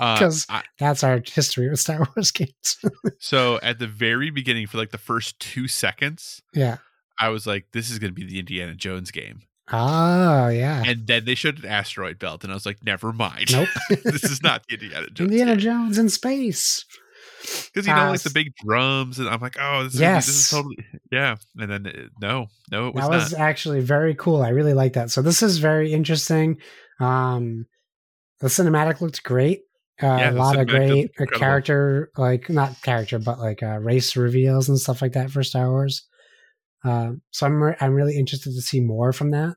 [0.00, 2.78] uh, because I- that's our history with Star Wars games.
[3.20, 6.78] so at the very beginning, for like the first two seconds, yeah.
[7.18, 10.82] I was like, "This is going to be the Indiana Jones game," Oh yeah.
[10.86, 13.52] and then they showed an asteroid belt, and I was like, "Never mind.
[13.52, 13.68] Nope.
[14.04, 15.60] this is not the Indiana Jones." Indiana game.
[15.60, 16.84] Jones in space.
[17.72, 20.28] because you know Uh, like the big drums and i'm like oh this, Yes.
[20.28, 20.76] is, this is totally
[21.10, 23.10] yeah and then uh, no no it was not.
[23.12, 24.42] that not was actually very cool.
[24.42, 25.10] I really like that.
[25.10, 26.58] So this is very interesting.
[27.00, 27.64] Um,
[28.40, 29.60] the cinematic looked great.
[30.02, 34.16] Uh, Yeah, a lot of great uh, character, like not character, but like uh, race
[34.16, 36.06] reveals and stuff like that for Star Wars.
[36.84, 39.56] Uh, so I'm re- I'm really interested to see more from that.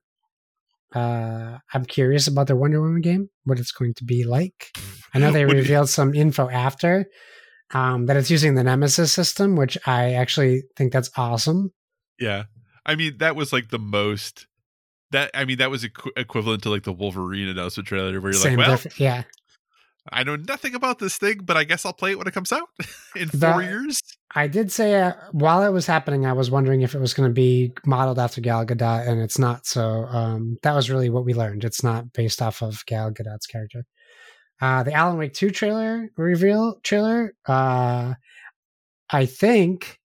[0.93, 4.71] Uh, I'm curious about their Wonder Woman game, what it's going to be like.
[5.13, 7.05] I know they revealed some info after
[7.73, 11.71] um, that it's using the Nemesis system, which I actually think that's awesome.
[12.19, 12.43] yeah
[12.85, 14.45] i mean that was like the most
[15.11, 18.41] that i mean that was equ- equivalent to like the wolverine announcement trailer where you're
[18.41, 19.23] Same like well yeah.
[20.11, 22.51] I know nothing about this thing but i guess i'll play it when it comes
[22.51, 22.67] out
[23.15, 24.01] in The- four years
[24.35, 27.29] I did say uh, while it was happening, I was wondering if it was going
[27.29, 29.67] to be modeled after Gal Gadot, and it's not.
[29.67, 31.63] So um, that was really what we learned.
[31.63, 33.85] It's not based off of Gal Gadot's character.
[34.59, 38.13] Uh, the Alan Wake 2 trailer reveal trailer, uh,
[39.09, 39.99] I think,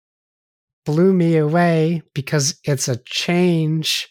[0.84, 4.08] blew me away because it's a change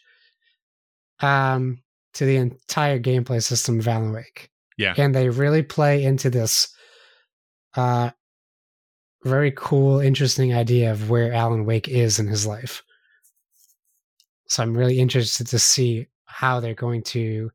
[1.20, 1.84] um,
[2.16, 4.50] to the entire gameplay system of Alan Wake.
[4.78, 4.94] Yeah.
[4.98, 6.68] And they really play into this
[7.76, 8.12] uh,
[9.24, 12.84] very cool, interesting idea of where Alan Wake is in his life.
[14.48, 17.52] So I'm really interested to see how they're going to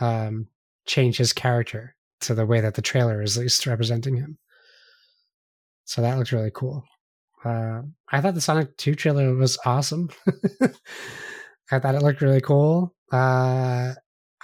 [0.00, 0.48] um,
[0.86, 4.38] change his character to the way that the trailer is at least representing him.
[5.84, 6.84] So that looks really cool.
[7.44, 10.08] Uh, I thought the Sonic 2 trailer was awesome.
[11.70, 12.94] I thought it looked really cool.
[13.12, 13.94] Uh,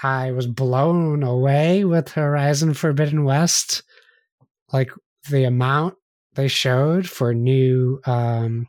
[0.02, 3.82] I was blown away with Horizon Forbidden West.
[4.72, 4.90] Like
[5.30, 5.94] the amount
[6.34, 8.66] they showed for new um,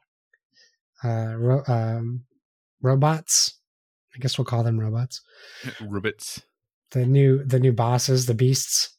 [1.04, 2.26] uh, ro- um,
[2.82, 3.60] robots.
[4.16, 5.22] I guess we'll call them robots.
[5.82, 6.42] Robots.
[6.92, 8.96] The new the new bosses, the beasts,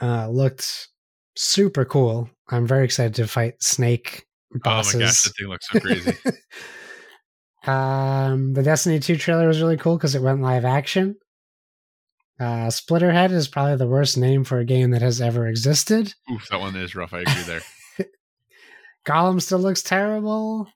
[0.00, 0.88] uh, looked
[1.36, 2.30] super cool.
[2.48, 4.24] I'm very excited to fight Snake
[4.62, 4.94] bosses.
[4.94, 6.16] Oh my gosh, that thing looks so crazy.
[7.64, 11.16] Um, the Destiny 2 trailer was really cool because it went live action.
[12.40, 16.14] Uh, Slitterhead is probably the worst name for a game that has ever existed.
[16.32, 17.14] Oof, that one is rough.
[17.14, 17.62] I agree there.
[19.06, 20.66] Gollum still looks terrible.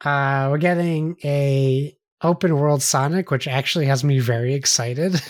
[0.00, 5.20] Uh, we're getting a open world Sonic, which actually has me very excited.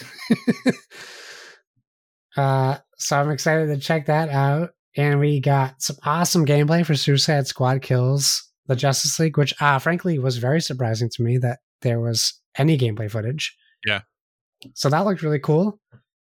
[2.36, 4.70] uh, so I'm excited to check that out.
[4.96, 9.78] And we got some awesome gameplay for Suicide Squad Kills the Justice League, which uh,
[9.78, 13.56] frankly was very surprising to me that there was any gameplay footage.
[13.84, 14.00] Yeah.
[14.74, 15.78] So that looked really cool.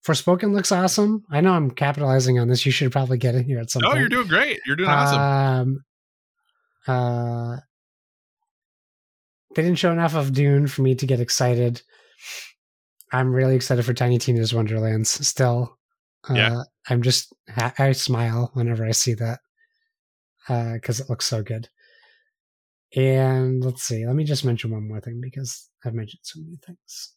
[0.06, 1.24] Forspoken looks awesome.
[1.30, 2.66] I know I'm capitalizing on this.
[2.66, 4.01] You should probably get in here at some no, point.
[4.01, 4.60] you're doing great.
[4.66, 5.20] You're doing awesome.
[5.20, 5.84] Um,
[6.89, 7.56] uh,
[9.55, 11.82] they didn't show enough of Dune for me to get excited.
[13.12, 15.78] I'm really excited for Tiny Tina's Wonderlands still.
[16.28, 16.62] Uh, Yeah.
[16.89, 19.40] I'm just, ha- I smile whenever I see that
[20.47, 21.69] because it looks so good.
[22.94, 26.59] And let's see, let me just mention one more thing because I've mentioned so many
[26.66, 27.15] things.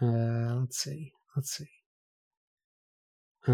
[0.00, 1.68] Uh, let's see, let's see.
[3.46, 3.52] Uh,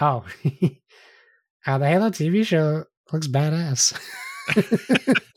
[0.00, 0.24] oh,
[1.66, 3.98] uh, the Halo TV show looks badass.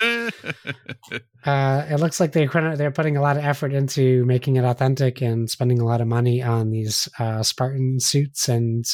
[1.45, 5.21] uh, it looks like they're they're putting a lot of effort into making it authentic
[5.21, 8.85] and spending a lot of money on these uh, Spartan suits, and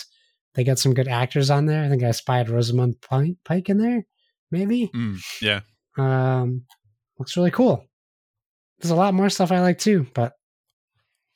[0.56, 1.84] they got some good actors on there.
[1.84, 4.06] I think I spied Rosamund Pike, in there,
[4.52, 4.90] maybe.
[4.96, 5.62] Mm, yeah.
[5.98, 6.66] Um,
[7.18, 7.86] looks really cool.
[8.80, 10.34] There's a lot more stuff I like too, but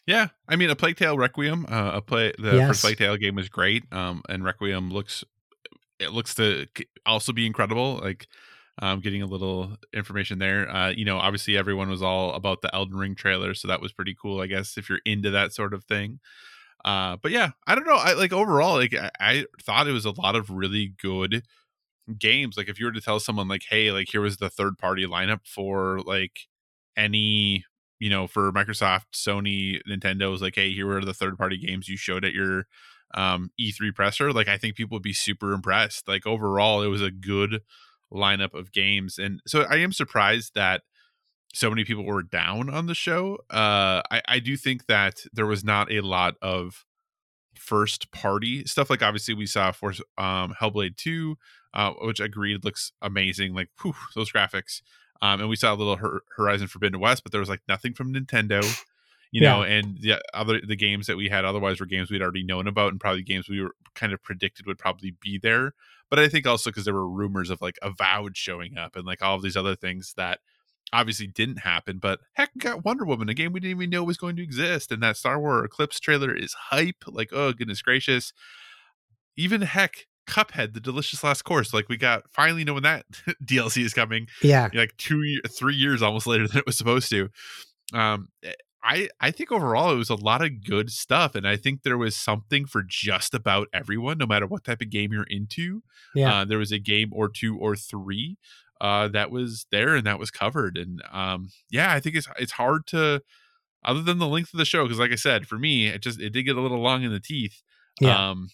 [0.07, 2.67] Yeah, I mean, a Plague Tale Requiem, uh, a play the Yes.
[2.69, 5.23] first Plague Tale game was great, um, and Requiem looks
[5.99, 6.67] it looks to
[7.05, 7.99] also be incredible.
[8.01, 8.27] Like,
[8.79, 10.69] um, getting a little information there.
[10.69, 13.93] Uh, you know, obviously everyone was all about the Elden Ring trailer, so that was
[13.93, 14.41] pretty cool.
[14.41, 16.19] I guess if you're into that sort of thing.
[16.83, 17.95] Uh, but yeah, I don't know.
[17.95, 21.43] I like overall, like I, I thought it was a lot of really good
[22.17, 22.57] games.
[22.57, 25.05] Like if you were to tell someone like, hey, like here was the third party
[25.05, 26.39] lineup for like
[26.97, 27.65] any
[28.03, 31.87] you know, for Microsoft, Sony, Nintendo was like, hey, here were the third party games
[31.87, 32.67] you showed at your
[33.13, 34.33] um, E3 presser.
[34.33, 36.05] Like, I think people would be super impressed.
[36.05, 37.61] Like, overall, it was a good
[38.13, 39.17] lineup of games.
[39.17, 40.81] And so I am surprised that
[41.53, 43.37] so many people were down on the show.
[43.49, 46.85] Uh, I, I do think that there was not a lot of
[47.55, 48.89] first party stuff.
[48.89, 51.37] Like, obviously, we saw Force um, Hellblade 2,
[51.73, 53.53] uh, which agreed looks amazing.
[53.53, 54.81] Like, whew, those graphics.
[55.21, 57.93] Um, and we saw a little Hor- Horizon Forbidden West, but there was like nothing
[57.93, 58.61] from Nintendo,
[59.31, 59.63] you know.
[59.63, 62.91] And the other the games that we had otherwise were games we'd already known about,
[62.91, 65.75] and probably games we were kind of predicted would probably be there.
[66.13, 69.23] But I think also because there were rumors of like Avowed showing up and like
[69.23, 70.41] all of these other things that
[70.93, 71.97] obviously didn't happen.
[71.97, 74.43] But heck, we got Wonder Woman, a game we didn't even know was going to
[74.43, 77.03] exist, and that Star Wars Eclipse trailer is hype.
[77.07, 78.31] Like, oh goodness gracious!
[79.35, 81.73] Even heck, Cuphead, the delicious last course.
[81.73, 83.07] Like we got finally knowing that
[83.43, 84.27] DLC is coming.
[84.43, 84.69] Yeah.
[84.71, 87.29] Like two, three years almost later than it was supposed to.
[87.91, 88.27] Um,
[88.83, 91.97] I I think overall it was a lot of good stuff, and I think there
[91.97, 95.83] was something for just about everyone, no matter what type of game you're into.
[96.13, 96.41] Yeah.
[96.41, 98.37] Uh, there was a game or two or three
[98.81, 102.53] uh, that was there and that was covered, and um, yeah, I think it's it's
[102.53, 103.21] hard to.
[103.85, 106.19] Other than the length of the show, because like I said, for me, it just
[106.19, 107.61] it did get a little long in the teeth.
[107.99, 108.29] Yeah.
[108.29, 108.49] Um,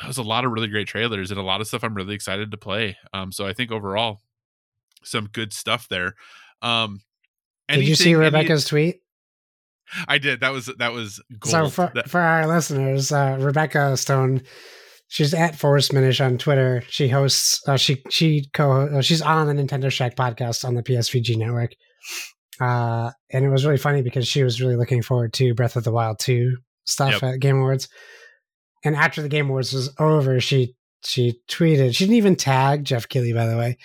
[0.00, 2.14] there was a lot of really great trailers and a lot of stuff I'm really
[2.14, 2.96] excited to play.
[3.12, 4.20] Um, so I think overall,
[5.02, 6.14] some good stuff there.
[6.62, 7.00] Um,
[7.68, 9.00] Did you see Rebecca's tweet?
[10.08, 10.40] I did.
[10.40, 11.50] That was that was gold.
[11.50, 14.42] So for, That- for our listeners, uh, Rebecca Stone,
[15.08, 16.82] she's at Force Minish on Twitter.
[16.88, 20.82] She hosts, uh, she she co, uh, she's on the Nintendo Shack podcast on the
[20.82, 21.72] PSVG network.
[22.60, 25.84] Uh, and it was really funny because she was really looking forward to Breath of
[25.84, 27.22] the Wild two stuff Yep.
[27.22, 27.88] at Game Awards.
[28.84, 30.74] And after the Game Awards was over, she
[31.04, 31.94] she tweeted.
[31.94, 33.76] She didn't even tag Geoff Keighley, by the way.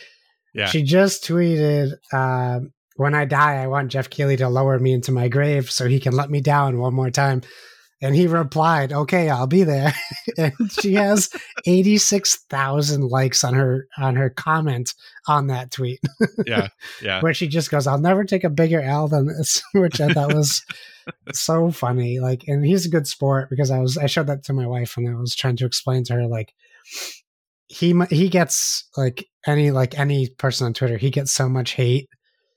[0.53, 0.67] Yeah.
[0.67, 5.11] She just tweeted, um, "When I die, I want Geoff Keighley to lower me into
[5.11, 7.41] my grave so he can let me down one more time."
[8.01, 9.93] And he replied, "Okay, I'll be there."
[10.37, 11.29] and she has
[11.65, 14.93] eighty six thousand likes on her on her comment
[15.27, 15.99] on that tweet,
[16.45, 16.67] yeah,
[17.01, 20.09] yeah, where she just goes, "I'll never take a bigger L than this," which I
[20.13, 20.61] thought was
[21.33, 22.19] so funny.
[22.19, 24.95] Like, and he's a good sport because I was I showed that to my wife
[24.97, 26.53] and I was trying to explain to her like
[27.67, 32.09] he he gets like any like any person on Twitter he gets so much hate.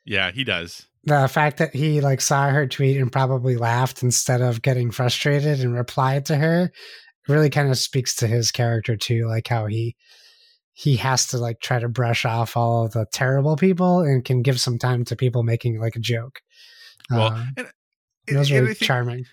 [0.05, 0.31] Yeah.
[0.33, 0.87] He does.
[1.05, 5.61] The fact that he like saw her tweet and probably laughed instead of getting frustrated
[5.61, 6.71] and replied to her
[7.29, 9.97] really kind of speaks to his character too, like how he
[10.75, 14.43] he has to like try to brush off all of the terrible people and can
[14.43, 16.41] give some time to people making like a joke.
[17.11, 17.67] Well, Uh, and,
[18.29, 19.25] it was and really think- charming.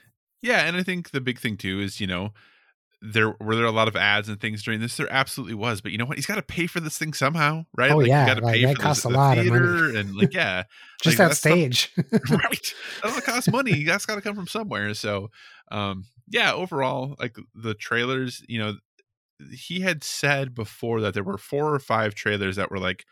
[0.41, 2.33] Yeah, and I think the big thing too is you know
[3.01, 4.97] there were there a lot of ads and things during this.
[4.97, 6.17] There absolutely was, but you know what?
[6.17, 7.91] He's got to pay for this thing somehow, right?
[7.91, 9.37] Oh, like, yeah, you got to like, pay that for costs the, a the lot
[9.37, 9.99] of money.
[9.99, 10.63] and like yeah,
[11.01, 11.93] Just like, that that stuff- stage.
[12.29, 12.73] right.
[13.03, 13.83] That all costs money.
[13.83, 14.93] That's got to come from somewhere.
[14.93, 15.29] So,
[15.71, 18.73] um, yeah, overall, like the trailers, you know,
[19.53, 23.05] he had said before that there were four or five trailers that were like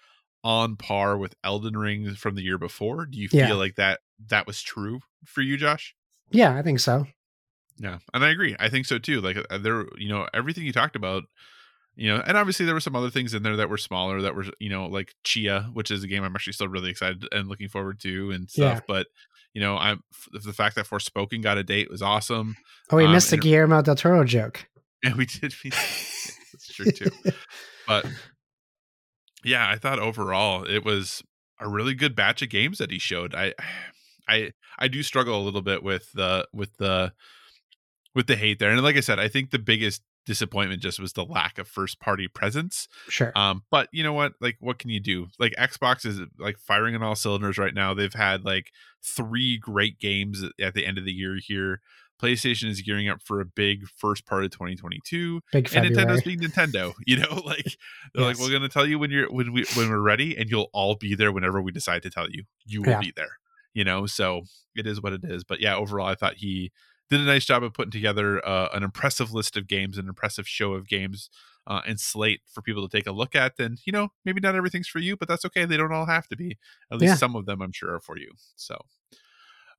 [0.43, 3.05] on par with Elden Ring from the year before.
[3.05, 3.53] Do you feel Yeah.
[3.53, 5.95] like that that was true for you, Josh?
[6.30, 7.05] yeah, I think so.
[7.80, 8.56] Yeah, and I agree.
[8.60, 9.22] I think so too.
[9.22, 11.24] Like uh, there, you know, everything you talked about,
[11.95, 14.36] you know, and obviously there were some other things in there that were smaller that
[14.36, 17.48] were, you know, like Tchia, which is a game I'm actually still really excited and
[17.48, 18.76] looking forward to and stuff.
[18.78, 18.80] Yeah.
[18.88, 19.08] But
[19.54, 22.56] you know, I'm f- the fact that Forspoken got a date was awesome,
[22.91, 24.68] Oh, we Um, missed the Guillermo del Toro joke.
[25.04, 25.54] and we did.
[25.64, 27.12] That's true too.
[27.88, 28.06] But
[29.45, 31.24] yeah, I thought overall it was
[31.60, 33.34] a really good batch of games that he showed.
[33.36, 33.54] I,
[34.30, 37.14] I, I do struggle a little bit with the with the
[38.18, 41.14] with the hate there, and like I said, I think the biggest disappointment just was
[41.14, 42.88] the lack of first party presence.
[43.07, 43.31] Sure.
[43.38, 44.34] Um, but you know what?
[44.41, 45.27] Like, what can you do?
[45.38, 47.94] Like, Xbox is like firing on all cylinders right now.
[47.94, 48.72] They've had like
[49.06, 51.80] three great games at the end of the year here.
[52.19, 55.85] PlayStation is gearing up for a big first part of 2022 Big and.
[55.85, 56.94] Nintendo's being Nintendo.
[57.06, 57.77] You know, like
[58.15, 60.72] they're like, we're gonna tell you when you're when we when we're ready, and you'll
[60.73, 62.45] all be there whenever we decide to tell you.
[62.65, 62.99] You will Yeah.
[62.99, 63.38] be there.
[63.76, 64.41] You know, so
[64.76, 65.44] it is what it is.
[65.44, 66.72] But yeah, overall, I thought he
[67.09, 70.47] did a nice job of putting together uh, an impressive list of games, an impressive
[70.47, 71.29] show of games,
[71.65, 73.53] uh, and slate for people to take a look at.
[73.59, 75.65] And you know, maybe not everything's for you, but that's okay.
[75.65, 76.57] They don't all have to be.
[76.91, 77.15] At least Yeah.
[77.15, 78.31] some of them, I'm sure, are for you.
[78.55, 78.77] So.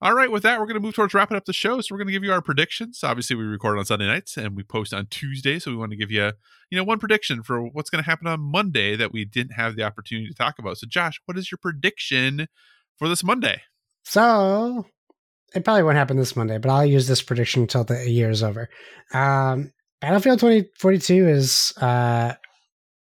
[0.00, 1.80] All right, with that, we're going to move towards wrapping up the show.
[1.80, 3.02] So we're going to give you our predictions.
[3.02, 5.96] Obviously, we record on Sunday nights and we post on Tuesday, so we want to
[5.96, 6.30] give you,
[6.70, 9.74] you know, one prediction for what's going to happen on Monday that we didn't have
[9.74, 10.78] the opportunity to talk about.
[10.78, 12.46] So, Josh, what is your prediction
[12.96, 13.62] for this Monday?
[14.04, 14.86] So
[15.54, 18.42] it probably won't happen this Monday, but I'll use this prediction until the year is
[18.42, 18.68] over.
[19.12, 22.34] Um, Battlefield 2042 is uh,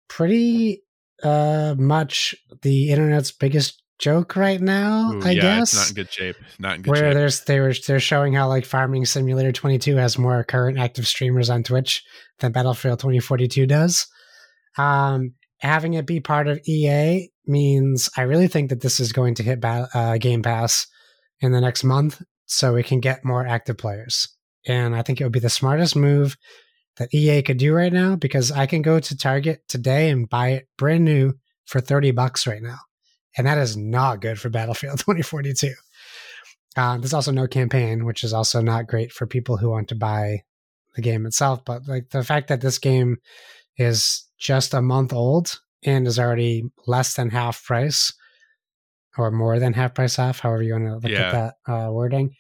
[0.09, 0.83] pretty
[1.23, 5.13] uh, much the internet's biggest joke right now.
[5.13, 6.37] Ooh, I yeah, guess it's not in good shape.
[6.59, 7.15] Not in good where shape.
[7.15, 11.51] there's they were they're showing how like Farming Simulator 22 has more current active streamers
[11.51, 12.03] on Twitch
[12.39, 14.07] than Battlefield 2042 does.
[14.79, 19.35] Um, having it be part of EA means I really think that this is going
[19.35, 20.87] to hit ba- uh, Game Pass
[21.41, 24.29] in the next month, so we can get more active players.
[24.67, 26.37] And I think it would be the smartest move
[26.97, 30.51] that EA could do right now because I can go to Target today and buy
[30.51, 31.35] it brand new
[31.65, 32.79] for 30 bucks right now.
[33.37, 35.73] And that is not good for Battlefield 2042.
[36.77, 39.95] Uh, there's also no campaign, which is also not great for people who want to
[39.95, 40.43] buy
[40.95, 41.65] the game itself.
[41.65, 43.19] But like the fact that this game
[43.77, 48.13] is just a month old and is already less than half price
[49.19, 51.29] or more than half price off, however you want to look Yeah.
[51.29, 51.33] at
[51.67, 52.35] that uh, wording.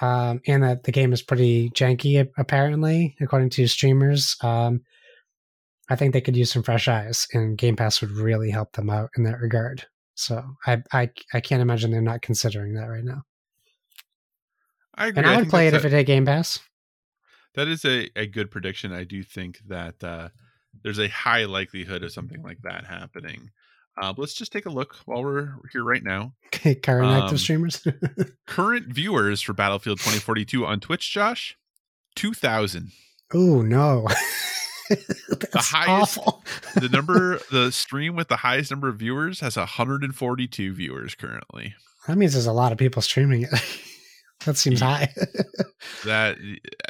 [0.00, 4.34] Um, and that the game is pretty janky, apparently, according to streamers.
[4.42, 4.82] Um,
[5.90, 8.88] I think they could use some fresh eyes, and Game Pass would really help them
[8.88, 9.84] out in that regard.
[10.14, 13.24] So I I, I can't imagine they're not considering that right now.
[14.94, 15.18] I agree.
[15.18, 16.60] And I would think play it if a- it had Game Pass.
[17.54, 18.92] That is a, a good prediction.
[18.92, 20.28] I do think that uh,
[20.82, 23.50] there's a high likelihood of something like that happening.
[24.00, 26.32] Uh, let's just take a look while we're here right now.
[26.52, 27.86] Current Um, active streamers.
[28.46, 31.56] Current viewers for Battlefield 2042 on Twitch, Josh,
[32.16, 32.92] 2,000.
[33.34, 34.06] oh no,
[34.88, 36.44] that's highest- awful.
[36.74, 41.74] The number, the stream with the highest number of viewers has 142 viewers currently.
[42.06, 43.50] that means there's a lot of people streaming it.
[44.46, 44.86] that seems Yeah.
[44.96, 45.14] high.
[46.04, 46.38] That,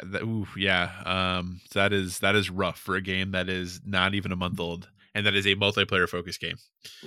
[0.05, 4.13] that ooh, yeah, um, that is that is rough for a game that is not
[4.15, 6.55] even a month old, and that is a multiplayer focused game.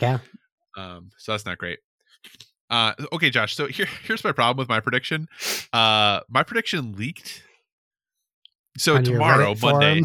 [0.00, 0.18] yeah.
[0.76, 1.78] Um, so that's not great.
[2.70, 3.54] Uh, okay, Josh.
[3.54, 5.28] So here, here's my problem with my prediction.
[5.72, 7.42] Uh, my prediction leaked.
[8.76, 10.02] So On tomorrow, Monday.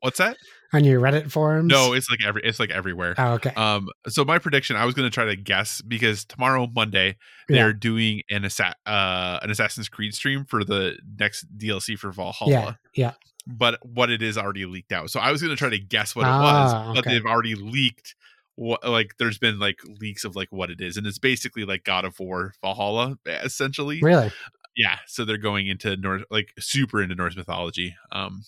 [0.00, 0.36] What's that?
[0.72, 1.68] on your Reddit forums.
[1.68, 2.42] No, it's like every.
[2.44, 3.14] It's like everywhere.
[3.18, 3.50] Oh, okay.
[3.54, 7.16] Um, so my prediction, I was going to try to guess because tomorrow, Monday,
[7.48, 12.52] they're doing an assa- uh, an Assassin's Creed stream for the next DLC for Valhalla.
[12.52, 12.72] yeah.
[12.94, 13.12] Yeah.
[13.46, 15.10] But what it is already leaked out.
[15.10, 17.10] So I was going to try to guess what it Ah, was, but okay.
[17.14, 18.14] they've already leaked.
[18.54, 21.84] What like there's been like leaks of like what it is, and it's basically like
[21.84, 24.00] God of War Valhalla, essentially.
[24.02, 24.30] Really?
[24.76, 24.98] Yeah.
[25.06, 27.96] So they're going into North, like super into Norse mythology.
[28.12, 28.42] Um,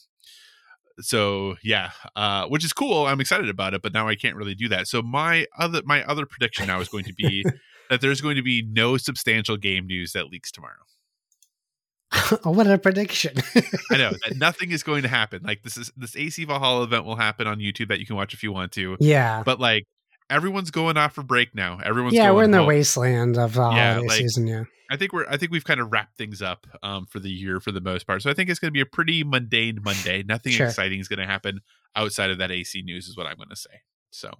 [1.00, 3.06] so yeah, uh, which is cool.
[3.06, 4.86] I'm excited about it, but now I can't really do that.
[4.86, 7.44] So my other my other prediction now is going to be
[7.90, 10.84] that there's going to be no substantial game news that leaks tomorrow.
[12.44, 13.36] what a prediction.
[13.90, 15.42] I know nothing is going to happen.
[15.42, 18.34] Like this is this AC Valhalla event will happen on YouTube that you can watch
[18.34, 18.96] if you want to.
[19.00, 19.42] yeah.
[19.44, 19.84] But like
[20.30, 21.78] everyone's going off for break now.
[21.84, 24.46] Everyone's Yeah, we're in the wasteland of the Yeah, holiday like- season.
[24.46, 24.64] Yeah.
[24.90, 27.58] I think we're I think we've kind of wrapped things up um, for the year
[27.58, 28.20] for the most part.
[28.22, 30.22] So I think it's going to be a pretty mundane Monday.
[30.22, 30.66] Nothing Sure.
[30.66, 31.60] exciting is going to happen
[31.96, 33.80] outside of that AC news, is what I'm going to say.
[34.10, 34.30] So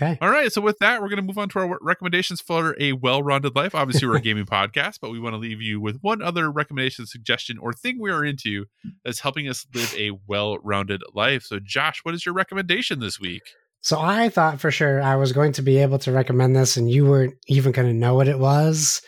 [0.00, 0.18] Okay.
[0.20, 0.52] all right.
[0.52, 3.74] So with that, we're going to move on to our recommendations for a well-rounded life.
[3.74, 7.06] Obviously, we're a gaming podcast, but we want to leave you with one other recommendation,
[7.06, 8.66] suggestion, or thing we are into
[9.04, 11.42] that's helping us live a well-rounded life.
[11.42, 13.42] So Josh, what is your recommendation this week?
[13.82, 16.90] So I thought for sure I was going to be able to recommend this, and
[16.90, 19.02] you weren't even going to know what it was.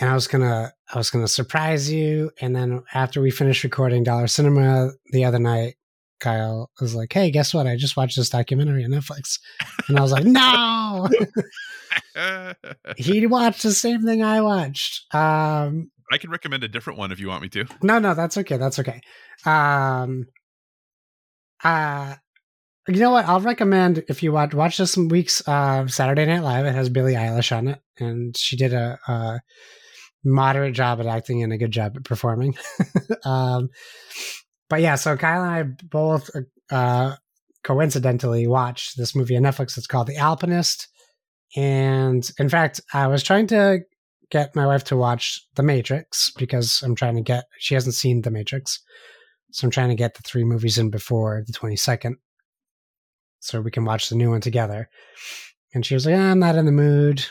[0.00, 2.30] And I was gonna, I was gonna surprise you.
[2.40, 5.74] And then after we finished recording Dollar Cinema the other night,
[6.22, 7.66] Kyle was like, "Hey, guess what?
[7.66, 9.38] I just watched this documentary on Netflix."
[9.88, 11.08] And I was like, "No!"
[12.96, 15.12] he watched the same thing I watched.
[15.14, 17.66] Um, I can recommend a different one if you want me to.
[17.82, 18.56] no, no, that's okay.
[18.56, 19.00] That's okay.
[19.44, 20.26] Um,
[21.64, 22.14] uh,
[22.88, 23.26] you know what?
[23.26, 26.66] I'll recommend if you watch watch this week's uh, Saturday Night Live.
[26.66, 29.40] It has Billie Eilish on it, and she did a, a
[30.24, 32.56] moderate job at acting and a good job at performing.
[33.24, 33.68] um,
[34.72, 36.30] but yeah, so Kyle and I both
[36.70, 37.16] uh,
[37.62, 39.76] coincidentally watched this movie on Netflix.
[39.76, 40.88] It's called The Alpinist,
[41.54, 43.80] and in fact, I was trying to
[44.30, 48.22] get my wife to watch The Matrix because I'm trying to get she hasn't seen
[48.22, 48.80] The Matrix.
[49.50, 52.14] So I'm trying to get the three movies in before the 22nd
[53.40, 54.88] so we can watch the new one together.
[55.74, 57.26] And she was like, I'm not in the mood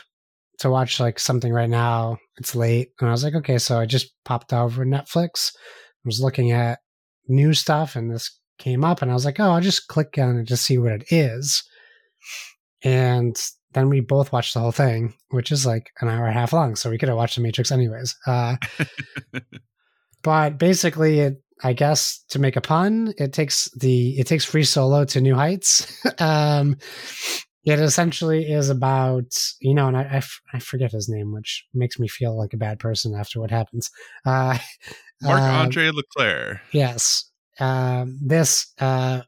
[0.60, 2.18] to watch like something right now.
[2.36, 2.90] It's late.
[3.00, 3.58] And I was like, okay.
[3.58, 5.50] So I just popped over Netflix.
[5.56, 6.78] I was looking at
[7.28, 10.38] new stuff and this came up and I was like, oh, I'll just click on
[10.38, 11.62] it to see what it is.
[12.82, 13.36] and
[13.72, 16.52] then we both watched the whole thing, which is like an hour and a half
[16.52, 16.76] long.
[16.76, 18.14] So we could have watched The Matrix anyways.
[18.26, 18.56] Uh,
[20.22, 24.64] but basically, it, I guess to make a pun, it takes the it takes Free
[24.64, 26.04] Solo to new heights.
[26.20, 26.76] um,
[27.64, 31.66] it essentially is about you know, and I, I, f- I forget his name, which
[31.72, 33.90] makes me feel like a bad person after what happens.
[34.24, 34.56] Uh,
[35.20, 36.60] Marc uh, Andre Leclerc.
[36.72, 37.30] Yes,
[37.60, 39.22] um, this uh,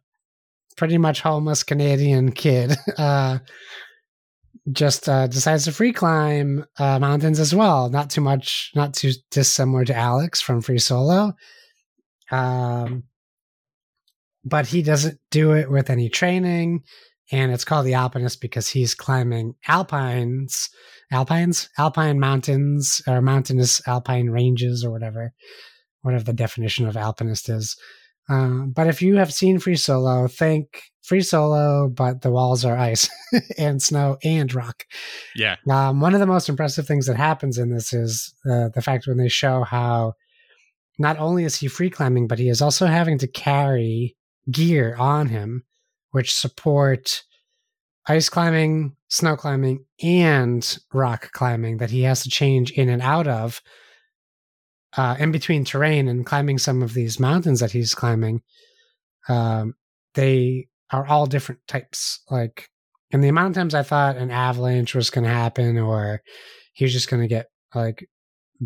[0.77, 3.39] pretty much homeless Canadian kid uh,
[4.73, 7.91] just uh, decides to free climb uh, mountains as well.
[7.91, 11.35] Not too much, not too dissimilar to Alex from Free Solo.
[12.31, 13.05] Um,
[14.45, 16.85] but he doesn't do it with any training,
[17.33, 20.69] and it's called the Alpinist because he's climbing alpines,
[21.11, 25.33] alpines, alpine mountains or mountainous alpine ranges or whatever,
[26.03, 27.77] whatever the definition of alpinist is.
[28.29, 32.77] Uh, but if you have seen Free Solo, think Free Solo, but the walls are
[32.77, 33.09] ice
[33.59, 34.85] and snow and rock.
[35.37, 35.57] Yeah.
[35.69, 39.07] Um, one of the most impressive things that happens in this is uh, the fact
[39.07, 40.15] when they show how
[40.99, 44.17] not only is he free climbing, but he is also having to carry
[44.51, 45.65] gear on him,
[46.15, 47.25] which support
[48.07, 53.27] ice climbing, snow climbing, and rock climbing that he has to change in and out
[53.27, 53.61] of
[54.97, 58.43] uh, in between terrain and climbing some of these mountains that he's climbing.
[59.29, 59.75] Um,
[60.15, 62.21] they are all different types.
[62.31, 62.69] Like,
[63.13, 66.23] and the amount of times I thought an avalanche was going to happen, or
[66.75, 68.09] he was just going to get like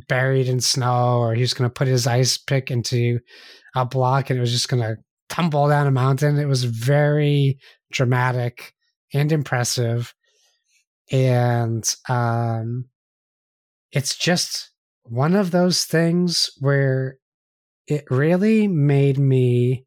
[0.06, 3.20] buried in snow, or he was going to put his ice pick into
[3.74, 6.38] a block and it was just going to tumble down a mountain.
[6.38, 7.58] It was very
[7.90, 8.74] dramatic
[9.12, 10.14] and impressive.
[11.10, 12.86] And um,
[13.92, 14.70] it's just
[15.04, 17.18] one of those things where
[17.86, 19.84] it really made me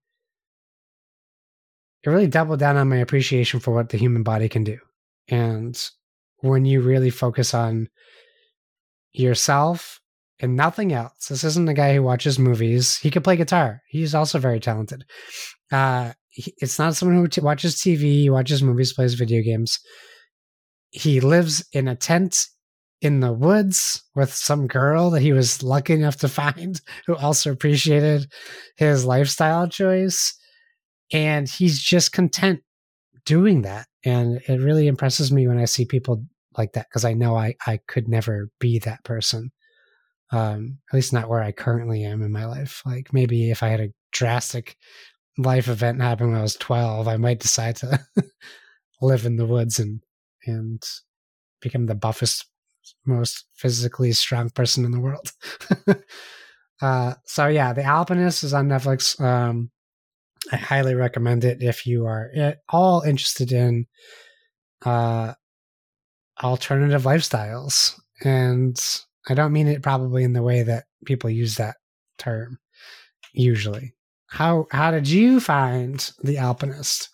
[2.03, 4.79] it really doubled down on my appreciation for what the human body can do
[5.27, 5.91] and
[6.37, 7.87] when you really focus on
[9.13, 10.00] yourself
[10.41, 14.15] and nothing else this isn't a guy who watches movies he could play guitar he's
[14.15, 15.03] also very talented
[15.71, 19.79] uh he, it's not someone who t- watches tv watches movies plays video games
[20.91, 22.47] he lives in a tent
[23.01, 27.51] in the woods with some girl that he was lucky enough to find who also
[27.51, 28.31] appreciated
[28.77, 30.37] his lifestyle choice.
[31.11, 32.61] And he's just content
[33.25, 33.87] doing that.
[34.05, 36.23] And it really impresses me when I see people
[36.57, 39.51] like that because I know I, I could never be that person.
[40.31, 42.81] Um, at least not where I currently am in my life.
[42.85, 44.77] Like maybe if I had a drastic
[45.37, 47.99] life event happen when I was 12, I might decide to
[49.01, 50.01] live in the woods and,
[50.45, 50.81] and
[51.59, 52.45] become the buffest
[53.05, 55.31] most physically strong person in the world.
[56.81, 59.19] uh, so yeah, The Alpinist is on Netflix.
[59.19, 59.71] Um,
[60.51, 63.85] I highly recommend it if you are at all interested in
[64.85, 65.33] uh,
[66.41, 67.99] alternative lifestyles.
[68.23, 68.79] And
[69.29, 71.75] I don't mean it probably in the way that people use that
[72.17, 72.59] term
[73.33, 73.93] usually.
[74.27, 77.09] How how did you find The Alpinist?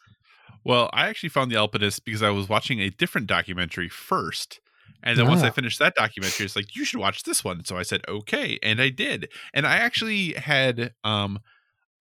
[0.63, 4.59] Well, I actually found The Alpinist because I was watching a different documentary first
[5.03, 7.63] and then once I finished that documentary, it's like you should watch this one.
[7.65, 9.29] So I said okay, and I did.
[9.53, 11.39] And I actually had um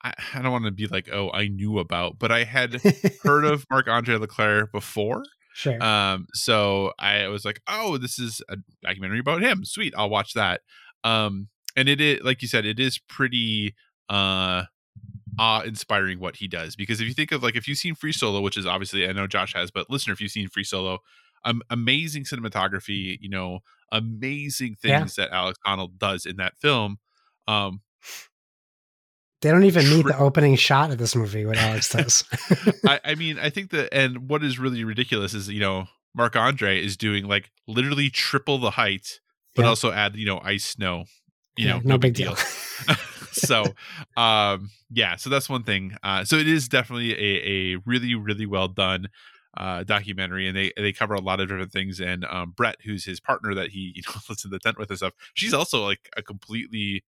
[0.02, 2.80] I, I don't want to be like, oh, I knew about, but I had
[3.22, 5.22] heard of Marc Andre Leclerc before.
[5.56, 5.82] Sure.
[5.82, 9.64] Um, so I was like, oh, this is a documentary about him.
[9.64, 10.60] Sweet, I'll watch that.
[11.02, 13.74] Um, and it is like you said, it is pretty
[14.10, 14.64] uh
[15.38, 18.12] awe inspiring what he does because if you think of like if you've seen Free
[18.12, 20.98] Solo, which is obviously I know Josh has, but listener, if you've seen Free Solo,
[21.46, 23.60] um, amazing cinematography, you know,
[23.90, 25.24] amazing things yeah.
[25.24, 26.98] that Alex Honnold does in that film.
[27.48, 27.80] Um,
[29.42, 31.44] they don't even need the opening shot of this movie.
[31.44, 32.24] What Alex does.
[32.86, 36.36] I, I mean, I think that, and what is really ridiculous is you know Marc
[36.36, 39.20] Andre is doing like literally triple the height,
[39.54, 39.68] but yeah.
[39.68, 41.04] also add you know ice snow.
[41.56, 42.34] You yeah, know, no, no big deal.
[42.34, 42.96] deal.
[43.32, 43.64] so,
[44.16, 45.96] um, yeah, so that's one thing.
[46.02, 49.08] Uh, so it is definitely a, a really, really well done
[49.56, 52.00] uh, documentary, and they they cover a lot of different things.
[52.00, 54.90] And um, Brett, who's his partner that he you know lives in the tent with
[54.90, 57.04] and stuff, she's also like a completely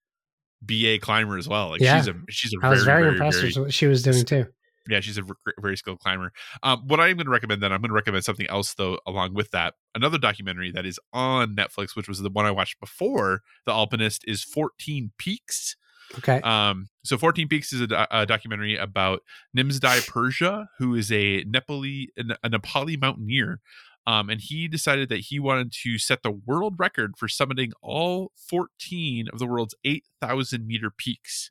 [0.62, 1.70] BA climber as well.
[1.70, 1.98] Like yeah.
[1.98, 4.02] she's a she's a I was very, very, very impressed very, with what she was
[4.02, 4.46] doing too.
[4.88, 5.22] Yeah, she's a
[5.60, 6.32] very skilled climber.
[6.62, 9.34] Um, what I'm going to recommend then, I'm going to recommend something else though, along
[9.34, 9.74] with that.
[9.94, 14.24] Another documentary that is on Netflix, which was the one I watched before The Alpinist,
[14.26, 15.76] is 14 Peaks.
[16.16, 16.40] Okay.
[16.40, 19.20] Um, so 14 Peaks is a, a, documentary about
[19.54, 23.60] Nimsdai Purja, who is a Nepali a Nepali mountaineer.
[24.08, 28.32] Um, and he decided that he wanted to set the world record for summiting all
[28.48, 31.50] 14 of the world's 8,000 meter peaks.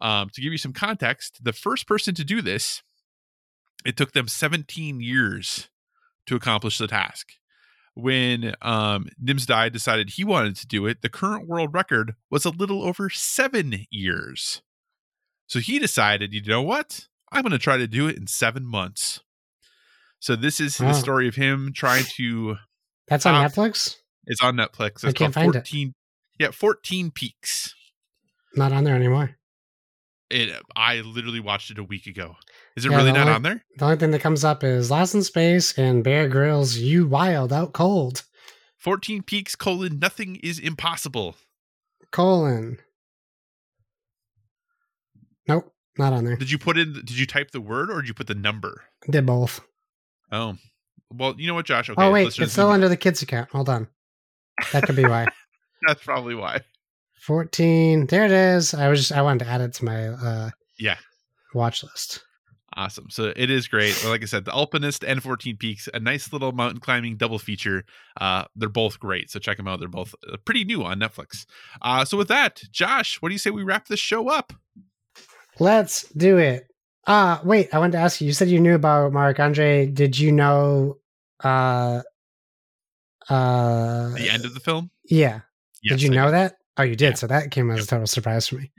[0.00, 2.84] Um, to give you some context, the first person to do this,
[3.84, 5.70] it took them 17 years
[6.26, 7.32] to accomplish the task.
[7.94, 12.50] When um, Nimsdai decided he wanted to do it, the current world record was a
[12.50, 14.62] little over seven years.
[15.48, 17.08] So he decided, you know what?
[17.32, 19.20] I'm going to try to do it in seven months.
[20.22, 22.54] So this is the story of him trying to.
[23.08, 23.96] That's on Netflix.
[24.26, 24.90] It's on Netflix.
[24.94, 25.66] It's I can't find it.
[25.66, 25.94] 14,
[26.38, 27.74] Yeah, 14 Peaks.
[28.54, 29.34] Not on there anymore.
[30.30, 30.62] It.
[30.76, 32.36] I literally watched it a week ago.
[32.76, 33.64] Is it Yeah, really not only- on there?
[33.78, 36.76] The only thing that comes up is Lost in Space and Bear Grylls.
[36.76, 38.22] You wild out cold.
[38.78, 41.34] 14 Peaks colon nothing is impossible.
[42.12, 42.78] Colon.
[45.48, 46.36] Nope, not on there.
[46.36, 46.92] Did you put in?
[46.92, 48.84] Did you type the word or did you put the number?
[49.10, 49.60] Did both.
[50.32, 50.56] Oh,
[51.12, 51.90] well, you know what, Josh?
[51.90, 53.50] Okay, oh wait, it's still under the kids account.
[53.50, 53.86] Hold on.
[54.72, 55.26] That could be why.
[55.86, 56.60] that's probably why.
[57.20, 58.06] 14.
[58.06, 58.74] There it is.
[58.74, 60.96] I was just I wanted to add it to my uh Yeah.
[61.54, 62.24] watch list.
[62.74, 63.08] Awesome.
[63.10, 64.02] So it is great.
[64.06, 67.84] Like I said, the Alpinist and 14 Peaks, a nice little mountain climbing double feature.
[68.18, 69.30] Uh, they're both great.
[69.30, 69.78] So check them out.
[69.78, 71.44] They're both uh, pretty new on Netflix.
[71.82, 74.54] Uh, so with that, Josh, what do you say we wrap this show up?
[75.58, 76.66] Let's do it.
[77.06, 78.26] Uh wait, I wanted to ask you.
[78.26, 79.86] You said you knew about Mark Andre.
[79.86, 80.98] Did you know
[81.42, 82.02] uh
[83.28, 84.90] uh The end of the film?
[85.04, 85.40] Yeah.
[85.82, 86.56] Yes, did you I know that?
[86.76, 87.10] Oh, you did.
[87.10, 87.14] Yeah.
[87.14, 88.70] So that came as a total surprise for me.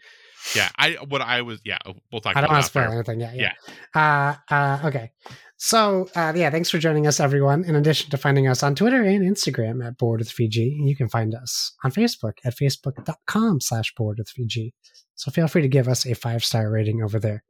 [0.55, 0.69] Yeah.
[0.77, 1.61] I what I was.
[1.63, 1.77] Yeah.
[2.11, 2.35] We'll talk.
[2.35, 3.19] I don't want to spoil anything.
[3.19, 3.53] Yeah, yeah.
[3.93, 5.11] Uh, uh, okay.
[5.57, 7.63] So, uh, yeah, thanks for joining us, everyone.
[7.63, 11.07] In addition to finding us on Twitter and Instagram at Board with VG, you can
[11.07, 14.73] find us on Facebook at facebook.com slash Board with VG.
[15.15, 17.45] So feel free to give us a five star rating over there.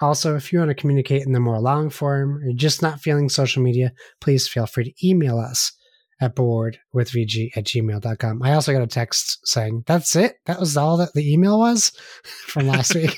[0.00, 3.00] Also, if you want to communicate in the more long form or you're just not
[3.00, 5.72] feeling social media, please feel free to email us
[6.20, 8.42] at boardwithvg at gmail.com.
[8.42, 10.36] I also got a text saying, that's it?
[10.46, 11.90] That was all that the email was
[12.46, 13.16] from last week.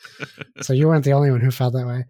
[0.62, 2.04] so you weren't the only one who felt that way.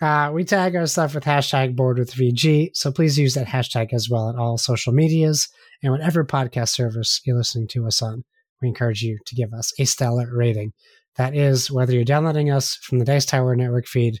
[0.00, 3.92] Uh, we tag our stuff with hashtag board with VG, so please use that hashtag
[3.92, 5.48] as well on all social medias
[5.82, 8.24] and whatever podcast service you're listening to us on.
[8.62, 10.72] We encourage you to give us a stellar rating.
[11.18, 14.20] That is whether you're downloading us from the Dice Tower Network feed.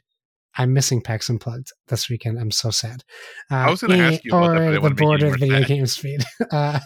[0.56, 2.38] I'm missing PAX Unplugged this weekend.
[2.38, 3.04] I'm so sad.
[3.50, 5.00] Uh, I was gonna ask you about that, but I or didn't the wanna make
[5.00, 5.66] you board more video sad.
[5.68, 6.24] games feed.
[6.50, 6.80] uh,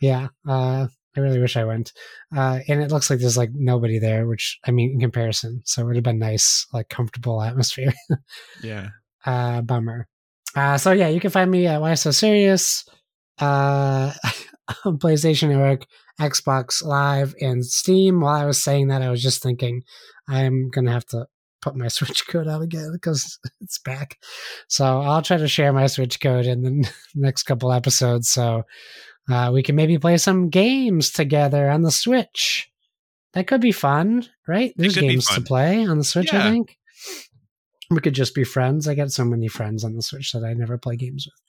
[0.00, 1.92] yeah, uh, I really wish I went.
[2.36, 5.82] Uh, and it looks like there's like nobody there, which I mean, in comparison, so
[5.82, 7.92] it would have been nice, like comfortable atmosphere.
[8.62, 8.88] Yeah.
[9.24, 10.08] uh, bummer.
[10.56, 12.84] Uh, so yeah, you can find me at Why So Serious,
[13.38, 14.12] uh,
[14.84, 15.86] PlayStation Network,
[16.20, 18.20] Xbox Live, and Steam.
[18.20, 19.82] While I was saying that, I was just thinking
[20.28, 21.26] I'm gonna have to
[21.60, 24.18] put my Switch code out again because it's back.
[24.68, 28.64] So I'll try to share my Switch code in the next couple episodes, so
[29.30, 32.70] uh, we can maybe play some games together on the Switch.
[33.34, 34.72] That could be fun, right?
[34.76, 36.78] There's games to play on the Switch, I think.
[37.90, 38.88] We could just be friends.
[38.88, 41.40] I got so many friends on the Switch that I never play games with.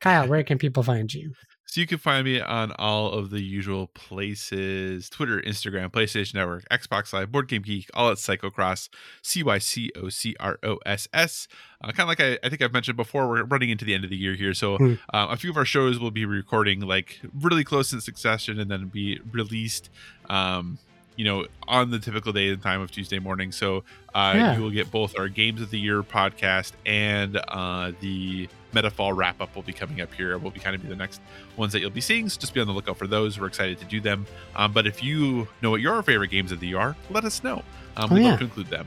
[0.00, 1.32] Kyle, where can people find you?
[1.76, 6.66] So you can find me on all of the usual places Twitter, Instagram, PlayStation Network,
[6.70, 8.88] Xbox Live, Board Game Geek, all at Cycocross,
[9.20, 11.48] C Y C O C R O S S.
[11.84, 14.04] Uh, kind of like I, I think I've mentioned before, we're running into the end
[14.04, 14.54] of the year here.
[14.54, 14.94] So Hmm.
[15.12, 18.70] uh, a few of our shows will be recording like really close in succession and
[18.70, 19.90] then be released.
[20.30, 20.78] Um,
[21.16, 23.50] you know, on the typical day and time of Tuesday morning.
[23.52, 23.84] So
[24.14, 24.54] uh, Yeah.
[24.56, 29.40] you will get both our Games of the Year podcast and uh, the Metafall wrap
[29.40, 30.36] up will be coming up here.
[30.38, 31.20] Will be kind of be the next
[31.56, 32.28] ones that you'll be seeing.
[32.28, 33.38] So just be on the lookout for those.
[33.40, 34.26] We're excited to do them.
[34.54, 37.42] Um, but if you know what your favorite games of the year are, let us
[37.42, 37.62] know.
[37.96, 38.30] Um, Oh, we'd yeah.
[38.30, 38.86] love to include them.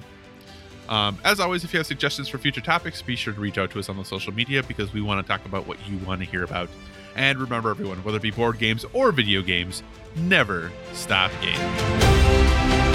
[0.88, 3.70] Um, as always, if you have suggestions for future topics, be sure to reach out
[3.72, 6.22] to us on the social media because we want to talk about what you want
[6.22, 6.70] to hear about.
[7.16, 9.84] And remember, everyone, whether it be board games or video games,
[10.16, 12.89] never stop gaming.